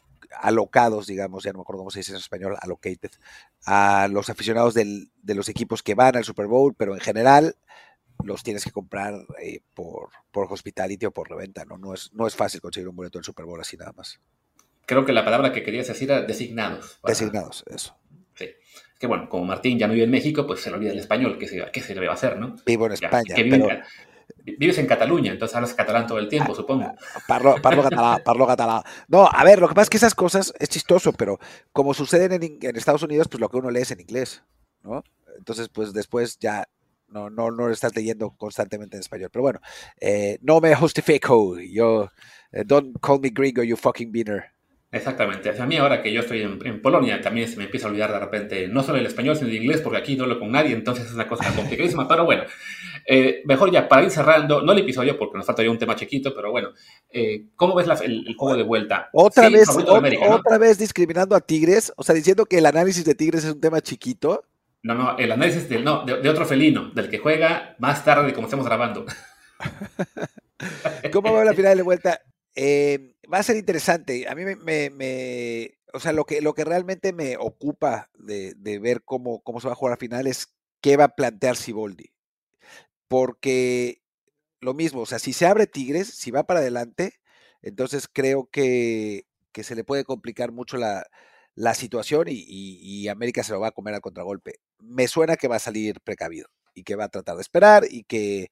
alocados, 0.40 1.08
digamos, 1.08 1.42
ya 1.42 1.52
no 1.52 1.58
me 1.58 1.62
acuerdo 1.62 1.80
cómo 1.80 1.90
se 1.90 1.98
dice 1.98 2.12
en 2.12 2.18
español, 2.18 2.56
allocated, 2.60 3.10
a 3.66 4.06
los 4.08 4.30
aficionados 4.30 4.72
del, 4.72 5.10
de 5.20 5.34
los 5.34 5.48
equipos 5.48 5.82
que 5.82 5.96
van 5.96 6.16
al 6.16 6.24
Super 6.24 6.46
Bowl, 6.46 6.76
pero 6.76 6.94
en 6.94 7.00
general 7.00 7.56
los 8.24 8.42
tienes 8.42 8.64
que 8.64 8.70
comprar 8.70 9.14
eh, 9.40 9.60
por, 9.74 10.10
por 10.32 10.52
hospitality 10.52 11.06
o 11.06 11.10
por 11.10 11.28
reventa, 11.28 11.64
¿no? 11.64 11.78
No 11.78 11.94
es, 11.94 12.12
no 12.12 12.26
es 12.26 12.34
fácil 12.34 12.60
conseguir 12.60 12.88
un 12.88 12.96
boleto 12.96 13.18
del 13.18 13.24
Super 13.24 13.44
Bowl 13.44 13.60
así 13.60 13.76
nada 13.76 13.92
más. 13.92 14.20
Creo 14.86 15.04
que 15.04 15.12
la 15.12 15.24
palabra 15.24 15.52
que 15.52 15.62
querías 15.62 15.88
decir 15.88 16.10
era 16.10 16.22
designados. 16.22 16.98
Designados, 17.04 17.64
eso. 17.66 17.96
Sí. 18.34 18.44
Es 18.44 18.98
que 18.98 19.06
bueno, 19.06 19.28
como 19.28 19.44
Martín 19.44 19.78
ya 19.78 19.86
no 19.86 19.94
vive 19.94 20.04
en 20.04 20.10
México, 20.10 20.46
pues 20.46 20.60
se 20.60 20.70
le 20.70 20.76
olvida 20.76 20.92
el 20.92 20.98
español, 20.98 21.38
¿qué 21.38 21.48
se, 21.48 21.64
qué 21.72 21.80
se 21.80 21.94
le 21.94 22.06
va 22.06 22.12
a 22.12 22.14
hacer, 22.14 22.38
no? 22.38 22.56
Vivo 22.66 22.86
en 22.86 22.92
España, 22.92 23.34
pero 23.36 23.68
vives 24.44 24.78
en 24.78 24.86
Cataluña, 24.86 25.32
entonces 25.32 25.54
hablas 25.54 25.74
catalán 25.74 26.06
todo 26.06 26.18
el 26.18 26.28
tiempo, 26.28 26.54
supongo. 26.54 26.94
Parlo, 27.26 27.56
parlo 27.62 27.82
catalán, 27.82 28.20
parlo 28.24 28.46
catalán. 28.46 28.82
No, 29.08 29.28
a 29.30 29.44
ver, 29.44 29.58
lo 29.58 29.68
que 29.68 29.74
pasa 29.74 29.84
es 29.84 29.90
que 29.90 29.96
esas 29.96 30.14
cosas 30.14 30.52
es 30.58 30.68
chistoso, 30.68 31.12
pero 31.12 31.38
como 31.72 31.94
suceden 31.94 32.32
en, 32.42 32.76
Estados 32.76 33.02
Unidos, 33.02 33.28
pues 33.28 33.40
lo 33.40 33.48
que 33.48 33.56
uno 33.56 33.70
lee 33.70 33.80
es 33.80 33.90
en 33.90 34.00
inglés, 34.00 34.42
¿no? 34.82 35.02
Entonces, 35.38 35.68
pues 35.68 35.92
después 35.92 36.38
ya 36.38 36.68
no, 37.08 37.30
no, 37.30 37.50
no 37.50 37.68
lo 37.68 37.72
estás 37.72 37.94
leyendo 37.94 38.30
constantemente 38.36 38.96
en 38.96 39.00
español. 39.00 39.30
Pero 39.32 39.42
bueno, 39.42 39.60
eh, 40.00 40.38
no 40.42 40.60
me 40.60 40.74
justifico. 40.76 41.58
Yo, 41.60 42.10
eh, 42.52 42.64
don't 42.64 42.96
call 43.00 43.20
me 43.20 43.30
gringo, 43.30 43.62
you 43.62 43.76
fucking 43.76 44.10
beaner. 44.12 44.54
Exactamente. 44.94 45.50
A 45.60 45.66
mí 45.66 45.76
ahora 45.76 46.00
que 46.00 46.12
yo 46.12 46.20
estoy 46.20 46.42
en, 46.42 46.80
Polonia 46.80 47.20
también 47.20 47.48
se 47.48 47.56
me 47.56 47.64
empieza 47.64 47.88
a 47.88 47.90
olvidar 47.90 48.12
de 48.12 48.20
repente 48.20 48.68
no 48.68 48.80
solo 48.84 48.98
el 48.98 49.06
español, 49.06 49.34
sino 49.34 49.48
el 49.48 49.56
inglés, 49.56 49.80
porque 49.80 49.98
aquí 49.98 50.16
no 50.16 50.22
hablo 50.22 50.38
con 50.38 50.52
nadie, 50.52 50.72
entonces 50.72 51.06
es 51.06 51.12
una 51.12 51.26
cosa 51.26 51.52
complicadísima. 51.56 52.06
pero 52.06 52.24
bueno, 52.24 52.44
eh, 53.04 53.42
mejor 53.44 53.72
ya 53.72 53.88
para 53.88 54.04
ir 54.04 54.12
cerrando, 54.12 54.62
no 54.62 54.70
el 54.70 54.78
episodio 54.78 55.18
porque 55.18 55.36
nos 55.36 55.46
falta 55.46 55.64
ya 55.64 55.70
un 55.70 55.78
tema 55.78 55.96
chiquito, 55.96 56.32
pero 56.32 56.52
bueno, 56.52 56.68
eh, 57.10 57.46
¿cómo 57.56 57.74
ves 57.74 57.88
el, 58.02 58.36
juego 58.38 58.56
de 58.56 58.62
vuelta? 58.62 59.08
Otra 59.12 59.48
vez, 59.48 59.68
otra 59.68 60.58
vez 60.58 60.78
discriminando 60.78 61.34
a 61.34 61.40
Tigres, 61.40 61.92
o 61.96 62.04
sea, 62.04 62.14
diciendo 62.14 62.46
que 62.46 62.58
el 62.58 62.66
análisis 62.66 63.04
de 63.04 63.16
Tigres 63.16 63.42
es 63.42 63.52
un 63.52 63.60
tema 63.60 63.80
chiquito. 63.80 64.44
No, 64.84 64.94
no, 64.94 65.16
el 65.16 65.32
análisis 65.32 65.66
del, 65.66 65.82
no, 65.82 66.04
de, 66.04 66.28
otro 66.28 66.44
felino, 66.44 66.90
del 66.90 67.08
que 67.08 67.16
juega 67.18 67.74
más 67.78 68.04
tarde 68.04 68.26
de 68.26 68.34
como 68.34 68.46
estamos 68.46 68.66
grabando. 68.66 69.06
¿Cómo 71.12 71.32
va 71.32 71.42
la 71.42 71.54
final 71.54 71.78
de 71.78 71.82
vuelta? 71.82 72.20
Eh, 72.54 73.16
va 73.32 73.38
a 73.38 73.42
ser 73.42 73.56
interesante. 73.56 74.28
A 74.28 74.34
mí 74.34 74.44
me, 74.44 75.74
o 75.94 76.00
sea, 76.00 76.12
lo 76.12 76.26
que, 76.26 76.42
lo 76.42 76.52
que 76.52 76.64
realmente 76.64 77.14
me 77.14 77.38
ocupa 77.38 78.10
de, 78.18 78.78
ver 78.78 79.02
cómo, 79.04 79.40
cómo 79.42 79.58
se 79.58 79.68
va 79.68 79.72
a 79.72 79.76
jugar 79.76 79.94
a 79.94 79.96
final 79.96 80.26
es 80.26 80.54
qué 80.82 80.98
va 80.98 81.04
a 81.04 81.14
plantear 81.16 81.56
Siboldi. 81.56 82.12
Porque 83.08 84.02
lo 84.60 84.74
mismo, 84.74 85.00
o 85.00 85.06
sea, 85.06 85.18
si 85.18 85.32
se 85.32 85.46
abre 85.46 85.66
Tigres, 85.66 86.08
si 86.08 86.30
va 86.30 86.44
para 86.44 86.60
adelante, 86.60 87.14
entonces 87.62 88.06
creo 88.06 88.50
que, 88.52 89.24
se 89.54 89.74
le 89.74 89.84
puede 89.84 90.04
complicar 90.04 90.52
mucho 90.52 90.76
la, 90.76 91.06
situación 91.74 92.28
y, 92.28 92.44
y, 92.46 93.08
América 93.08 93.42
se 93.42 93.52
lo 93.54 93.60
va 93.60 93.68
a 93.68 93.72
comer 93.72 93.94
al 93.94 94.02
contragolpe. 94.02 94.60
Me 94.78 95.08
suena 95.08 95.36
que 95.36 95.48
va 95.48 95.56
a 95.56 95.60
salir 95.60 96.00
precavido 96.00 96.48
y 96.74 96.82
que 96.82 96.96
va 96.96 97.04
a 97.04 97.08
tratar 97.08 97.36
de 97.36 97.42
esperar 97.42 97.84
y 97.88 98.04
que, 98.04 98.50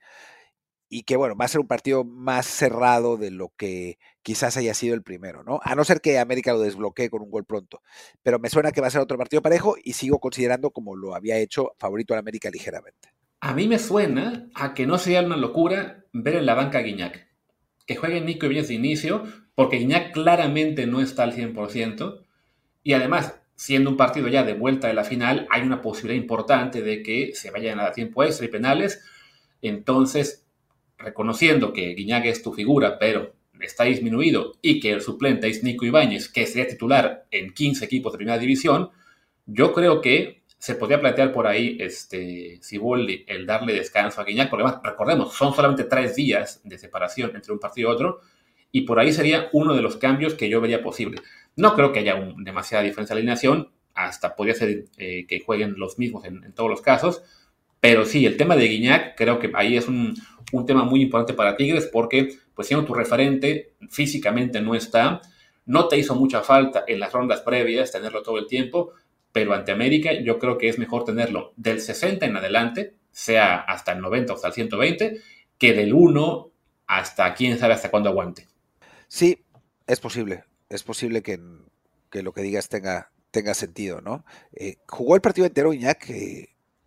y 0.89 1.03
que 1.03 1.17
bueno, 1.17 1.35
va 1.37 1.47
a 1.47 1.49
ser 1.49 1.61
un 1.61 1.67
partido 1.67 2.05
más 2.05 2.47
cerrado 2.47 3.17
de 3.17 3.31
lo 3.31 3.53
que 3.57 3.99
quizás 4.23 4.57
haya 4.57 4.75
sido 4.75 4.95
el 4.95 5.03
primero, 5.03 5.43
¿no? 5.43 5.61
A 5.63 5.75
no 5.75 5.85
ser 5.85 6.01
que 6.01 6.19
América 6.19 6.53
lo 6.53 6.61
desbloquee 6.61 7.11
con 7.11 7.23
un 7.23 7.31
gol 7.31 7.45
pronto. 7.45 7.83
Pero 8.23 8.39
me 8.39 8.51
suena 8.51 8.73
que 8.73 8.81
va 8.81 8.89
a 8.89 8.91
ser 8.91 9.01
otro 9.01 9.19
partido 9.19 9.43
parejo 9.43 9.77
y 9.83 9.95
sigo 9.95 10.19
considerando 10.19 10.71
como 10.71 10.95
lo 10.95 11.15
había 11.15 11.39
hecho 11.39 11.73
favorito 11.79 12.15
al 12.15 12.21
América 12.21 12.51
ligeramente. 12.51 13.09
A 13.41 13.55
mí 13.55 13.67
me 13.67 13.79
suena 13.79 14.51
a 14.55 14.75
que 14.75 14.87
no 14.87 14.99
sea 14.99 15.23
una 15.23 15.37
locura 15.37 16.05
ver 16.13 16.37
en 16.37 16.47
la 16.47 16.55
banca 16.55 16.79
a 16.79 16.83
Guiñac. 16.83 17.27
Que 17.87 17.97
juegue 17.97 18.21
Nico 18.21 18.47
Ibáñez 18.47 18.69
de 18.69 18.75
inicio, 18.75 19.25
porque 19.55 19.79
Guiñac 19.79 20.13
claramente 20.13 20.87
no 20.87 21.01
está 21.01 21.25
al 21.25 21.35
100%. 21.35 22.25
Y 22.85 22.93
además, 22.93 23.42
siendo 23.63 23.91
un 23.91 23.97
partido 23.97 24.27
ya 24.27 24.43
de 24.43 24.55
vuelta 24.55 24.89
de 24.89 24.95
la 24.95 25.05
final, 25.05 25.47
hay 25.49 25.63
una 25.63 25.81
posibilidad 25.81 26.21
importante 26.21 26.83
de 26.83 27.01
que 27.01 27.31
se 27.33 27.53
vayan 27.53 27.79
a 27.79 27.93
tiempo 27.93 28.25
extra 28.25 28.45
y 28.45 28.49
penales. 28.49 29.05
Entonces, 29.63 30.45
reconociendo 30.99 31.73
que 31.73 31.95
Guiñaga 31.95 32.29
es 32.29 32.43
tu 32.43 32.53
figura, 32.53 32.99
pero 32.99 33.37
está 33.61 33.85
disminuido 33.85 34.55
y 34.63 34.81
que 34.81 34.91
el 34.91 35.01
suplente 35.01 35.47
es 35.47 35.63
Nico 35.63 35.85
Ibáñez, 35.85 36.29
que 36.29 36.45
sería 36.45 36.67
titular 36.67 37.27
en 37.31 37.55
15 37.55 37.85
equipos 37.85 38.11
de 38.11 38.17
primera 38.17 38.37
división, 38.37 38.91
yo 39.47 39.73
creo 39.73 40.01
que 40.01 40.43
se 40.59 40.75
podría 40.75 41.01
plantear 41.01 41.33
por 41.33 41.47
ahí 41.47 41.77
este 41.79 42.59
Siboldi 42.63 43.25
el 43.29 43.47
darle 43.47 43.75
descanso 43.75 44.21
a 44.21 44.25
Guiñac, 44.25 44.51
porque 44.51 44.65
además, 44.65 44.83
recordemos, 44.83 45.35
son 45.35 45.55
solamente 45.55 45.85
tres 45.85 46.17
días 46.17 46.61
de 46.65 46.79
separación 46.79 47.31
entre 47.37 47.53
un 47.53 47.61
partido 47.61 47.91
y 47.91 47.95
otro, 47.95 48.23
y 48.73 48.83
por 48.83 48.99
ahí 48.99 49.13
sería 49.13 49.49
uno 49.53 49.75
de 49.75 49.83
los 49.83 49.97
cambios 49.97 50.35
que 50.35 50.49
yo 50.49 50.61
vería 50.61 50.83
posible. 50.83 51.21
No 51.55 51.75
creo 51.75 51.93
que 51.93 52.01
haya 52.01 52.17
demasiada 52.39 52.83
diferencia 52.83 53.15
de 53.15 53.21
alineación, 53.21 53.71
hasta 53.95 54.35
podría 54.35 54.55
ser 54.55 54.87
eh, 54.97 55.27
que 55.29 55.41
jueguen 55.41 55.75
los 55.77 55.99
mismos 55.99 56.25
en, 56.25 56.43
en 56.43 56.53
todos 56.55 56.71
los 56.71 56.81
casos, 56.81 57.23
pero 57.81 58.05
sí, 58.07 58.25
el 58.27 58.37
tema 58.37 58.57
de 58.57 58.69
Guiñac 58.69 59.17
creo 59.17 59.39
que 59.39 59.51
ahí 59.55 59.77
es 59.77 59.89
un, 59.89 60.15
un 60.53 60.67
tema 60.67 60.85
muy 60.85 61.03
importante 61.03 61.35
para 61.35 61.57
Tigres 61.57 61.89
porque 61.93 62.39
pues 62.55 62.69
siendo 62.69 62.87
tu 62.87 62.95
referente, 62.95 63.73
físicamente 63.91 64.61
no 64.61 64.75
está, 64.75 65.21
no 65.67 65.89
te 65.89 65.99
hizo 65.99 66.15
mucha 66.15 66.43
falta 66.43 66.85
en 66.87 67.01
las 67.01 67.13
rondas 67.13 67.41
previas 67.41 67.91
tenerlo 67.91 68.23
todo 68.23 68.39
el 68.39 68.47
tiempo, 68.47 68.93
pero 69.33 69.55
ante 69.55 69.73
América 69.73 70.13
yo 70.13 70.39
creo 70.39 70.59
que 70.59 70.69
es 70.69 70.79
mejor 70.79 71.05
tenerlo 71.05 71.53
del 71.57 71.81
60 71.81 72.25
en 72.27 72.37
adelante, 72.37 72.95
sea 73.11 73.57
hasta 73.57 73.93
el 73.93 74.01
90 74.01 74.33
o 74.33 74.37
hasta 74.37 74.49
el 74.49 74.55
120, 74.55 75.21
que 75.59 75.73
del 75.73 75.95
1 75.95 76.51
hasta 76.87 77.35
quién 77.35 77.59
sabe 77.59 77.75
hasta 77.75 77.91
cuándo 77.91 78.11
aguante. 78.11 78.47
Sí, 79.13 79.45
es 79.87 80.01
posible. 80.01 80.45
Es 80.71 80.85
posible 80.85 81.23
que, 81.23 81.39
lo 82.23 82.33
que 82.33 82.41
digas 82.41 82.71
tenga, 82.71 83.13
tenga 83.31 83.53
sentido, 83.53 84.01
¿no? 84.01 84.25
Eh, 84.55 84.77
jugó 84.89 85.17
el 85.17 85.21
partido 85.21 85.47
entero 85.47 85.75
Iñak 85.75 86.09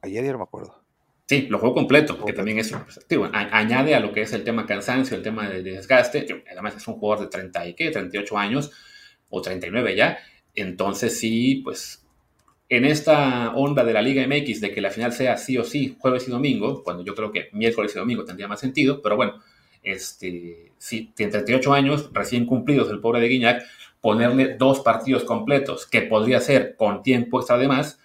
ayer 0.01 0.25
ya 0.25 0.31
no 0.31 0.39
me 0.39 0.43
acuerdo. 0.43 0.83
Sí, 1.27 1.45
lo 1.51 1.59
jugó 1.59 1.75
completo, 1.75 2.25
que 2.25 2.33
también 2.33 2.57
es 2.57 2.71
pues, 2.71 2.99
añade 3.31 3.93
a 3.93 3.99
lo 3.99 4.11
que 4.11 4.23
es 4.23 4.33
el 4.33 4.43
tema 4.43 4.65
cansancio, 4.65 5.15
el 5.15 5.21
tema 5.21 5.47
de, 5.47 5.61
desgaste. 5.61 6.43
Además, 6.51 6.75
es 6.75 6.87
un 6.87 6.95
jugador 6.95 7.25
de 7.25 7.29
30 7.29 7.67
y 7.67 7.75
qué, 7.75 7.91
38 7.91 8.37
años 8.39 8.71
o 9.29 9.39
39 9.39 9.95
ya. 9.95 10.17
Entonces, 10.55 11.19
sí, 11.19 11.61
pues 11.63 12.07
en 12.69 12.85
esta 12.85 13.53
onda 13.53 13.83
de 13.83 13.93
la 13.93 14.01
Liga 14.01 14.25
MX 14.25 14.61
de 14.61 14.73
que 14.73 14.81
la 14.81 14.89
final 14.89 15.13
sea 15.13 15.37
sí 15.37 15.59
o 15.59 15.63
sí 15.63 15.95
jueves 15.99 16.27
y 16.27 16.31
domingo, 16.31 16.81
cuando 16.81 17.03
yo 17.03 17.13
creo 17.13 17.31
que 17.31 17.49
miércoles 17.51 17.91
y 17.95 17.99
domingo 17.99 18.25
tendría 18.25 18.47
más 18.47 18.61
sentido, 18.61 19.03
pero 19.03 19.15
bueno, 19.15 19.43
este, 19.85 20.71
sí, 20.77 21.13
tiene 21.15 21.31
38 21.31 21.73
años, 21.73 22.09
recién 22.13 22.45
cumplidos 22.45 22.89
el 22.89 22.99
pobre 22.99 23.21
de 23.21 23.27
Guiñac, 23.27 23.63
ponerle 24.01 24.55
dos 24.55 24.81
partidos 24.81 25.23
completos, 25.23 25.85
que 25.87 26.01
podría 26.01 26.41
ser 26.41 26.75
con 26.75 27.01
tiempo 27.03 27.39
extra 27.39 27.57
de 27.57 27.67
más, 27.67 27.99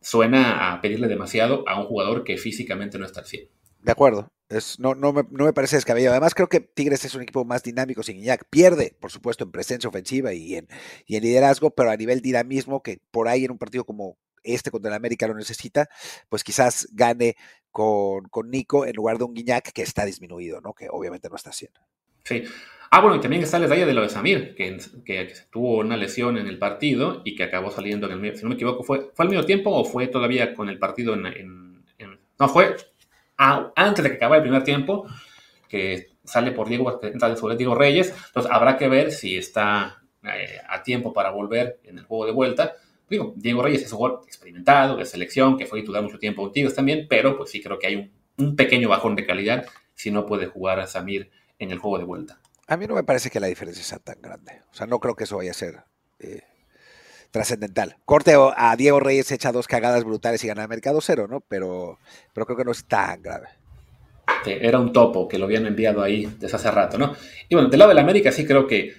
suena 0.00 0.72
a 0.72 0.80
pedirle 0.80 1.08
demasiado 1.08 1.64
a 1.68 1.80
un 1.80 1.86
jugador 1.86 2.22
que 2.22 2.38
físicamente 2.38 2.98
no 2.98 3.04
está 3.04 3.20
al 3.20 3.26
100. 3.26 3.48
De 3.82 3.92
acuerdo. 3.92 4.30
Es, 4.48 4.78
no, 4.78 4.94
no, 4.94 5.12
me, 5.12 5.24
no 5.30 5.44
me 5.44 5.52
parece 5.52 5.74
descabellado. 5.74 6.12
Además, 6.12 6.34
creo 6.34 6.48
que 6.48 6.60
Tigres 6.60 7.04
es 7.04 7.16
un 7.16 7.22
equipo 7.22 7.44
más 7.44 7.64
dinámico 7.64 8.04
sin 8.04 8.18
Iñak. 8.18 8.44
Pierde, 8.48 8.96
por 9.00 9.10
supuesto, 9.10 9.42
en 9.42 9.50
presencia 9.50 9.88
ofensiva 9.88 10.32
y 10.32 10.54
en, 10.54 10.68
y 11.06 11.16
en 11.16 11.24
liderazgo, 11.24 11.70
pero 11.70 11.90
a 11.90 11.96
nivel 11.96 12.20
dinamismo, 12.20 12.82
que 12.82 13.00
por 13.10 13.26
ahí 13.26 13.44
en 13.44 13.50
un 13.50 13.58
partido 13.58 13.84
como 13.84 14.18
este 14.44 14.70
contra 14.70 14.90
el 14.90 14.94
América 14.96 15.26
lo 15.26 15.34
necesita, 15.34 15.88
pues 16.28 16.44
quizás 16.44 16.88
gane 16.92 17.36
con, 17.76 18.24
con 18.30 18.50
Nico 18.50 18.86
en 18.86 18.96
lugar 18.96 19.18
de 19.18 19.24
un 19.24 19.34
Guiñac 19.34 19.70
que 19.70 19.82
está 19.82 20.06
disminuido, 20.06 20.62
¿no? 20.62 20.72
Que 20.72 20.88
obviamente 20.90 21.28
no 21.28 21.36
está 21.36 21.50
haciendo. 21.50 21.78
Sí. 22.24 22.42
Ah, 22.90 23.02
bueno, 23.02 23.16
y 23.16 23.20
también 23.20 23.42
está 23.42 23.58
el 23.58 23.64
detalle 23.64 23.84
de 23.84 23.92
lo 23.92 24.00
de 24.00 24.08
Samir, 24.08 24.54
que, 24.54 24.78
que, 25.04 25.30
tuvo 25.50 25.80
una 25.80 25.98
lesión 25.98 26.38
en 26.38 26.46
el 26.46 26.58
partido 26.58 27.20
y 27.22 27.36
que 27.36 27.42
acabó 27.42 27.70
saliendo 27.70 28.10
en 28.10 28.24
el 28.24 28.34
si 28.34 28.44
no 28.44 28.48
me 28.48 28.54
equivoco, 28.54 28.82
¿fue, 28.82 29.10
fue 29.12 29.24
al 29.26 29.28
mismo 29.28 29.44
tiempo 29.44 29.70
o 29.72 29.84
fue 29.84 30.06
todavía 30.06 30.54
con 30.54 30.70
el 30.70 30.78
partido 30.78 31.12
en... 31.12 31.84
no, 32.38 32.48
fue 32.48 32.76
antes 33.36 34.02
de 34.02 34.08
que 34.08 34.16
acabe 34.16 34.38
el 34.38 34.42
primer 34.42 34.64
tiempo, 34.64 35.06
que 35.68 36.12
sale 36.24 36.52
por 36.52 36.70
Diego, 36.70 36.98
entra 37.02 37.28
de 37.28 37.56
Diego 37.58 37.74
Reyes, 37.74 38.14
entonces 38.28 38.50
habrá 38.50 38.78
que 38.78 38.88
ver 38.88 39.12
si 39.12 39.36
está 39.36 40.02
eh, 40.22 40.60
a 40.66 40.82
tiempo 40.82 41.12
para 41.12 41.28
volver 41.28 41.78
en 41.84 41.98
el 41.98 42.04
juego 42.06 42.24
de 42.24 42.32
vuelta. 42.32 42.72
Digo, 43.08 43.34
Diego 43.36 43.62
Reyes 43.62 43.82
es 43.82 43.92
un 43.92 43.98
jugador 43.98 44.22
experimentado, 44.26 44.96
de 44.96 45.04
selección, 45.04 45.56
que 45.56 45.66
fue 45.66 45.80
titular 45.80 46.02
mucho 46.02 46.18
tiempo 46.18 46.42
con 46.42 46.52
Tigres 46.52 46.74
también, 46.74 47.06
pero 47.08 47.36
pues 47.36 47.50
sí 47.50 47.62
creo 47.62 47.78
que 47.78 47.86
hay 47.86 47.96
un, 47.96 48.10
un 48.38 48.56
pequeño 48.56 48.88
bajón 48.88 49.14
de 49.14 49.26
calidad 49.26 49.66
si 49.94 50.10
no 50.10 50.26
puede 50.26 50.46
jugar 50.46 50.80
a 50.80 50.86
Samir 50.86 51.30
en 51.58 51.70
el 51.70 51.78
juego 51.78 51.98
de 51.98 52.04
vuelta. 52.04 52.40
A 52.66 52.76
mí 52.76 52.86
no 52.86 52.94
me 52.94 53.04
parece 53.04 53.30
que 53.30 53.40
la 53.40 53.46
diferencia 53.46 53.84
sea 53.84 53.98
tan 53.98 54.20
grande. 54.20 54.62
O 54.72 54.74
sea, 54.74 54.86
no 54.86 54.98
creo 54.98 55.14
que 55.14 55.24
eso 55.24 55.36
vaya 55.36 55.52
a 55.52 55.54
ser 55.54 55.84
eh, 56.18 56.42
trascendental. 57.30 57.96
Corte 58.04 58.34
a 58.56 58.76
Diego 58.76 59.00
Reyes 59.00 59.30
echa 59.30 59.52
dos 59.52 59.68
cagadas 59.68 60.04
brutales 60.04 60.42
y 60.42 60.48
gana 60.48 60.62
el 60.62 60.68
mercado 60.68 61.00
cero, 61.00 61.26
¿no? 61.28 61.40
Pero, 61.40 61.98
pero 62.32 62.46
creo 62.46 62.58
que 62.58 62.64
no 62.64 62.72
es 62.72 62.84
tan 62.84 63.22
grave. 63.22 63.48
Era 64.44 64.78
un 64.78 64.92
topo 64.92 65.28
que 65.28 65.38
lo 65.38 65.44
habían 65.44 65.66
enviado 65.66 66.02
ahí 66.02 66.26
desde 66.38 66.56
hace 66.56 66.70
rato, 66.70 66.98
¿no? 66.98 67.14
Y 67.48 67.54
bueno, 67.54 67.68
del 67.68 67.78
lado 67.78 67.90
de 67.90 67.94
la 67.94 68.02
América 68.02 68.32
sí 68.32 68.44
creo 68.44 68.66
que, 68.66 68.94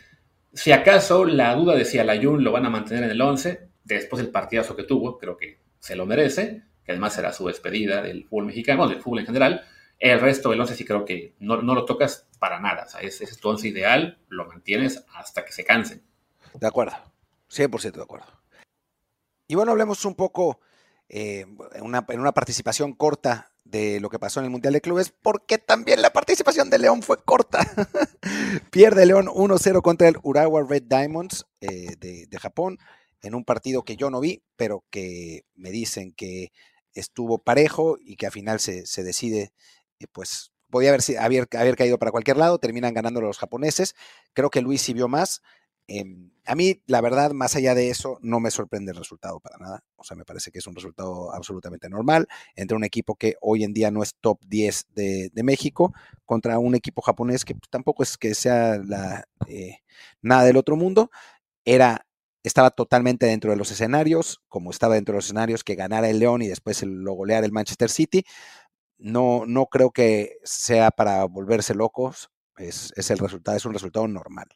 si 0.53 0.72
acaso 0.72 1.26
la 1.26 1.53
duda 1.55 1.76
de 1.76 1.86
si 1.86 1.99
a 1.99 2.03
Layun 2.03 2.43
lo 2.43 2.51
van 2.51 2.66
a 2.66 2.70
mantener 2.70 3.03
en 3.03 3.12
el 3.12 3.22
11, 3.22 3.66
después 3.88 4.22
del 4.22 4.32
partidazo 4.32 4.76
que 4.76 4.84
tuvo, 4.84 5.18
creo 5.18 5.38
que 5.38 5.60
se 5.80 5.96
lo 5.96 6.06
merece, 6.06 6.64
que 6.84 6.92
además 6.92 7.14
será 7.14 7.34
su 7.34 7.48
despedida 7.48 8.02
del 8.02 8.26
fútbol 8.26 8.46
mexicano, 8.46 8.88
del 8.88 9.02
fútbol 9.02 9.20
en 9.20 9.26
general. 9.26 9.66
El 10.00 10.20
resto 10.20 10.50
del 10.52 10.62
11 10.62 10.76
sí 10.76 10.86
creo 10.86 11.06
que 11.06 11.36
no, 11.40 11.58
lo 11.58 11.86
tocas 11.86 12.28
para 12.40 12.60
nada. 12.60 12.84
O 12.86 12.90
sea, 12.90 13.02
ese 13.02 13.24
es 13.24 13.38
tu 13.38 13.50
11 13.50 13.68
ideal, 13.68 14.20
lo 14.30 14.46
mantienes 14.46 15.04
hasta 15.16 15.44
que 15.44 15.52
se 15.52 15.64
cansen. 15.64 16.04
De 16.54 16.68
acuerdo, 16.68 16.96
100% 17.50 17.94
de 17.94 18.04
acuerdo. 18.04 18.28
Y 19.48 19.56
bueno, 19.56 19.72
hablemos 19.72 20.04
un 20.06 20.16
poco 20.16 20.60
eh, 21.10 21.46
en, 21.74 21.84
una, 21.84 22.06
en, 22.10 22.20
una, 22.20 22.34
participación 22.34 22.94
corta 22.94 23.52
de 23.64 24.00
lo 24.00 24.10
que 24.10 24.20
pasó 24.20 24.40
en 24.40 24.46
el 24.46 24.52
Mundial 24.52 24.74
de 24.74 24.82
Clubes, 24.82 25.14
porque 25.22 25.58
también 25.58 26.02
la 26.02 26.12
participación 26.12 26.70
de 26.70 26.80
León 26.80 27.02
fue 27.02 27.18
corta. 27.24 27.60
Pierde 28.72 29.06
León 29.06 29.28
1-0 29.28 29.82
contra 29.82 30.10
el 30.10 30.18
Urawa 30.22 30.64
Red 30.68 30.84
Diamonds 30.84 31.48
eh, 31.62 31.96
de, 31.98 32.28
de, 32.28 32.40
Japón, 32.40 32.78
en 33.22 33.36
un 33.36 33.43
partido 33.43 33.84
que 33.84 33.95
yo 33.95 34.09
no 34.09 34.20
vi, 34.20 34.43
pero 34.55 34.84
que 34.89 35.45
me 35.55 35.72
dicen 35.72 36.13
que 36.13 36.51
estuvo 36.93 37.39
parejo 37.39 37.97
y 37.99 38.15
que 38.15 38.26
al 38.26 38.32
final 38.32 38.59
se, 38.59 38.86
se 38.86 39.03
decide, 39.03 39.53
eh, 39.99 40.07
pues 40.11 40.51
podía 40.70 40.89
haber, 40.89 41.01
haber, 41.20 41.47
haber, 41.57 41.76
caído 41.76 41.97
para 41.97 42.11
cualquier 42.11 42.38
lado, 42.38 42.59
terminan 42.59 42.93
ganando 42.93 43.22
los 43.22 43.38
japoneses. 43.38 43.95
Creo 44.34 44.49
que 44.49 44.61
Luis 44.61 44.82
sí 44.82 44.93
vio 44.93 45.07
más. 45.07 45.41
Em, 45.89 46.32
a 46.45 46.53
mí, 46.55 46.82
la 46.86 46.99
verdad, 46.99 47.32
más 47.32 47.55
allá 47.55 47.74
de 47.74 47.89
eso, 47.89 48.18
no 48.22 48.41
me 48.41 48.51
sorprende 48.51 48.91
el 48.91 48.97
resultado 48.97 49.39
para 49.39 49.57
nada. 49.57 49.84
O 49.95 50.03
sea, 50.03 50.18
me 50.18 50.26
parece 50.26 50.51
que 50.51 50.59
es 50.59 50.68
un 50.68 50.76
resultado 50.76 51.34
absolutamente 51.34 51.89
normal 51.89 52.28
entre 52.55 52.76
un 52.76 52.84
equipo 52.84 53.15
que 53.15 53.36
hoy 53.41 53.63
en 53.63 53.74
día 53.74 53.89
no 53.89 54.03
es 54.03 54.15
top 54.20 54.39
10 54.47 54.88
de, 54.93 55.32
México 55.43 55.93
contra 56.26 56.59
un 56.59 56.76
equipo 56.76 57.01
japonés 57.01 57.45
que 57.45 57.55
tampoco 57.70 58.03
es 58.03 58.18
que 58.18 58.36
sea 58.36 58.78
la, 58.84 59.26
eh, 59.47 59.78
nada 60.22 60.43
del 60.43 60.57
otro 60.57 60.76
mundo. 60.76 61.09
Era, 61.65 62.07
estaba 62.48 62.72
totalmente 62.72 63.26
dentro 63.26 63.52
de 63.52 63.58
los 63.58 63.72
escenarios, 63.72 64.41
como 64.48 64.72
estaba 64.72 64.95
dentro 64.95 65.14
de 65.14 65.18
los 65.18 65.26
escenarios 65.26 65.64
que 65.64 65.76
ganara 65.76 66.10
el 66.10 66.20
León 66.20 66.41
y 66.41 66.48
después 66.48 66.82
lo 66.84 67.14
goleara 67.14 67.45
el 67.45 67.52
Manchester 67.52 67.89
City. 67.89 68.24
No, 68.98 69.43
no 69.45 69.68
creo 69.68 69.91
que 69.91 70.38
sea 70.43 70.91
para 70.91 71.24
volverse 71.26 71.76
locos. 71.76 72.30
Es, 72.58 72.91
es 72.95 73.12
el 73.12 73.20
resultado, 73.20 73.56
es 73.56 73.66
un 73.66 73.74
resultado 73.74 74.08
normal. 74.08 74.48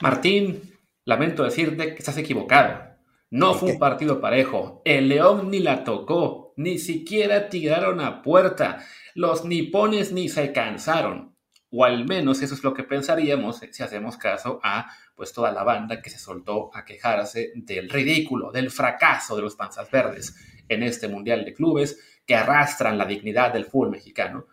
Martín, 0.00 0.74
lamento 1.04 1.44
decirte 1.44 1.94
que 1.94 1.98
estás 1.98 2.18
equivocado. 2.18 2.96
No 3.30 3.54
fue 3.54 3.72
un 3.72 3.78
partido 3.78 4.20
parejo. 4.20 4.82
El 4.84 5.08
León 5.08 5.50
ni 5.50 5.58
la 5.58 5.84
tocó, 5.84 6.54
ni 6.56 6.78
siquiera 6.78 7.48
tiraron 7.48 8.00
a 8.00 8.22
puerta. 8.22 8.84
Los 9.14 9.44
nipones 9.44 10.12
ni 10.12 10.28
se 10.28 10.52
cansaron. 10.52 11.35
O 11.70 11.84
al 11.84 12.06
menos 12.06 12.42
eso 12.42 12.54
es 12.54 12.62
lo 12.62 12.72
que 12.72 12.84
pensaríamos 12.84 13.60
si 13.70 13.82
hacemos 13.82 14.16
caso 14.16 14.60
a 14.62 14.88
pues 15.14 15.32
toda 15.32 15.50
la 15.50 15.64
banda 15.64 16.00
que 16.00 16.10
se 16.10 16.18
soltó 16.18 16.70
a 16.74 16.84
quejarse 16.84 17.52
del 17.54 17.90
ridículo, 17.90 18.52
del 18.52 18.70
fracaso 18.70 19.34
de 19.34 19.42
los 19.42 19.56
panzas 19.56 19.90
verdes 19.90 20.34
en 20.68 20.82
este 20.82 21.08
Mundial 21.08 21.44
de 21.44 21.54
Clubes 21.54 21.98
que 22.26 22.34
arrastran 22.34 22.98
la 22.98 23.06
dignidad 23.06 23.52
del 23.52 23.64
fútbol 23.64 23.90
mexicano. 23.90 24.46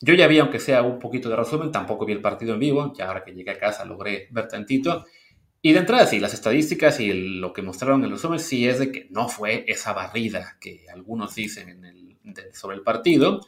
Yo 0.00 0.14
ya 0.14 0.26
vi, 0.26 0.40
aunque 0.40 0.58
sea 0.58 0.82
un 0.82 0.98
poquito 0.98 1.28
de 1.28 1.36
resumen, 1.36 1.70
tampoco 1.70 2.04
vi 2.04 2.12
el 2.12 2.20
partido 2.20 2.54
en 2.54 2.60
vivo, 2.60 2.92
ya 2.92 3.06
ahora 3.06 3.22
que 3.22 3.32
llegué 3.32 3.52
a 3.52 3.58
casa 3.58 3.84
logré 3.84 4.26
ver 4.32 4.48
tantito. 4.48 5.06
Y 5.60 5.72
de 5.72 5.78
entrada, 5.78 6.06
sí, 6.06 6.18
las 6.18 6.34
estadísticas 6.34 6.98
y 6.98 7.12
lo 7.12 7.52
que 7.52 7.62
mostraron 7.62 8.00
en 8.00 8.06
el 8.06 8.10
resumen, 8.12 8.40
sí 8.40 8.68
es 8.68 8.80
de 8.80 8.90
que 8.90 9.06
no 9.10 9.28
fue 9.28 9.64
esa 9.68 9.92
barrida 9.92 10.56
que 10.60 10.86
algunos 10.92 11.36
dicen 11.36 12.18
sobre 12.52 12.76
el 12.76 12.82
partido. 12.82 13.40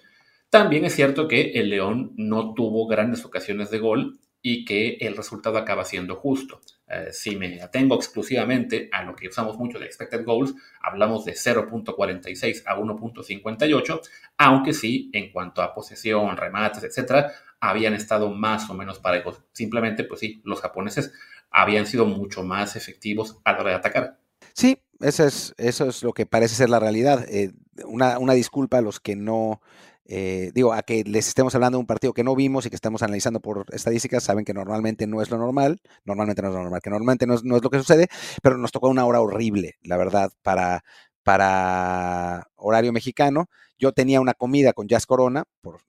También 0.54 0.84
es 0.84 0.94
cierto 0.94 1.26
que 1.26 1.50
el 1.54 1.68
León 1.68 2.12
no 2.16 2.54
tuvo 2.54 2.86
grandes 2.86 3.24
ocasiones 3.24 3.70
de 3.70 3.80
gol 3.80 4.20
y 4.40 4.64
que 4.64 4.98
el 5.00 5.16
resultado 5.16 5.58
acaba 5.58 5.84
siendo 5.84 6.14
justo. 6.14 6.60
Eh, 6.86 7.08
si 7.10 7.34
me 7.34 7.60
atengo 7.60 7.96
exclusivamente 7.96 8.88
a 8.92 9.02
lo 9.02 9.16
que 9.16 9.26
usamos 9.26 9.58
mucho 9.58 9.80
de 9.80 9.86
expected 9.86 10.24
goals, 10.24 10.54
hablamos 10.80 11.24
de 11.24 11.32
0.46 11.32 12.62
a 12.66 12.76
1.58, 12.76 14.00
aunque 14.38 14.72
sí, 14.72 15.10
en 15.12 15.32
cuanto 15.32 15.60
a 15.60 15.74
posesión, 15.74 16.36
remates, 16.36 16.84
etcétera, 16.84 17.32
habían 17.58 17.94
estado 17.94 18.30
más 18.30 18.70
o 18.70 18.74
menos 18.74 19.00
parejos. 19.00 19.42
Simplemente, 19.50 20.04
pues 20.04 20.20
sí, 20.20 20.40
los 20.44 20.60
japoneses 20.60 21.12
habían 21.50 21.84
sido 21.84 22.06
mucho 22.06 22.44
más 22.44 22.76
efectivos 22.76 23.40
a 23.42 23.54
la 23.54 23.58
hora 23.58 23.70
de 23.70 23.76
atacar. 23.76 24.20
Sí, 24.52 24.78
eso 25.00 25.24
es, 25.24 25.52
eso 25.58 25.88
es 25.88 26.04
lo 26.04 26.12
que 26.12 26.26
parece 26.26 26.54
ser 26.54 26.70
la 26.70 26.78
realidad. 26.78 27.26
Eh, 27.28 27.50
una, 27.86 28.20
una 28.20 28.34
disculpa 28.34 28.78
a 28.78 28.82
los 28.82 29.00
que 29.00 29.16
no 29.16 29.60
eh, 30.06 30.50
digo, 30.54 30.74
a 30.74 30.82
que 30.82 31.02
les 31.04 31.28
estemos 31.28 31.54
hablando 31.54 31.78
de 31.78 31.80
un 31.80 31.86
partido 31.86 32.12
que 32.12 32.24
no 32.24 32.36
vimos 32.36 32.66
y 32.66 32.70
que 32.70 32.76
estamos 32.76 33.02
analizando 33.02 33.40
por 33.40 33.66
estadísticas, 33.72 34.22
saben 34.22 34.44
que 34.44 34.52
normalmente 34.52 35.06
no 35.06 35.22
es 35.22 35.30
lo 35.30 35.38
normal, 35.38 35.80
normalmente 36.04 36.42
no 36.42 36.48
es 36.48 36.54
lo 36.54 36.62
normal, 36.62 36.80
que 36.82 36.90
normalmente 36.90 37.26
no 37.26 37.34
es, 37.34 37.42
lo 37.42 37.70
que 37.70 37.78
sucede, 37.78 38.08
pero 38.42 38.58
nos 38.58 38.70
tocó 38.70 38.88
una 38.88 39.06
hora 39.06 39.20
horrible, 39.20 39.76
la 39.82 39.96
verdad, 39.96 40.30
para, 40.42 40.84
para 41.22 42.48
horario 42.56 42.92
mexicano. 42.92 43.48
Yo 43.78 43.92
tenía 43.92 44.20
una 44.20 44.34
comida 44.34 44.72
con 44.74 44.88
Jazz 44.88 45.06
Corona 45.06 45.44
por, 45.62 45.80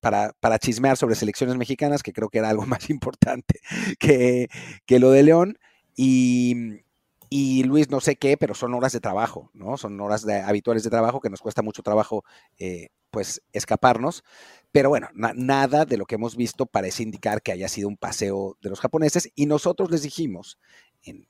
para, 0.00 0.32
para, 0.40 0.58
chismear 0.58 0.96
sobre 0.96 1.14
selecciones 1.14 1.56
mexicanas, 1.56 2.02
que 2.02 2.12
creo 2.12 2.30
que 2.30 2.38
era 2.38 2.48
algo 2.48 2.64
más 2.66 2.88
importante 2.88 3.60
que, 3.98 4.48
que 4.86 4.98
lo 4.98 5.10
de 5.10 5.22
León. 5.22 5.58
Y, 5.94 6.80
y 7.28 7.64
Luis, 7.64 7.90
no 7.90 8.00
sé 8.00 8.16
qué, 8.16 8.36
pero 8.38 8.54
son 8.54 8.74
horas 8.74 8.92
de 8.92 9.00
trabajo, 9.00 9.50
¿no? 9.52 9.76
Son 9.76 10.00
horas 10.00 10.26
habituales 10.26 10.82
de 10.82 10.90
trabajo 10.90 11.20
que 11.20 11.30
nos 11.30 11.40
cuesta 11.40 11.62
mucho 11.62 11.82
trabajo 11.82 12.24
eh, 12.58 12.88
pues 13.12 13.42
escaparnos. 13.52 14.24
Pero 14.72 14.88
bueno, 14.88 15.08
nada 15.12 15.84
de 15.84 15.98
lo 15.98 16.06
que 16.06 16.14
hemos 16.14 16.34
visto 16.34 16.64
parece 16.64 17.02
indicar 17.02 17.42
que 17.42 17.52
haya 17.52 17.68
sido 17.68 17.88
un 17.88 17.98
paseo 17.98 18.56
de 18.62 18.70
los 18.70 18.80
japoneses 18.80 19.30
y 19.34 19.44
nosotros 19.44 19.90
les 19.90 20.02
dijimos 20.02 20.58
en, 21.02 21.28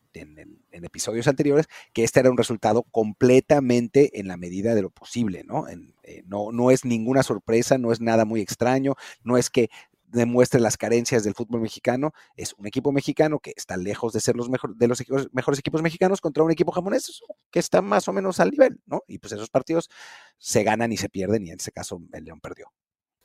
episodios 0.70 1.26
anteriores 1.26 1.66
que 1.92 2.04
este 2.04 2.20
era 2.20 2.30
un 2.30 2.36
resultado 2.36 2.84
completamente 2.84 4.20
en 4.20 4.28
la 4.28 4.36
medida 4.36 4.74
de 4.74 4.82
lo 4.82 4.90
posible, 4.90 5.42
¿no? 5.44 5.66
Eh, 5.68 6.22
no, 6.26 6.52
no 6.52 6.70
es 6.70 6.84
ninguna 6.84 7.22
sorpresa, 7.22 7.78
no 7.78 7.92
es 7.92 8.00
nada 8.00 8.24
muy 8.24 8.40
extraño, 8.40 8.94
no 9.24 9.36
es 9.36 9.50
que 9.50 9.70
demuestre 10.12 10.60
las 10.60 10.76
carencias 10.76 11.24
del 11.24 11.34
fútbol 11.34 11.60
mexicano. 11.60 12.12
Es 12.36 12.54
un 12.54 12.66
equipo 12.66 12.92
mexicano 12.92 13.40
que 13.40 13.52
está 13.56 13.76
lejos 13.76 14.12
de 14.12 14.20
ser 14.20 14.36
los 14.36 14.48
mejor, 14.48 14.76
de 14.76 14.88
los 14.88 15.02
mejores 15.32 15.58
equipos 15.58 15.82
mexicanos 15.82 16.20
contra 16.20 16.42
un 16.42 16.50
equipo 16.50 16.72
japonés 16.72 17.22
que 17.50 17.58
está 17.58 17.82
más 17.82 18.08
o 18.08 18.12
menos 18.12 18.40
al 18.40 18.50
nivel, 18.50 18.80
¿no? 18.86 19.02
Y 19.06 19.18
pues 19.18 19.32
esos 19.32 19.50
partidos 19.50 19.90
se 20.38 20.62
ganan 20.62 20.92
y 20.92 20.96
se 20.96 21.08
pierden, 21.08 21.46
y 21.46 21.50
en 21.50 21.58
ese 21.58 21.72
caso 21.72 22.00
el 22.12 22.24
León 22.24 22.40
perdió. 22.40 22.72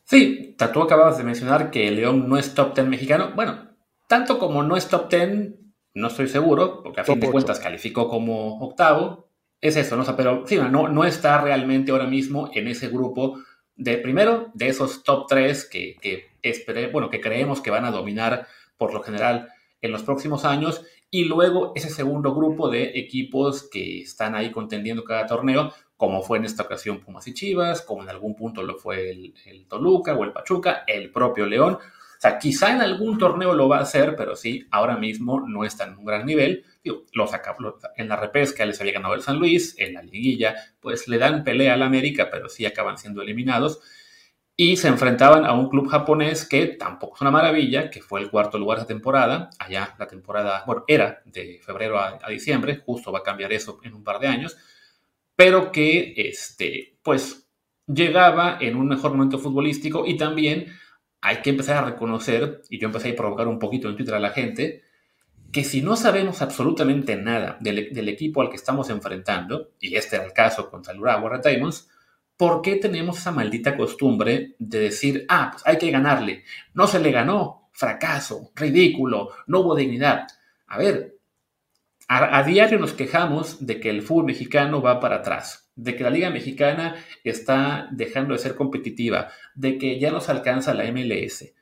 Sí, 0.03 0.55
tú 0.73 0.81
acababas 0.81 1.17
de 1.17 1.23
mencionar 1.23 1.69
que 1.69 1.87
el 1.87 1.97
León 1.97 2.29
no 2.29 2.37
es 2.37 2.53
top 2.53 2.73
ten 2.73 2.89
mexicano. 2.89 3.33
Bueno, 3.35 3.75
tanto 4.07 4.39
como 4.39 4.63
no 4.63 4.77
es 4.77 4.87
top 4.87 5.09
ten, 5.09 5.73
no 5.93 6.07
estoy 6.07 6.27
seguro, 6.27 6.81
porque 6.83 7.01
a 7.01 7.03
fin 7.03 7.19
de 7.19 7.29
cuentas 7.29 7.59
calificó 7.59 8.07
como 8.07 8.59
octavo. 8.59 9.27
Es 9.59 9.75
eso, 9.75 9.97
¿no? 9.97 10.15
pero 10.15 10.45
sí, 10.45 10.55
no, 10.57 10.87
no 10.87 11.03
está 11.03 11.41
realmente 11.41 11.91
ahora 11.91 12.05
mismo 12.05 12.51
en 12.53 12.67
ese 12.67 12.89
grupo 12.89 13.39
de 13.77 13.97
primero, 13.99 14.51
de 14.53 14.67
esos 14.67 15.03
top 15.03 15.27
3 15.27 15.69
que, 15.69 15.95
que, 16.01 16.89
bueno, 16.91 17.09
que 17.09 17.21
creemos 17.21 17.61
que 17.61 17.71
van 17.71 17.85
a 17.85 17.91
dominar 17.91 18.47
por 18.77 18.93
lo 18.93 19.01
general 19.01 19.49
en 19.81 19.91
los 19.91 20.03
próximos 20.03 20.43
años, 20.43 20.83
y 21.09 21.23
luego 21.23 21.71
ese 21.75 21.89
segundo 21.89 22.35
grupo 22.35 22.69
de 22.69 22.99
equipos 22.99 23.69
que 23.69 24.01
están 24.01 24.35
ahí 24.35 24.51
contendiendo 24.51 25.03
cada 25.03 25.25
torneo, 25.25 25.71
como 25.95 26.21
fue 26.21 26.37
en 26.37 26.45
esta 26.45 26.63
ocasión 26.63 26.99
Pumas 26.99 27.27
y 27.27 27.33
Chivas, 27.33 27.81
como 27.81 28.03
en 28.03 28.09
algún 28.09 28.35
punto 28.35 28.61
lo 28.61 28.77
fue 28.77 29.11
el, 29.11 29.33
el 29.45 29.67
Toluca 29.67 30.15
o 30.15 30.23
el 30.23 30.33
Pachuca, 30.33 30.83
el 30.85 31.11
propio 31.11 31.45
León. 31.45 31.75
O 31.75 32.19
sea, 32.19 32.39
quizá 32.39 32.73
en 32.73 32.81
algún 32.81 33.17
torneo 33.17 33.53
lo 33.53 33.69
va 33.69 33.77
a 33.77 33.81
hacer, 33.81 34.15
pero 34.15 34.35
sí, 34.35 34.67
ahora 34.71 34.97
mismo 34.97 35.39
no 35.47 35.63
está 35.63 35.85
en 35.85 35.97
un 35.97 36.05
gran 36.05 36.25
nivel 36.25 36.65
los, 36.87 37.31
en 37.95 38.07
la 38.07 38.15
repesca 38.15 38.65
les 38.65 38.79
había 38.81 38.93
ganado 38.93 39.13
el 39.13 39.21
San 39.21 39.37
Luis, 39.37 39.75
en 39.77 39.93
la 39.93 40.01
liguilla, 40.01 40.55
pues 40.79 41.07
le 41.07 41.17
dan 41.17 41.43
pelea 41.43 41.73
al 41.73 41.83
América, 41.83 42.29
pero 42.31 42.49
sí 42.49 42.65
acaban 42.65 42.97
siendo 42.97 43.21
eliminados. 43.21 43.79
Y 44.59 44.77
se 44.77 44.87
enfrentaban 44.87 45.45
a 45.45 45.53
un 45.53 45.69
club 45.69 45.87
japonés 45.87 46.47
que 46.47 46.65
tampoco 46.65 47.15
es 47.15 47.21
una 47.21 47.29
maravilla, 47.29 47.91
que 47.91 48.01
fue 48.01 48.21
el 48.21 48.31
cuarto 48.31 48.57
lugar 48.57 48.79
de 48.79 48.85
temporada. 48.85 49.51
Allá 49.59 49.95
la 49.99 50.07
temporada, 50.07 50.63
bueno, 50.65 50.83
era 50.87 51.21
de 51.25 51.59
febrero 51.63 51.99
a, 51.99 52.19
diciembre, 52.27 52.81
justo 52.83 53.11
va 53.11 53.19
a 53.19 53.23
cambiar 53.23 53.53
eso 53.53 53.79
en 53.83 53.93
un 53.93 54.03
par 54.03 54.19
de 54.19 54.27
años, 54.27 54.57
pero 55.35 55.71
que, 55.71 56.13
este, 56.17 56.97
pues, 57.03 57.47
llegaba 57.85 58.57
en 58.59 58.75
un 58.75 58.87
mejor 58.87 59.11
momento 59.11 59.37
futbolístico 59.37 60.05
y 60.07 60.17
también 60.17 60.73
hay 61.21 61.37
que 61.37 61.51
empezar 61.51 61.77
a 61.77 61.89
reconocer, 61.89 62.61
y 62.69 62.79
yo 62.79 62.87
empecé 62.87 63.11
a 63.11 63.15
provocar 63.15 63.47
un 63.47 63.59
poquito 63.59 63.89
en 63.89 63.95
Twitter 63.95 64.15
a 64.15 64.19
la 64.19 64.31
gente, 64.31 64.83
que 65.51 65.63
si 65.63 65.81
no 65.81 65.95
sabemos 65.95 66.41
absolutamente 66.41 67.15
nada 67.15 67.57
del, 67.59 68.09
equipo 68.09 68.41
al 68.41 68.49
que 68.49 68.57
estamos 68.57 68.89
enfrentando, 68.89 69.71
y 69.79 69.95
este 69.95 70.17
era 70.17 70.25
el 70.25 70.33
caso 70.33 70.69
contra 70.69 70.93
el 70.93 70.99
Urawa 70.99 71.39
Diamonds, 71.39 71.89
¿por 72.35 72.61
qué 72.61 72.75
tenemos 72.75 73.17
esa 73.17 73.31
maldita 73.31 73.77
costumbre 73.77 74.55
de 74.59 74.79
decir, 74.79 75.25
ah, 75.29 75.49
pues 75.51 75.63
hay 75.65 75.77
que 75.77 75.91
ganarle? 75.91 76.43
No 76.73 76.87
se 76.87 76.99
le 76.99 77.11
ganó, 77.11 77.69
fracaso, 77.71 78.51
ridículo, 78.55 79.31
no 79.47 79.61
hubo 79.61 79.75
dignidad. 79.75 80.27
A 80.67 80.77
ver, 80.77 81.17
a, 82.07 82.37
a 82.37 82.43
diario 82.43 82.77
nos 82.79 82.93
quejamos 82.93 83.65
de 83.65 83.79
que 83.79 83.89
el 83.89 84.01
fútbol 84.01 84.25
mexicano 84.25 84.81
va 84.81 84.99
para 84.99 85.17
atrás, 85.17 85.71
de 85.75 85.95
que 85.95 86.03
la 86.03 86.09
liga 86.09 86.29
mexicana 86.29 86.95
está 87.23 87.87
dejando 87.91 88.33
de 88.33 88.39
ser 88.39 88.55
competitiva, 88.55 89.29
de 89.55 89.77
que 89.77 89.99
ya 89.99 90.11
nos 90.11 90.29
alcanza 90.29 90.73
la 90.73 90.91
MLS. 90.91 91.53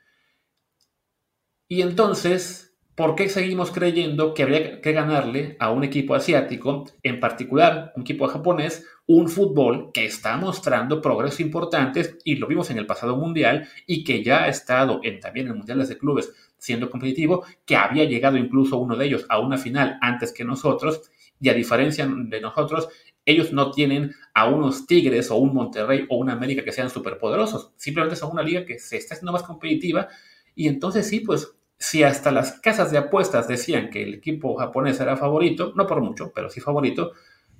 Y 1.68 1.82
entonces 1.82 2.75
¿por 2.96 3.16
qué 3.16 3.28
seguimos 3.28 3.72
creyendo 3.72 4.34
que 4.34 4.44
habría 4.44 4.82
que 4.82 4.94
ganarle 4.94 5.58
a 5.60 5.72
un 5.72 5.84
equipo 5.84 6.16
asiático, 6.16 6.86
en 7.04 7.20
particular 7.20 7.92
un 7.96 8.04
equipo 8.04 8.28
japonés, 8.28 8.86
un 9.06 9.28
fútbol 9.30 9.92
que 9.94 10.06
está 10.06 10.38
mostrando 10.38 11.02
progresos 11.02 11.42
importantes 11.42 12.18
y 12.24 12.36
lo 12.36 12.48
vimos 12.48 12.72
en 12.72 12.78
el 12.78 12.88
pasado 12.88 13.18
mundial 13.18 13.68
y 13.86 14.04
que 14.04 14.24
ya 14.24 14.44
ha 14.44 14.48
estado 14.48 15.02
en, 15.04 15.20
también 15.20 15.48
en 15.48 15.58
mundiales 15.58 15.90
de 15.90 15.98
clubes 15.98 16.34
siendo 16.58 16.90
competitivo, 16.90 17.46
que 17.66 17.76
había 17.76 18.06
llegado 18.06 18.38
incluso 18.38 18.78
uno 18.78 18.96
de 18.96 19.06
ellos 19.06 19.26
a 19.30 19.40
una 19.40 19.58
final 19.58 20.00
antes 20.02 20.32
que 20.32 20.46
nosotros 20.46 21.12
y 21.40 21.50
a 21.50 21.54
diferencia 21.54 22.08
de 22.10 22.42
nosotros, 22.42 22.88
ellos 23.26 23.52
no 23.52 23.72
tienen 23.72 24.16
a 24.34 24.48
unos 24.48 24.88
Tigres 24.88 25.30
o 25.30 25.36
un 25.36 25.54
Monterrey 25.54 26.06
o 26.10 26.18
una 26.18 26.34
América 26.34 26.64
que 26.64 26.72
sean 26.72 26.90
superpoderosos, 26.90 27.72
simplemente 27.76 28.16
son 28.16 28.32
una 28.32 28.42
liga 28.42 28.66
que 28.66 28.80
se 28.80 28.98
está 28.98 29.16
haciendo 29.16 29.34
más 29.34 29.44
competitiva 29.44 30.08
y 30.56 30.70
entonces 30.70 31.08
sí, 31.08 31.20
pues 31.20 31.55
si 31.78 32.04
hasta 32.04 32.32
las 32.32 32.54
casas 32.60 32.92
de 32.92 32.98
apuestas 32.98 33.48
decían 33.48 33.90
que 33.90 34.04
el 34.04 34.16
equipo 34.16 34.56
japonés 34.56 35.00
era 35.00 35.18
favorito, 35.18 35.74
no 35.76 35.86
por 35.88 36.02
mucho, 36.02 36.32
pero 36.34 36.50
sí 36.50 36.62
favorito, 36.62 37.12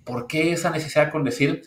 ¿por 0.04 0.28
qué 0.28 0.52
esa 0.54 0.70
necesidad 0.70 1.12
con 1.12 1.24
decir, 1.24 1.64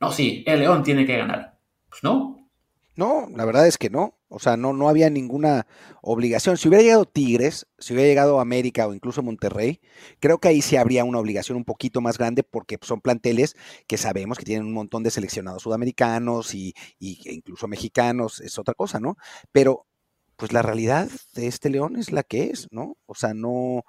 no, 0.00 0.10
sí, 0.12 0.44
el 0.46 0.60
León 0.60 0.82
tiene 0.82 1.06
que 1.06 1.18
ganar? 1.18 1.58
Pues 1.88 2.02
no. 2.02 2.48
No, 2.96 3.28
la 3.34 3.44
verdad 3.44 3.66
es 3.66 3.78
que 3.78 3.90
no. 3.90 4.20
O 4.28 4.38
sea, 4.38 4.56
no, 4.56 4.72
no 4.72 4.88
había 4.88 5.10
ninguna 5.10 5.66
obligación. 6.02 6.56
Si 6.56 6.68
hubiera 6.68 6.84
llegado 6.84 7.04
Tigres, 7.04 7.66
si 7.78 7.94
hubiera 7.94 8.08
llegado 8.08 8.40
América 8.40 8.86
o 8.86 8.94
incluso 8.94 9.22
Monterrey, 9.22 9.80
creo 10.20 10.38
que 10.38 10.48
ahí 10.48 10.62
sí 10.62 10.76
habría 10.76 11.02
una 11.04 11.18
obligación 11.18 11.56
un 11.56 11.64
poquito 11.64 12.00
más 12.00 12.16
grande 12.16 12.44
porque 12.44 12.78
son 12.80 13.00
planteles 13.00 13.56
que 13.88 13.96
sabemos 13.96 14.38
que 14.38 14.44
tienen 14.44 14.66
un 14.66 14.72
montón 14.72 15.02
de 15.02 15.10
seleccionados 15.10 15.62
sudamericanos 15.62 16.54
y, 16.54 16.74
e 17.00 17.32
incluso 17.32 17.66
mexicanos, 17.66 18.40
es 18.40 18.58
otra 18.58 18.74
cosa, 18.74 19.00
¿no? 19.00 19.16
Pero 19.50 19.86
pues 20.40 20.54
la 20.54 20.62
realidad 20.62 21.08
de 21.34 21.46
este 21.46 21.68
león 21.68 21.96
es 21.96 22.12
la 22.12 22.22
que 22.22 22.44
es, 22.44 22.66
¿no? 22.70 22.96
O 23.04 23.14
sea, 23.14 23.34
no, 23.34 23.84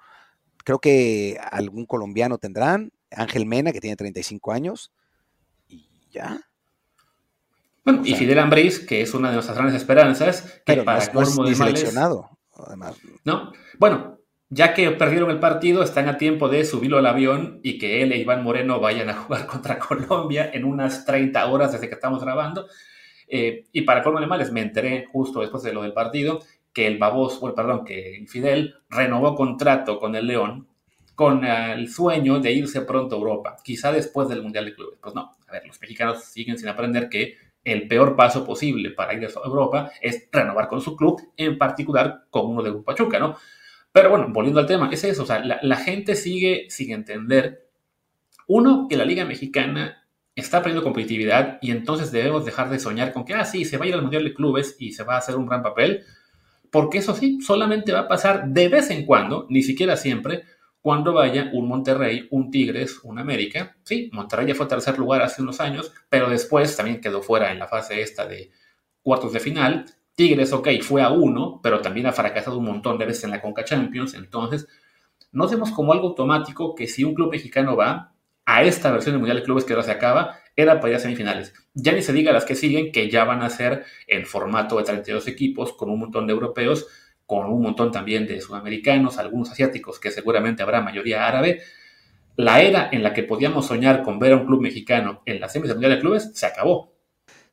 creo 0.64 0.78
que 0.78 1.38
algún 1.50 1.86
colombiano 1.86 2.36
tendrán, 2.36 2.92
Ángel 3.10 3.46
Mena, 3.46 3.72
que 3.72 3.80
tiene 3.80 3.96
35 3.96 4.52
años, 4.52 4.92
y 5.66 5.88
ya. 6.10 6.42
Bueno, 7.84 8.02
y 8.04 8.14
Fidel 8.14 8.38
Ambriz, 8.38 8.86
que 8.86 9.00
es 9.00 9.14
una 9.14 9.28
de 9.28 9.34
nuestras 9.34 9.56
grandes 9.56 9.76
esperanzas, 9.76 10.42
que 10.42 10.60
pero 10.66 10.84
para 10.84 11.10
no 11.12 11.22
es, 11.22 11.36
de 11.36 11.54
seleccionado, 11.54 12.38
además. 12.54 12.96
No, 13.24 13.50
bueno, 13.78 14.18
ya 14.50 14.74
que 14.74 14.90
perdieron 14.90 15.30
el 15.30 15.40
partido, 15.40 15.82
están 15.82 16.06
a 16.10 16.18
tiempo 16.18 16.50
de 16.50 16.66
subirlo 16.66 16.98
al 16.98 17.06
avión 17.06 17.60
y 17.62 17.78
que 17.78 18.02
él 18.02 18.12
e 18.12 18.18
Iván 18.18 18.42
Moreno 18.42 18.78
vayan 18.78 19.08
a 19.08 19.14
jugar 19.14 19.46
contra 19.48 19.78
Colombia 19.78 20.50
en 20.52 20.64
unas 20.64 21.06
30 21.06 21.46
horas 21.46 21.72
desde 21.72 21.88
que 21.88 21.94
estamos 21.94 22.22
grabando. 22.22 22.68
Eh, 23.34 23.64
y 23.72 23.80
para 23.80 24.02
colmo 24.02 24.20
de 24.20 24.26
males, 24.26 24.52
me 24.52 24.60
enteré 24.60 25.06
justo 25.10 25.40
después 25.40 25.62
de 25.62 25.72
lo 25.72 25.82
del 25.82 25.94
partido 25.94 26.40
que 26.70 26.86
el 26.86 26.98
baboso, 26.98 27.54
perdón, 27.54 27.82
que 27.82 28.22
Fidel 28.28 28.74
renovó 28.90 29.34
contrato 29.34 29.98
con 29.98 30.14
el 30.14 30.26
León 30.26 30.68
con 31.14 31.42
el 31.44 31.88
sueño 31.90 32.40
de 32.40 32.52
irse 32.52 32.82
pronto 32.82 33.14
a 33.14 33.18
Europa, 33.18 33.56
quizá 33.64 33.90
después 33.90 34.28
del 34.28 34.42
Mundial 34.42 34.66
de 34.66 34.74
Clubes. 34.74 34.98
Pues 35.00 35.14
no, 35.14 35.34
a 35.48 35.52
ver, 35.52 35.66
los 35.66 35.80
mexicanos 35.80 36.24
siguen 36.24 36.58
sin 36.58 36.68
aprender 36.68 37.08
que 37.08 37.36
el 37.64 37.88
peor 37.88 38.16
paso 38.16 38.44
posible 38.44 38.90
para 38.90 39.14
ir 39.14 39.24
a 39.24 39.46
Europa 39.46 39.92
es 40.02 40.28
renovar 40.30 40.68
con 40.68 40.82
su 40.82 40.94
club, 40.94 41.22
en 41.36 41.56
particular 41.56 42.24
con 42.28 42.50
uno 42.50 42.62
de 42.62 42.72
Pachuca, 42.82 43.18
¿no? 43.18 43.36
Pero 43.92 44.10
bueno, 44.10 44.26
volviendo 44.30 44.60
al 44.60 44.66
tema, 44.66 44.90
es 44.92 45.04
eso, 45.04 45.22
o 45.22 45.26
sea, 45.26 45.42
la, 45.42 45.58
la 45.62 45.76
gente 45.76 46.16
sigue 46.16 46.66
sin 46.68 46.92
entender, 46.92 47.68
uno, 48.46 48.88
que 48.88 48.96
la 48.96 49.06
Liga 49.06 49.24
Mexicana 49.24 50.01
está 50.34 50.60
perdiendo 50.60 50.82
competitividad 50.82 51.58
y 51.60 51.70
entonces 51.70 52.10
debemos 52.10 52.44
dejar 52.44 52.70
de 52.70 52.78
soñar 52.78 53.12
con 53.12 53.24
que, 53.24 53.34
ah, 53.34 53.44
sí, 53.44 53.64
se 53.64 53.76
va 53.76 53.84
a 53.84 53.88
ir 53.88 53.94
al 53.94 54.02
Mundial 54.02 54.24
de 54.24 54.34
Clubes 54.34 54.76
y 54.78 54.92
se 54.92 55.04
va 55.04 55.14
a 55.14 55.18
hacer 55.18 55.36
un 55.36 55.46
gran 55.46 55.62
papel, 55.62 56.04
porque 56.70 56.98
eso 56.98 57.14
sí, 57.14 57.40
solamente 57.40 57.92
va 57.92 58.00
a 58.00 58.08
pasar 58.08 58.48
de 58.48 58.68
vez 58.68 58.90
en 58.90 59.04
cuando, 59.04 59.46
ni 59.50 59.62
siquiera 59.62 59.96
siempre, 59.96 60.44
cuando 60.80 61.12
vaya 61.12 61.50
un 61.52 61.68
Monterrey, 61.68 62.26
un 62.30 62.50
Tigres, 62.50 63.00
un 63.04 63.18
América. 63.18 63.76
Sí, 63.84 64.10
Monterrey 64.12 64.48
ya 64.48 64.54
fue 64.56 64.66
tercer 64.66 64.98
lugar 64.98 65.22
hace 65.22 65.40
unos 65.40 65.60
años, 65.60 65.92
pero 66.08 66.28
después 66.28 66.76
también 66.76 67.00
quedó 67.00 67.22
fuera 67.22 67.52
en 67.52 67.60
la 67.60 67.68
fase 67.68 68.02
esta 68.02 68.26
de 68.26 68.50
cuartos 69.00 69.32
de 69.32 69.38
final. 69.38 69.84
Tigres, 70.16 70.52
ok, 70.52 70.68
fue 70.82 71.02
a 71.02 71.10
uno, 71.10 71.60
pero 71.62 71.80
también 71.80 72.06
ha 72.06 72.12
fracasado 72.12 72.58
un 72.58 72.64
montón 72.64 72.98
de 72.98 73.06
veces 73.06 73.24
en 73.24 73.30
la 73.30 73.40
Conca 73.40 73.64
Champions. 73.64 74.14
Entonces, 74.14 74.66
no 75.30 75.48
vemos 75.48 75.70
como 75.70 75.92
algo 75.92 76.08
automático 76.08 76.74
que 76.74 76.88
si 76.88 77.04
un 77.04 77.14
club 77.14 77.30
mexicano 77.30 77.76
va, 77.76 78.11
a 78.44 78.62
esta 78.62 78.90
versión 78.90 79.14
del 79.14 79.20
Mundial 79.20 79.38
de 79.38 79.44
Clubes 79.44 79.64
que 79.64 79.72
ahora 79.72 79.84
se 79.84 79.90
acaba, 79.90 80.38
era 80.56 80.80
para 80.80 80.90
ir 80.90 80.96
a 80.96 81.00
semifinales. 81.00 81.54
Ya 81.74 81.92
ni 81.92 82.02
se 82.02 82.12
diga 82.12 82.32
las 82.32 82.44
que 82.44 82.54
siguen, 82.54 82.92
que 82.92 83.10
ya 83.10 83.24
van 83.24 83.42
a 83.42 83.50
ser 83.50 83.84
en 84.06 84.26
formato 84.26 84.76
de 84.76 84.84
32 84.84 85.28
equipos, 85.28 85.72
con 85.72 85.90
un 85.90 86.00
montón 86.00 86.26
de 86.26 86.32
europeos, 86.32 86.86
con 87.26 87.46
un 87.46 87.62
montón 87.62 87.90
también 87.90 88.26
de 88.26 88.40
sudamericanos, 88.40 89.18
algunos 89.18 89.50
asiáticos, 89.50 89.98
que 89.98 90.10
seguramente 90.10 90.62
habrá 90.62 90.80
mayoría 90.80 91.26
árabe. 91.26 91.62
La 92.36 92.62
era 92.62 92.88
en 92.92 93.02
la 93.02 93.12
que 93.12 93.22
podíamos 93.22 93.66
soñar 93.66 94.02
con 94.02 94.18
ver 94.18 94.32
a 94.32 94.36
un 94.36 94.46
club 94.46 94.60
mexicano 94.60 95.22
en 95.26 95.40
la 95.40 95.48
Mundial 95.54 95.92
de 95.92 96.00
Clubes 96.00 96.30
se 96.34 96.46
acabó. 96.46 96.92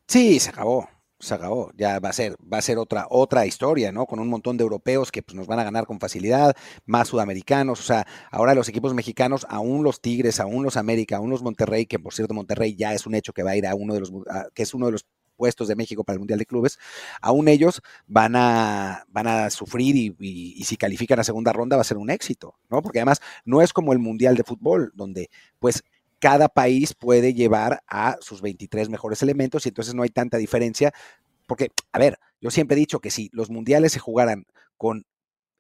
Sí, 0.08 0.40
se 0.40 0.50
acabó 0.50 0.90
se 1.20 1.34
acabó, 1.34 1.72
ya 1.76 2.00
va 2.00 2.10
a 2.10 2.14
ser, 2.14 2.36
va 2.52 2.60
a 2.60 2.62
ser 2.62 2.78
otra, 2.78 3.08
otra 3.10 3.46
historia, 3.46 3.92
¿no? 3.92 4.06
Con 4.06 4.20
un 4.20 4.30
montón 4.30 4.58
de 4.58 4.64
europeos 4.64 5.12
que 5.12 5.22
pues, 5.22 5.36
nos 5.36 5.48
van 5.48 5.60
a 5.60 5.64
ganar 5.64 5.86
con 5.86 6.00
facilidad, 6.00 6.56
más 6.86 7.10
sudamericanos, 7.10 7.80
o 7.82 7.84
sea, 7.84 8.08
ahora 8.32 8.56
los 8.56 8.70
equipos 8.70 8.94
mexicanos, 8.94 9.46
aún 9.50 9.84
los 9.84 10.02
Tigres, 10.02 10.40
aún 10.40 10.64
los 10.64 10.78
América, 10.78 11.18
aún 11.18 11.30
los 11.30 11.44
Monterrey, 11.44 11.86
que 11.86 12.00
por 12.00 12.14
cierto 12.14 12.34
Monterrey 12.34 12.76
ya 12.76 12.94
es 12.94 13.06
un 13.06 13.16
hecho 13.16 13.34
que 13.34 13.44
va 13.44 13.52
a 13.52 13.58
ir 13.58 13.68
a 13.68 13.76
uno 13.76 13.94
de 13.94 14.00
los, 14.00 14.12
que 14.54 14.64
es 14.64 14.74
uno 14.74 14.86
de 14.86 14.94
los 14.94 15.06
puestos 15.36 15.70
de 15.70 15.76
México 15.76 16.04
para 16.04 16.16
el 16.16 16.20
Mundial 16.20 16.40
de 16.40 16.46
Clubes, 16.46 16.78
aún 17.22 17.48
ellos 17.48 17.82
van 18.08 18.36
a, 18.36 19.06
van 19.08 19.28
a 19.28 19.50
sufrir 19.50 19.96
y, 19.96 20.16
y, 20.20 20.64
si 20.66 20.76
califican 20.76 21.18
a 21.20 21.24
segunda 21.24 21.54
ronda 21.54 21.78
va 21.78 21.82
a 21.82 21.86
ser 21.86 21.98
un 21.98 22.10
éxito, 22.10 22.56
¿no? 22.70 22.82
Porque 22.82 23.00
además 23.00 23.22
no 23.46 23.62
es 23.62 23.72
como 23.72 23.94
el 23.94 24.00
Mundial 24.00 24.36
de 24.36 24.44
Fútbol, 24.44 24.92
donde 24.96 25.30
pues 25.58 25.84
cada 26.20 26.50
país 26.50 26.94
puede 26.94 27.34
llevar 27.34 27.82
a 27.88 28.18
sus 28.22 28.42
23 28.42 28.90
mejores 28.90 29.22
elementos 29.22 29.66
y 29.66 29.70
entonces 29.70 29.96
no 29.96 30.04
hay 30.04 30.10
tanta 30.10 30.38
diferencia. 30.38 30.94
Porque, 31.48 31.70
a 31.92 32.00
ver, 32.00 32.20
yo 32.42 32.52
siempre 32.52 32.76
he 32.76 32.80
dicho 32.80 33.00
que 33.00 33.10
si 33.10 33.30
los 33.34 33.50
mundiales 33.50 33.94
se 33.94 34.00
jugaran 34.00 34.46
con 34.78 35.06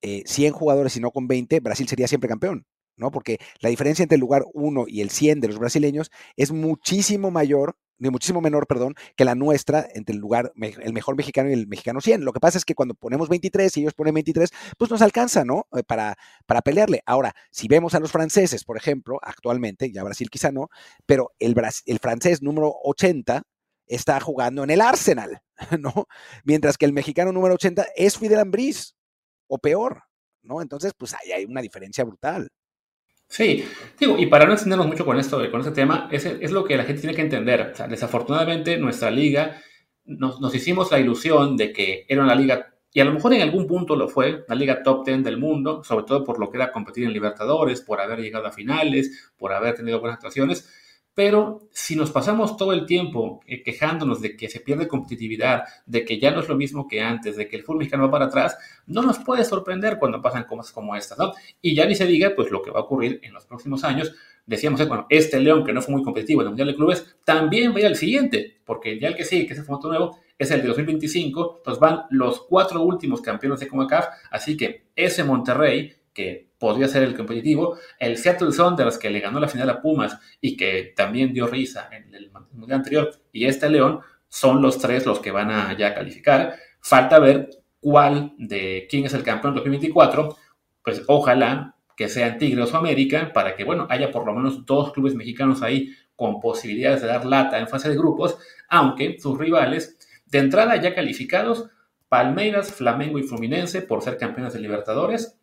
100 0.01 0.24
eh, 0.28 0.51
jugadores 0.51 0.95
y 0.97 0.99
no 0.99 1.12
con 1.12 1.28
20, 1.28 1.60
Brasil 1.62 1.88
sería 1.88 2.07
siempre 2.07 2.30
campeón. 2.30 2.66
¿no? 2.95 3.12
Porque 3.12 3.39
la 3.62 3.70
diferencia 3.70 4.03
entre 4.03 4.16
el 4.16 4.22
lugar 4.22 4.43
1 4.53 4.86
y 4.88 5.01
el 5.01 5.10
100 5.10 5.39
de 5.39 5.47
los 5.47 5.57
brasileños 5.57 6.12
es 6.36 6.51
muchísimo 6.51 7.32
mayor, 7.32 7.78
ni 8.00 8.10
muchísimo 8.10 8.41
menor, 8.41 8.66
perdón, 8.68 8.95
que 9.16 9.26
la 9.26 9.36
nuestra 9.36 9.88
entre 9.93 10.16
el 10.16 10.22
lugar, 10.22 10.52
el 10.56 10.93
mejor 10.93 11.16
mexicano 11.16 11.50
y 11.50 11.54
el 11.54 11.68
mexicano 11.68 12.02
100. 12.02 12.26
Lo 12.26 12.34
que 12.34 12.39
pasa 12.39 12.58
es 12.58 12.66
que 12.66 12.76
cuando 12.76 12.95
ponemos 12.95 13.30
23 13.30 13.78
y 13.78 13.82
ellos 13.82 13.93
ponen 13.93 14.14
23, 14.14 14.50
pues 14.78 14.89
nos 14.89 15.02
alcanza, 15.02 15.45
¿no? 15.45 15.68
Eh, 15.78 15.84
para, 15.84 16.16
para 16.45 16.62
pelearle. 16.62 17.02
Ahora, 17.06 17.36
si 17.52 17.68
vemos 17.68 17.93
a 17.93 18.00
los 18.00 18.12
franceses, 18.12 18.64
por 18.64 18.78
ejemplo, 18.78 19.20
actualmente, 19.22 19.91
ya 19.91 20.04
Brasil 20.04 20.30
quizá 20.30 20.52
no, 20.52 20.70
pero 21.06 21.32
el, 21.39 21.56
el 21.86 22.00
francés 22.00 22.41
número 22.41 22.74
80 22.84 23.43
está 23.86 24.20
jugando 24.20 24.64
en 24.64 24.70
el 24.70 24.82
Arsenal, 24.82 25.41
¿no? 25.80 26.08
Mientras 26.43 26.78
que 26.78 26.86
el 26.86 26.93
mexicano 26.93 27.32
número 27.32 27.56
80 27.56 27.86
es 27.95 28.18
Fidel 28.18 28.39
Ambriz, 28.39 28.95
o 29.50 29.58
peor, 29.58 30.04
¿no? 30.41 30.62
Entonces, 30.62 30.93
pues 30.97 31.14
ahí 31.14 31.32
hay 31.32 31.45
una 31.45 31.62
diferencia 31.62 32.06
brutal. 32.06 32.50
Sí, 33.30 33.63
digo, 33.99 34.17
y 34.17 34.25
para 34.25 34.45
no 34.45 34.53
extendernos 34.53 34.88
mucho 34.88 35.05
con 35.05 35.19
esto, 35.19 35.39
con 35.51 35.61
este 35.61 35.71
tema, 35.71 36.09
es, 36.11 36.25
es 36.25 36.51
lo 36.51 36.63
que 36.65 36.75
la 36.75 36.84
gente 36.84 37.01
tiene 37.01 37.15
que 37.15 37.21
entender. 37.21 37.73
Desafortunadamente, 37.88 38.77
nuestra 38.77 39.11
liga, 39.11 39.61
nos, 40.05 40.41
nos, 40.41 40.53
hicimos 40.55 40.91
la 40.91 40.99
ilusión 40.99 41.55
de 41.55 41.71
que 41.71 42.05
era 42.09 42.23
una 42.23 42.34
liga, 42.34 42.73
y 42.91 42.99
a 43.01 43.05
lo 43.05 43.13
mejor 43.13 43.34
en 43.34 43.43
algún 43.43 43.67
punto 43.67 43.95
lo 43.95 44.07
fue, 44.09 44.45
la 44.47 44.55
liga 44.55 44.82
top 44.82 45.05
10 45.05 45.23
del 45.23 45.38
mundo, 45.38 45.84
sobre 45.84 46.05
todo 46.05 46.23
por 46.23 46.39
lo 46.39 46.49
que 46.49 46.57
era 46.57 46.71
competir 46.71 47.03
en 47.05 47.13
Libertadores, 47.13 47.82
por 47.82 48.01
haber 48.01 48.19
llegado 48.19 48.47
a 48.47 48.51
finales, 48.51 49.32
por 49.38 49.53
haber 49.53 49.75
tenido 49.75 49.99
buenas 49.99 50.15
actuaciones 50.15 50.67
pero 51.20 51.67
si 51.74 51.97
nos 51.97 52.11
pasamos 52.11 52.55
todo 52.55 52.72
el 52.72 52.86
tiempo 52.86 53.41
eh, 53.45 53.61
quejándonos 53.61 54.22
de 54.22 54.38
que 54.38 54.47
se 54.47 54.61
pierde 54.61 54.88
competitividad, 54.88 55.63
de 55.86 56.05
que 56.05 56.17
ya 56.17 56.32
no 56.32 56.39
es 56.39 56.47
lo 56.47 56.55
mismo 56.55 56.88
que 56.88 57.01
antes, 57.01 57.36
de 57.36 57.49
que 57.49 57.57
el 57.57 57.63
fútbol 57.63 57.80
mexicano 57.80 58.05
va 58.05 58.11
para 58.11 58.26
atrás, 58.28 58.57
no 58.88 59.01
nos 59.01 59.20
puede 59.20 59.43
sorprender 59.43 59.99
cuando 59.99 60.22
pasan 60.22 60.45
cosas 60.45 60.72
como 60.72 60.95
estas, 60.95 61.17
¿no? 61.17 61.34
Y 61.61 61.76
ya 61.76 61.86
ni 61.86 61.95
se 61.95 62.05
diga, 62.05 62.32
pues, 62.38 62.51
lo 62.51 62.61
que 62.61 62.72
va 62.72 62.80
a 62.80 62.84
ocurrir 62.84 63.20
en 63.22 63.34
los 63.34 63.45
próximos 63.45 63.84
años. 63.84 64.15
Decíamos, 64.45 64.80
eh, 64.80 64.86
bueno, 64.86 65.07
este 65.09 65.41
León, 65.41 65.65
que 65.65 65.74
no 65.74 65.82
fue 65.82 65.93
muy 65.93 66.03
competitivo 66.03 66.39
en 66.39 66.45
el 66.45 66.51
Mundial 66.51 66.70
de 66.70 66.76
Clubes, 66.76 67.17
también 67.26 67.76
va 67.76 67.86
al 67.86 67.97
siguiente, 67.97 68.55
porque 68.63 68.97
ya 68.97 69.09
el 69.09 69.17
que 69.17 69.26
sigue, 69.26 69.45
que 69.45 69.51
es 69.51 69.59
el 69.59 69.65
formato 69.65 69.89
nuevo, 69.89 70.20
es 70.38 70.49
el 70.51 70.61
de 70.61 70.70
2025, 70.70 71.55
entonces 71.57 71.82
van 71.82 72.03
los 72.11 72.39
cuatro 72.43 72.82
últimos 72.82 73.20
campeones 73.20 73.59
de 73.59 73.67
CONCACAF, 73.67 74.07
así 74.32 74.55
que 74.55 74.86
ese 74.95 75.26
Monterrey, 75.26 75.95
que 76.14 76.49
podría 76.57 76.88
ser 76.88 77.03
el 77.03 77.16
competitivo. 77.16 77.78
El 77.99 78.18
Seattle 78.18 78.51
Saunders, 78.51 78.97
que 78.97 79.10
le 79.10 79.20
ganó 79.20 79.39
la 79.39 79.47
final 79.47 79.70
a 79.70 79.82
Pumas 79.82 80.18
y 80.41 80.57
que 80.57 80.93
también 80.95 81.34
dio 81.34 81.47
risa 81.47 81.89
en 81.91 82.14
el 82.14 82.32
mundial 82.51 82.80
anterior, 82.80 83.12
y 83.32 83.45
este 83.45 83.70
León, 83.70 84.01
son 84.28 84.62
los 84.62 84.78
tres 84.78 85.05
los 85.05 85.20
que 85.20 85.32
van 85.32 85.51
a 85.51 85.76
ya 85.78 85.93
calificar. 85.93 86.55
Falta 86.82 87.20
ver 87.20 87.49
cuál 87.80 88.34
de 88.38 88.88
quién 88.89 89.05
es 89.05 89.14
el 89.14 89.24
campeón 89.24 89.55
2024. 89.55 90.38
Pues 90.84 91.03
ojalá 91.07 91.76
que 91.95 92.07
sean 92.07 92.38
Tigres 92.38 92.74
o 92.74 92.78
América, 92.78 93.32
para 93.34 93.55
que, 93.55 93.66
bueno, 93.66 93.86
haya 93.89 94.10
por 94.12 94.26
lo 94.26 94.34
menos 94.34 94.66
dos 94.66 94.93
clubes 94.93 95.16
mexicanos 95.16 95.62
ahí 95.62 95.93
con 96.16 96.39
posibilidades 96.39 97.01
de 97.01 97.07
dar 97.07 97.26
lata 97.26 97.60
en 97.60 97.68
fase 97.68 97.89
de 97.89 97.97
grupos, 97.97 98.38
aunque 98.70 99.18
sus 99.20 99.38
rivales 99.38 99.97
de 100.26 100.39
entrada 100.39 100.76
ya 100.78 100.93
calificados, 100.93 101.70
Palmeiras, 102.07 102.74
Flamengo 102.74 103.20
y 103.20 103.24
Fluminense 103.24 103.82
por 103.82 104.01
ser 104.01 104.18
campeones 104.18 104.53
de 104.53 104.60
Libertadores, 104.60 105.39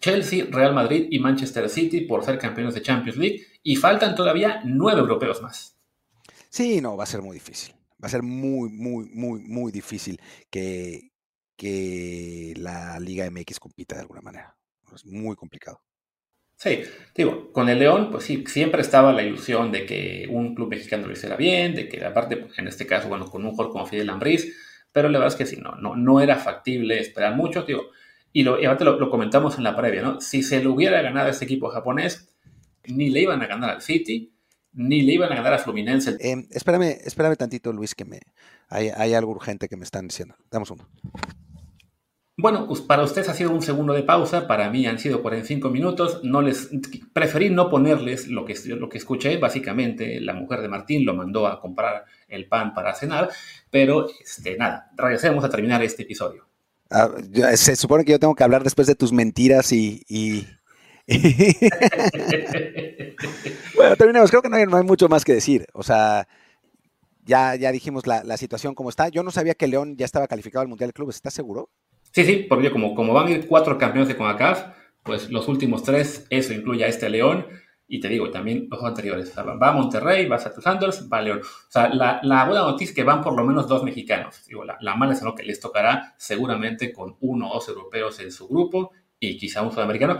Chelsea, 0.00 0.46
Real 0.50 0.74
Madrid 0.74 1.06
y 1.10 1.18
Manchester 1.18 1.68
City 1.68 2.02
por 2.02 2.24
ser 2.24 2.38
campeones 2.38 2.74
de 2.74 2.82
Champions 2.82 3.18
League 3.18 3.46
y 3.62 3.76
faltan 3.76 4.14
todavía 4.14 4.60
nueve 4.64 5.00
europeos 5.00 5.42
más. 5.42 5.76
Sí, 6.48 6.80
no, 6.80 6.96
va 6.96 7.04
a 7.04 7.06
ser 7.06 7.22
muy 7.22 7.34
difícil. 7.34 7.74
Va 8.02 8.06
a 8.06 8.10
ser 8.10 8.22
muy, 8.22 8.68
muy, 8.68 9.06
muy, 9.14 9.40
muy 9.40 9.72
difícil 9.72 10.20
que, 10.50 11.12
que 11.56 12.54
la 12.56 12.98
Liga 12.98 13.30
MX 13.30 13.60
compita 13.60 13.94
de 13.94 14.02
alguna 14.02 14.20
manera. 14.20 14.56
Es 14.94 15.06
muy 15.06 15.36
complicado. 15.36 15.80
Sí, 16.56 16.82
digo, 17.14 17.50
con 17.52 17.68
el 17.68 17.78
León, 17.78 18.10
pues 18.10 18.24
sí, 18.24 18.44
siempre 18.46 18.82
estaba 18.82 19.12
la 19.12 19.22
ilusión 19.22 19.72
de 19.72 19.84
que 19.84 20.28
un 20.30 20.54
club 20.54 20.68
mexicano 20.68 21.06
lo 21.06 21.12
hiciera 21.12 21.36
bien, 21.36 21.74
de 21.74 21.88
que 21.88 22.04
aparte, 22.04 22.46
en 22.56 22.68
este 22.68 22.86
caso, 22.86 23.08
bueno, 23.08 23.28
con 23.28 23.44
un 23.44 23.50
jugador 23.50 23.72
como 23.72 23.86
Fidel 23.86 24.10
Ambriz, 24.10 24.54
pero 24.92 25.08
la 25.08 25.18
verdad 25.18 25.34
es 25.34 25.38
que 25.38 25.46
sí, 25.46 25.60
no, 25.60 25.74
no, 25.76 25.96
no 25.96 26.20
era 26.20 26.36
factible 26.36 27.00
esperar 27.00 27.34
mucho, 27.34 27.62
digo, 27.62 27.90
y, 28.32 28.42
lo, 28.42 28.58
lo, 28.58 29.10
comentamos 29.10 29.58
en 29.58 29.64
la 29.64 29.76
previa, 29.76 30.02
¿no? 30.02 30.20
Si 30.20 30.42
se 30.42 30.60
le 30.60 30.68
hubiera 30.68 31.02
ganado 31.02 31.28
a 31.28 31.30
este 31.30 31.44
equipo 31.44 31.68
japonés, 31.68 32.34
ni 32.86 33.10
le 33.10 33.20
iban 33.20 33.42
a 33.42 33.46
ganar 33.46 33.70
al 33.70 33.82
City, 33.82 34.32
ni 34.72 35.02
le 35.02 35.12
iban 35.12 35.32
a 35.32 35.36
ganar 35.36 35.54
a 35.54 35.58
Fluminense. 35.58 36.16
Eh, 36.18 36.46
espérame, 36.50 36.98
espérame 37.04 37.36
tantito, 37.36 37.72
Luis, 37.72 37.94
que 37.94 38.04
me 38.04 38.20
hay, 38.68 38.90
hay, 38.94 39.14
algo 39.14 39.32
urgente 39.32 39.68
que 39.68 39.76
me 39.76 39.84
están 39.84 40.08
diciendo. 40.08 40.34
Damos 40.50 40.70
uno. 40.70 40.88
Bueno, 42.38 42.66
pues 42.66 42.80
para 42.80 43.02
ustedes 43.02 43.28
ha 43.28 43.34
sido 43.34 43.50
un 43.50 43.60
segundo 43.60 43.92
de 43.92 44.02
pausa, 44.02 44.46
para 44.46 44.70
mí 44.70 44.86
han 44.86 44.98
sido 44.98 45.20
45 45.20 45.68
minutos. 45.68 46.20
No 46.24 46.40
les 46.40 46.70
preferí 47.12 47.50
no 47.50 47.68
ponerles 47.68 48.28
lo 48.28 48.46
que, 48.46 48.54
lo 48.66 48.88
que 48.88 48.96
escuché. 48.96 49.36
Básicamente, 49.36 50.18
la 50.20 50.32
mujer 50.32 50.62
de 50.62 50.68
Martín 50.68 51.04
lo 51.04 51.14
mandó 51.14 51.46
a 51.46 51.60
comprar 51.60 52.06
el 52.28 52.48
pan 52.48 52.72
para 52.72 52.94
cenar, 52.94 53.28
pero 53.70 54.08
este, 54.08 54.56
nada, 54.56 54.90
regresemos 54.96 55.44
a 55.44 55.50
terminar 55.50 55.82
este 55.82 56.04
episodio. 56.04 56.46
Ah, 56.92 57.10
se 57.56 57.74
supone 57.76 58.04
que 58.04 58.12
yo 58.12 58.18
tengo 58.18 58.34
que 58.34 58.44
hablar 58.44 58.62
después 58.64 58.86
de 58.86 58.94
tus 58.94 59.12
mentiras 59.12 59.72
y... 59.72 60.02
bueno, 63.74 63.96
terminemos. 63.96 64.30
Creo 64.30 64.42
que 64.42 64.48
no 64.48 64.56
hay, 64.56 64.84
mucho 64.84 65.08
más 65.08 65.24
que 65.24 65.32
decir. 65.34 65.66
O 65.72 65.82
sea, 65.82 66.28
ya, 67.24 67.56
ya 67.56 67.72
dijimos 67.72 68.06
la, 68.06 68.36
situación 68.36 68.74
como 68.74 68.90
está. 68.90 69.08
Yo 69.08 69.22
no 69.22 69.30
sabía 69.30 69.54
que 69.54 69.66
León 69.66 69.96
ya 69.96 70.04
estaba 70.04 70.28
calificado 70.28 70.60
al 70.62 70.68
Mundial 70.68 70.90
de 70.90 70.94
Clubes. 70.94 71.16
¿Estás 71.16 71.32
seguro? 71.34 71.70
Sí, 72.12 72.24
sí, 72.24 72.46
porque 72.48 72.70
como, 72.70 72.94
como 72.94 73.14
van 73.14 73.28
a 73.28 73.30
ir 73.30 73.46
cuatro 73.46 73.78
campeones 73.78 74.08
de 74.08 74.16
CONCACAF, 74.16 74.66
pues 75.02 75.30
los 75.30 75.48
últimos 75.48 75.82
tres, 75.82 76.26
eso 76.28 76.52
incluye 76.52 76.84
a 76.84 76.88
este 76.88 77.08
León. 77.08 77.46
Y 77.88 78.00
te 78.00 78.08
digo, 78.08 78.30
también 78.30 78.68
los 78.70 78.82
anteriores. 78.82 79.32
va 79.36 79.68
a 79.68 79.72
Monterrey, 79.72 80.26
va 80.26 80.36
a 80.36 80.38
Seattle 80.38 80.62
Sanders, 80.62 81.08
va 81.12 81.18
a 81.18 81.22
León. 81.22 81.40
O 81.42 81.70
sea, 81.70 81.88
la, 81.88 82.20
la, 82.22 82.44
buena 82.46 82.62
noticia 82.62 82.90
es 82.90 82.96
que 82.96 83.02
van 83.02 83.20
por 83.20 83.36
lo 83.36 83.44
menos 83.44 83.68
dos 83.68 83.82
mexicanos. 83.82 84.46
Digo, 84.46 84.64
la, 84.64 84.78
la 84.80 84.96
mala 84.96 85.12
es 85.12 85.22
lo 85.22 85.34
que 85.34 85.42
les 85.42 85.60
tocará 85.60 86.14
seguramente 86.16 86.92
con 86.92 87.16
uno 87.20 87.50
o 87.50 87.54
dos 87.54 87.68
europeos 87.68 88.18
en 88.20 88.32
su 88.32 88.48
grupo 88.48 88.92
y 89.20 89.36
quizá 89.36 89.62
un 89.62 89.72
sudamericano. 89.72 90.18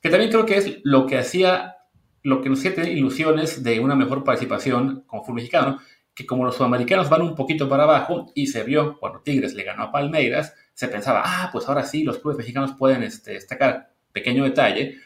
Que 0.00 0.10
también 0.10 0.30
creo 0.30 0.44
que 0.44 0.56
es 0.56 0.78
lo 0.84 1.06
que 1.06 1.18
hacía, 1.18 1.76
lo 2.22 2.42
que 2.42 2.48
nos 2.48 2.58
hacía 2.58 2.74
tener 2.74 2.92
ilusiones 2.92 3.62
de 3.62 3.80
una 3.80 3.94
mejor 3.94 4.22
participación 4.22 5.04
con 5.06 5.20
fútbol 5.22 5.36
mexicano. 5.36 5.78
Que 6.14 6.26
como 6.26 6.44
los 6.44 6.56
sudamericanos 6.56 7.08
van 7.08 7.22
un 7.22 7.34
poquito 7.34 7.68
para 7.68 7.84
abajo 7.84 8.30
y 8.34 8.46
se 8.46 8.62
vio 8.62 8.98
cuando 8.98 9.20
Tigres 9.20 9.54
le 9.54 9.64
ganó 9.64 9.84
a 9.84 9.92
Palmeiras, 9.92 10.54
se 10.74 10.88
pensaba, 10.88 11.22
ah, 11.24 11.48
pues 11.52 11.68
ahora 11.68 11.84
sí, 11.84 12.04
los 12.04 12.18
clubes 12.18 12.38
mexicanos 12.38 12.72
pueden 12.78 13.02
este, 13.02 13.32
destacar. 13.32 13.92
Pequeño 14.12 14.44
detalle, 14.44 14.98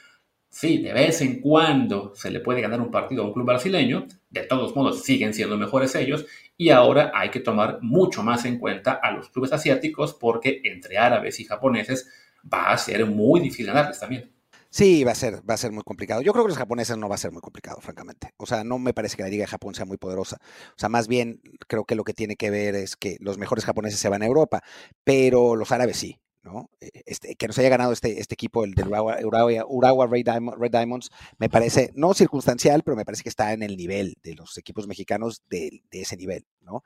Sí, 0.50 0.78
de 0.82 0.92
vez 0.92 1.20
en 1.20 1.40
cuando 1.40 2.12
se 2.16 2.28
le 2.28 2.40
puede 2.40 2.60
ganar 2.60 2.80
un 2.80 2.90
partido 2.90 3.22
a 3.22 3.26
un 3.26 3.32
club 3.32 3.46
brasileño, 3.46 4.06
de 4.30 4.42
todos 4.42 4.74
modos 4.74 5.04
siguen 5.04 5.32
siendo 5.32 5.56
mejores 5.56 5.94
ellos 5.94 6.26
y 6.56 6.70
ahora 6.70 7.12
hay 7.14 7.30
que 7.30 7.38
tomar 7.38 7.78
mucho 7.82 8.24
más 8.24 8.44
en 8.44 8.58
cuenta 8.58 8.98
a 9.00 9.12
los 9.12 9.30
clubes 9.30 9.52
asiáticos 9.52 10.12
porque 10.14 10.60
entre 10.64 10.98
árabes 10.98 11.38
y 11.38 11.44
japoneses 11.44 12.10
va 12.52 12.72
a 12.72 12.78
ser 12.78 13.06
muy 13.06 13.38
difícil 13.40 13.66
ganarles 13.66 14.00
también. 14.00 14.32
Sí, 14.72 15.02
va 15.04 15.12
a 15.12 15.14
ser, 15.16 15.48
va 15.48 15.54
a 15.54 15.56
ser 15.56 15.72
muy 15.72 15.82
complicado. 15.84 16.20
Yo 16.22 16.32
creo 16.32 16.44
que 16.44 16.50
los 16.50 16.58
japoneses 16.58 16.96
no 16.96 17.08
va 17.08 17.14
a 17.16 17.18
ser 17.18 17.32
muy 17.32 17.40
complicado, 17.40 17.80
francamente. 17.80 18.34
O 18.36 18.46
sea, 18.46 18.62
no 18.62 18.78
me 18.78 18.92
parece 18.92 19.16
que 19.16 19.22
la 19.22 19.28
Liga 19.28 19.42
de 19.42 19.48
Japón 19.48 19.74
sea 19.74 19.84
muy 19.84 19.96
poderosa. 19.98 20.38
O 20.70 20.78
sea, 20.78 20.88
más 20.88 21.08
bien 21.08 21.40
creo 21.68 21.84
que 21.84 21.96
lo 21.96 22.04
que 22.04 22.12
tiene 22.14 22.36
que 22.36 22.50
ver 22.50 22.74
es 22.74 22.96
que 22.96 23.16
los 23.20 23.38
mejores 23.38 23.64
japoneses 23.64 24.00
se 24.00 24.08
van 24.08 24.22
a 24.22 24.26
Europa, 24.26 24.62
pero 25.04 25.56
los 25.56 25.72
árabes 25.72 25.96
sí. 25.96 26.20
¿No? 26.42 26.70
Eh, 26.80 26.90
este, 27.06 27.34
que 27.36 27.46
nos 27.46 27.58
haya 27.58 27.68
ganado 27.68 27.92
este, 27.92 28.20
este 28.20 28.34
equipo, 28.34 28.64
el 28.64 28.74
de 28.74 28.84
Urawa, 28.84 30.06
Red, 30.06 30.70
Diamonds, 30.70 31.10
me 31.38 31.48
parece, 31.48 31.90
no 31.94 32.14
circunstancial, 32.14 32.82
pero 32.82 32.96
me 32.96 33.04
parece 33.04 33.22
que 33.22 33.28
está 33.28 33.52
en 33.52 33.62
el 33.62 33.76
nivel 33.76 34.16
de 34.22 34.34
los 34.34 34.56
equipos 34.58 34.86
mexicanos 34.86 35.42
de, 35.48 35.82
ese 35.90 36.16
nivel, 36.16 36.46
¿no? 36.60 36.82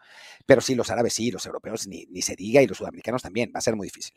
Pero 0.47 0.61
sí, 0.61 0.75
los 0.75 0.91
árabes 0.91 1.15
sí, 1.15 1.31
los 1.31 1.47
europeos 1.47 1.87
ni, 1.87 2.07
ni 2.07 2.23
se 2.23 2.37
diga, 2.37 2.63
y 2.63 2.67
los 2.67 2.79
sudamericanos 2.79 3.23
también, 3.23 3.53
va 3.55 3.59
a 3.59 3.63
ser 3.63 3.77
muy 3.77 3.87
difícil 3.87 4.15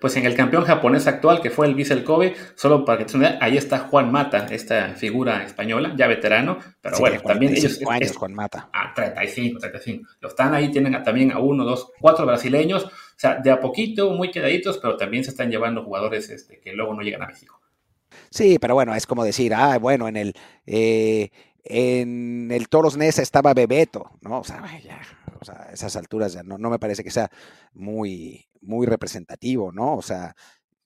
pues 0.00 0.16
en 0.16 0.26
el 0.26 0.34
campeón 0.34 0.64
japonés 0.64 1.06
actual, 1.06 1.40
que 1.40 1.50
fue 1.50 1.66
el 1.66 1.74
Vissel 1.74 2.02
Kobe, 2.02 2.34
solo 2.56 2.84
para 2.84 2.98
que 2.98 3.04
te 3.04 3.38
ahí 3.40 3.56
está 3.56 3.78
Juan 3.78 4.10
Mata, 4.10 4.46
esta 4.50 4.94
figura 4.94 5.44
española, 5.44 5.94
ya 5.96 6.08
veterano, 6.08 6.58
pero 6.80 6.98
bueno, 6.98 7.20
también 7.20 7.54
ellos... 7.54 7.80
años, 7.88 8.16
Juan 8.16 8.34
Mata. 8.34 8.68
Ah, 8.72 8.92
35, 8.94 9.60
35. 9.60 10.08
Los 10.20 10.32
están 10.32 10.54
ahí, 10.54 10.70
tienen 10.70 11.00
también 11.04 11.32
a 11.32 11.38
uno, 11.38 11.64
dos, 11.64 11.92
cuatro 12.00 12.26
brasileños, 12.26 12.84
o 12.86 12.90
sea, 13.16 13.36
de 13.36 13.50
a 13.50 13.60
poquito, 13.60 14.10
muy 14.10 14.30
quedaditos, 14.30 14.78
pero 14.78 14.96
también 14.96 15.22
se 15.22 15.30
están 15.30 15.50
llevando 15.50 15.84
jugadores 15.84 16.28
este, 16.30 16.58
que 16.60 16.72
luego 16.72 16.94
no 16.94 17.02
llegan 17.02 17.22
a 17.22 17.28
México. 17.28 17.60
Sí, 18.30 18.58
pero 18.60 18.74
bueno, 18.74 18.94
es 18.94 19.06
como 19.06 19.24
decir, 19.24 19.54
ah, 19.54 19.78
bueno, 19.78 20.08
en 20.08 20.16
el... 20.16 20.34
Eh, 20.66 21.30
en 21.64 22.50
el 22.50 22.68
Toros 22.68 22.96
Nesa 22.96 23.22
estaba 23.22 23.54
Bebeto, 23.54 24.10
¿no? 24.20 24.40
O 24.40 24.44
sea, 24.44 24.64
ya, 24.80 25.00
O 25.42 25.44
sea, 25.44 25.66
a 25.68 25.72
esas 25.72 25.96
alturas 25.96 26.32
ya 26.32 26.42
no, 26.42 26.58
me 26.70 26.78
parece 26.78 27.04
que 27.04 27.10
sea 27.10 27.30
muy, 27.72 28.48
muy 28.60 28.86
representativo, 28.86 29.72
¿no? 29.72 29.96
O 29.96 30.02
sea, 30.02 30.34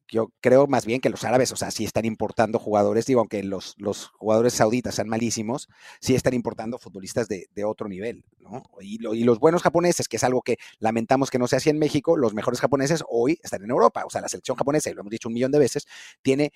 yo 0.08 0.32
creo 0.40 0.66
más 0.66 0.86
bien 0.86 1.00
que 1.00 1.10
los 1.10 1.24
árabes, 1.24 1.50
o 1.52 1.56
sea, 1.56 1.70
sí 1.70 1.84
están 1.84 2.04
importando 2.04 2.58
jugadores, 2.58 3.06
digo, 3.06 3.20
aunque 3.20 3.42
los, 3.42 3.74
los 3.78 4.06
jugadores 4.06 4.52
sauditas 4.54 4.94
sean 4.94 5.08
malísimos, 5.08 5.68
sí 6.00 6.14
están 6.14 6.34
importando 6.34 6.78
futbolistas 6.78 7.28
de, 7.28 7.46
otro 7.64 7.88
nivel, 7.88 8.24
¿no? 8.38 8.62
Y, 8.80 8.98
los 9.24 9.40
buenos 9.40 9.62
japoneses, 9.62 10.06
que 10.08 10.16
es 10.16 10.24
algo 10.24 10.42
que 10.42 10.58
lamentamos 10.78 11.30
que 11.30 11.38
no 11.38 11.48
se 11.48 11.56
hacía 11.56 11.72
en 11.72 11.78
México, 11.78 12.16
los 12.16 12.34
mejores 12.34 12.60
japoneses 12.60 13.02
hoy 13.08 13.40
están 13.42 13.64
en 13.64 13.70
Europa, 13.70 14.04
o 14.06 14.10
sea, 14.10 14.20
la 14.20 14.28
selección 14.28 14.56
japonesa, 14.56 14.90
y 14.90 14.94
lo 14.94 15.00
hemos 15.00 15.10
dicho 15.10 15.28
un 15.28 15.34
millón 15.34 15.50
de 15.50 15.58
veces, 15.58 15.86
tiene 16.22 16.52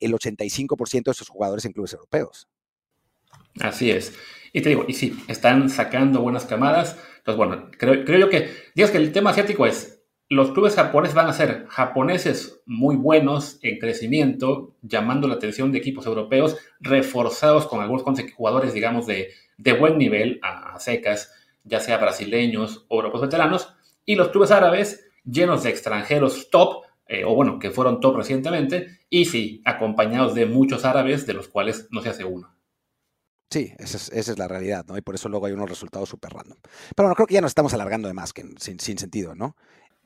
el 0.00 0.12
85% 0.12 1.04
de 1.04 1.14
sus 1.14 1.28
jugadores 1.28 1.64
en 1.64 1.72
clubes 1.72 1.92
europeos. 1.92 2.48
Así 3.60 3.90
es. 3.90 4.18
Y 4.52 4.62
te 4.62 4.70
digo, 4.70 4.84
y 4.88 4.94
sí, 4.94 5.16
están 5.28 5.68
sacando 5.68 6.20
buenas 6.20 6.46
camadas. 6.46 6.98
Entonces, 7.18 7.36
bueno, 7.36 7.70
creo, 7.78 8.04
creo 8.04 8.18
yo 8.18 8.28
que, 8.30 8.50
digas 8.74 8.90
que 8.90 8.98
el 8.98 9.12
tema 9.12 9.30
asiático 9.30 9.66
es 9.66 9.98
los 10.30 10.50
clubes 10.50 10.74
japoneses 10.74 11.14
van 11.14 11.28
a 11.28 11.32
ser 11.32 11.66
japoneses 11.68 12.60
muy 12.66 12.96
buenos 12.96 13.58
en 13.62 13.78
crecimiento, 13.78 14.74
llamando 14.82 15.26
la 15.26 15.34
atención 15.34 15.72
de 15.72 15.78
equipos 15.78 16.04
europeos, 16.04 16.58
reforzados 16.80 17.66
con 17.66 17.80
algunos 17.80 18.04
jugadores, 18.36 18.74
digamos, 18.74 19.06
de, 19.06 19.32
buen 19.78 19.96
nivel, 19.96 20.38
a, 20.42 20.78
secas, 20.78 21.32
ya 21.64 21.80
sea 21.80 21.96
brasileños 21.96 22.84
o 22.88 22.96
europeos 22.96 23.22
veteranos, 23.22 23.74
y 24.04 24.16
los 24.16 24.28
clubes 24.28 24.50
árabes 24.50 25.08
llenos 25.24 25.62
de 25.62 25.70
extranjeros 25.70 26.50
top, 26.50 26.84
eh, 27.06 27.24
o 27.24 27.34
bueno, 27.34 27.58
que 27.58 27.70
fueron 27.70 28.00
top 28.00 28.16
recientemente, 28.16 28.98
y 29.08 29.24
sí, 29.24 29.62
acompañados 29.64 30.34
de 30.34 30.44
muchos 30.44 30.84
árabes, 30.84 31.26
de 31.26 31.32
los 31.32 31.48
cuales 31.48 31.88
no 31.90 32.02
se 32.02 32.10
hace 32.10 32.24
uno. 32.24 32.54
Sí, 33.50 33.72
esa 33.78 34.14
es, 34.14 34.38
la 34.38 34.46
realidad, 34.46 34.84
¿no? 34.86 34.98
Y 34.98 35.00
por 35.00 35.14
eso 35.14 35.28
luego 35.28 35.46
hay 35.46 35.52
unos 35.52 35.70
resultados 35.70 36.08
súper 36.08 36.32
random. 36.32 36.58
Pero 36.62 37.06
bueno, 37.06 37.14
creo 37.14 37.26
que 37.26 37.34
ya 37.34 37.40
nos 37.40 37.50
estamos 37.50 37.72
alargando 37.72 38.08
de 38.08 38.14
más 38.14 38.32
que 38.32 38.44
sin, 38.58 38.78
sin 38.78 38.98
sentido, 38.98 39.34
¿no? 39.34 39.56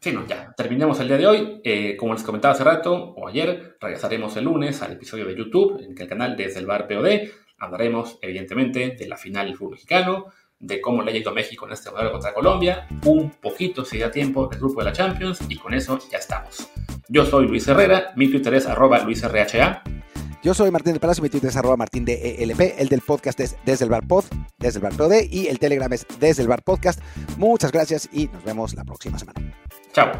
Sí, 0.03 0.13
no, 0.13 0.27
ya. 0.27 0.53
Terminemos 0.57 0.99
el 0.99 1.09
día 1.09 1.17
de 1.17 1.27
hoy. 1.27 1.61
Eh, 1.63 1.97
como 1.97 2.13
les 2.13 2.25
comentaba 2.25 2.55
hace 2.55 2.65
rato 2.65 2.93
o 2.93 3.29
ayer, 3.29 3.77
regresaremos 3.81 4.37
el 4.37 4.45
lunes 4.45 4.83
al 4.83 4.93
episodio 4.93 5.27
de 5.27 5.37
YouTube, 5.37 5.81
en 5.81 5.95
el 5.97 6.09
canal 6.09 6.37
Desde 6.37 6.59
el 6.59 6.67
Bar 6.67 6.89
POD. 6.89 7.31
Hablaremos, 7.59 8.19
evidentemente, 8.21 8.97
de 8.99 9.09
la 9.09 9.17
final 9.17 9.47
del 9.47 9.57
fútbol 9.57 9.73
mexicano, 9.75 10.27
de 10.59 10.81
cómo 10.81 11.03
le 11.03 11.13
ha 11.13 11.17
ido 11.17 11.31
a 11.31 11.35
México 11.35 11.67
en 11.67 11.73
este 11.73 11.93
modelo 11.93 12.11
contra 12.11 12.35
Colombia, 12.35 12.89
un 13.05 13.31
poquito, 13.31 13.85
si 13.85 13.99
da 13.99 14.11
tiempo, 14.11 14.49
del 14.49 14.59
grupo 14.59 14.81
de 14.81 14.87
la 14.87 14.93
Champions, 14.93 15.41
y 15.49 15.57
con 15.57 15.73
eso 15.73 15.99
ya 16.11 16.19
estamos. 16.19 16.69
Yo 17.09 17.25
soy 17.25 17.47
Luis 17.47 17.67
Herrera, 17.69 18.13
mi 18.17 18.29
Twitter 18.29 18.55
es 18.55 18.67
arroba 18.67 18.99
luisrha. 18.99 19.85
Yo 20.43 20.55
soy 20.55 20.73
Martín 20.73 20.93
del 20.93 21.01
Palacio, 21.01 21.23
mi 21.23 21.29
Twitter 21.29 21.51
es 21.51 21.57
arroba 21.57 21.77
martín 21.77 22.05
de 22.05 22.35
ELP, 22.43 22.75
el 22.77 22.89
del 22.89 23.01
podcast 23.01 23.39
es 23.39 23.57
desde 23.65 23.85
el 23.85 23.91
bar 23.91 24.09
pod, 24.09 24.25
desde 24.59 24.79
el 24.79 24.83
bar 24.83 24.97
pod 24.97 25.13
y 25.31 25.47
el 25.47 25.61
Telegram 25.61 25.93
es 25.93 26.05
desde 26.19 26.43
el 26.43 26.49
bar 26.49 26.65
podcast. 26.65 27.01
Muchas 27.37 27.71
gracias 27.71 28.09
y 28.13 28.27
nos 28.27 28.43
vemos 28.43 28.75
la 28.75 28.83
próxima 28.85 29.19
semana. 29.21 29.41
Chao. 29.93 30.11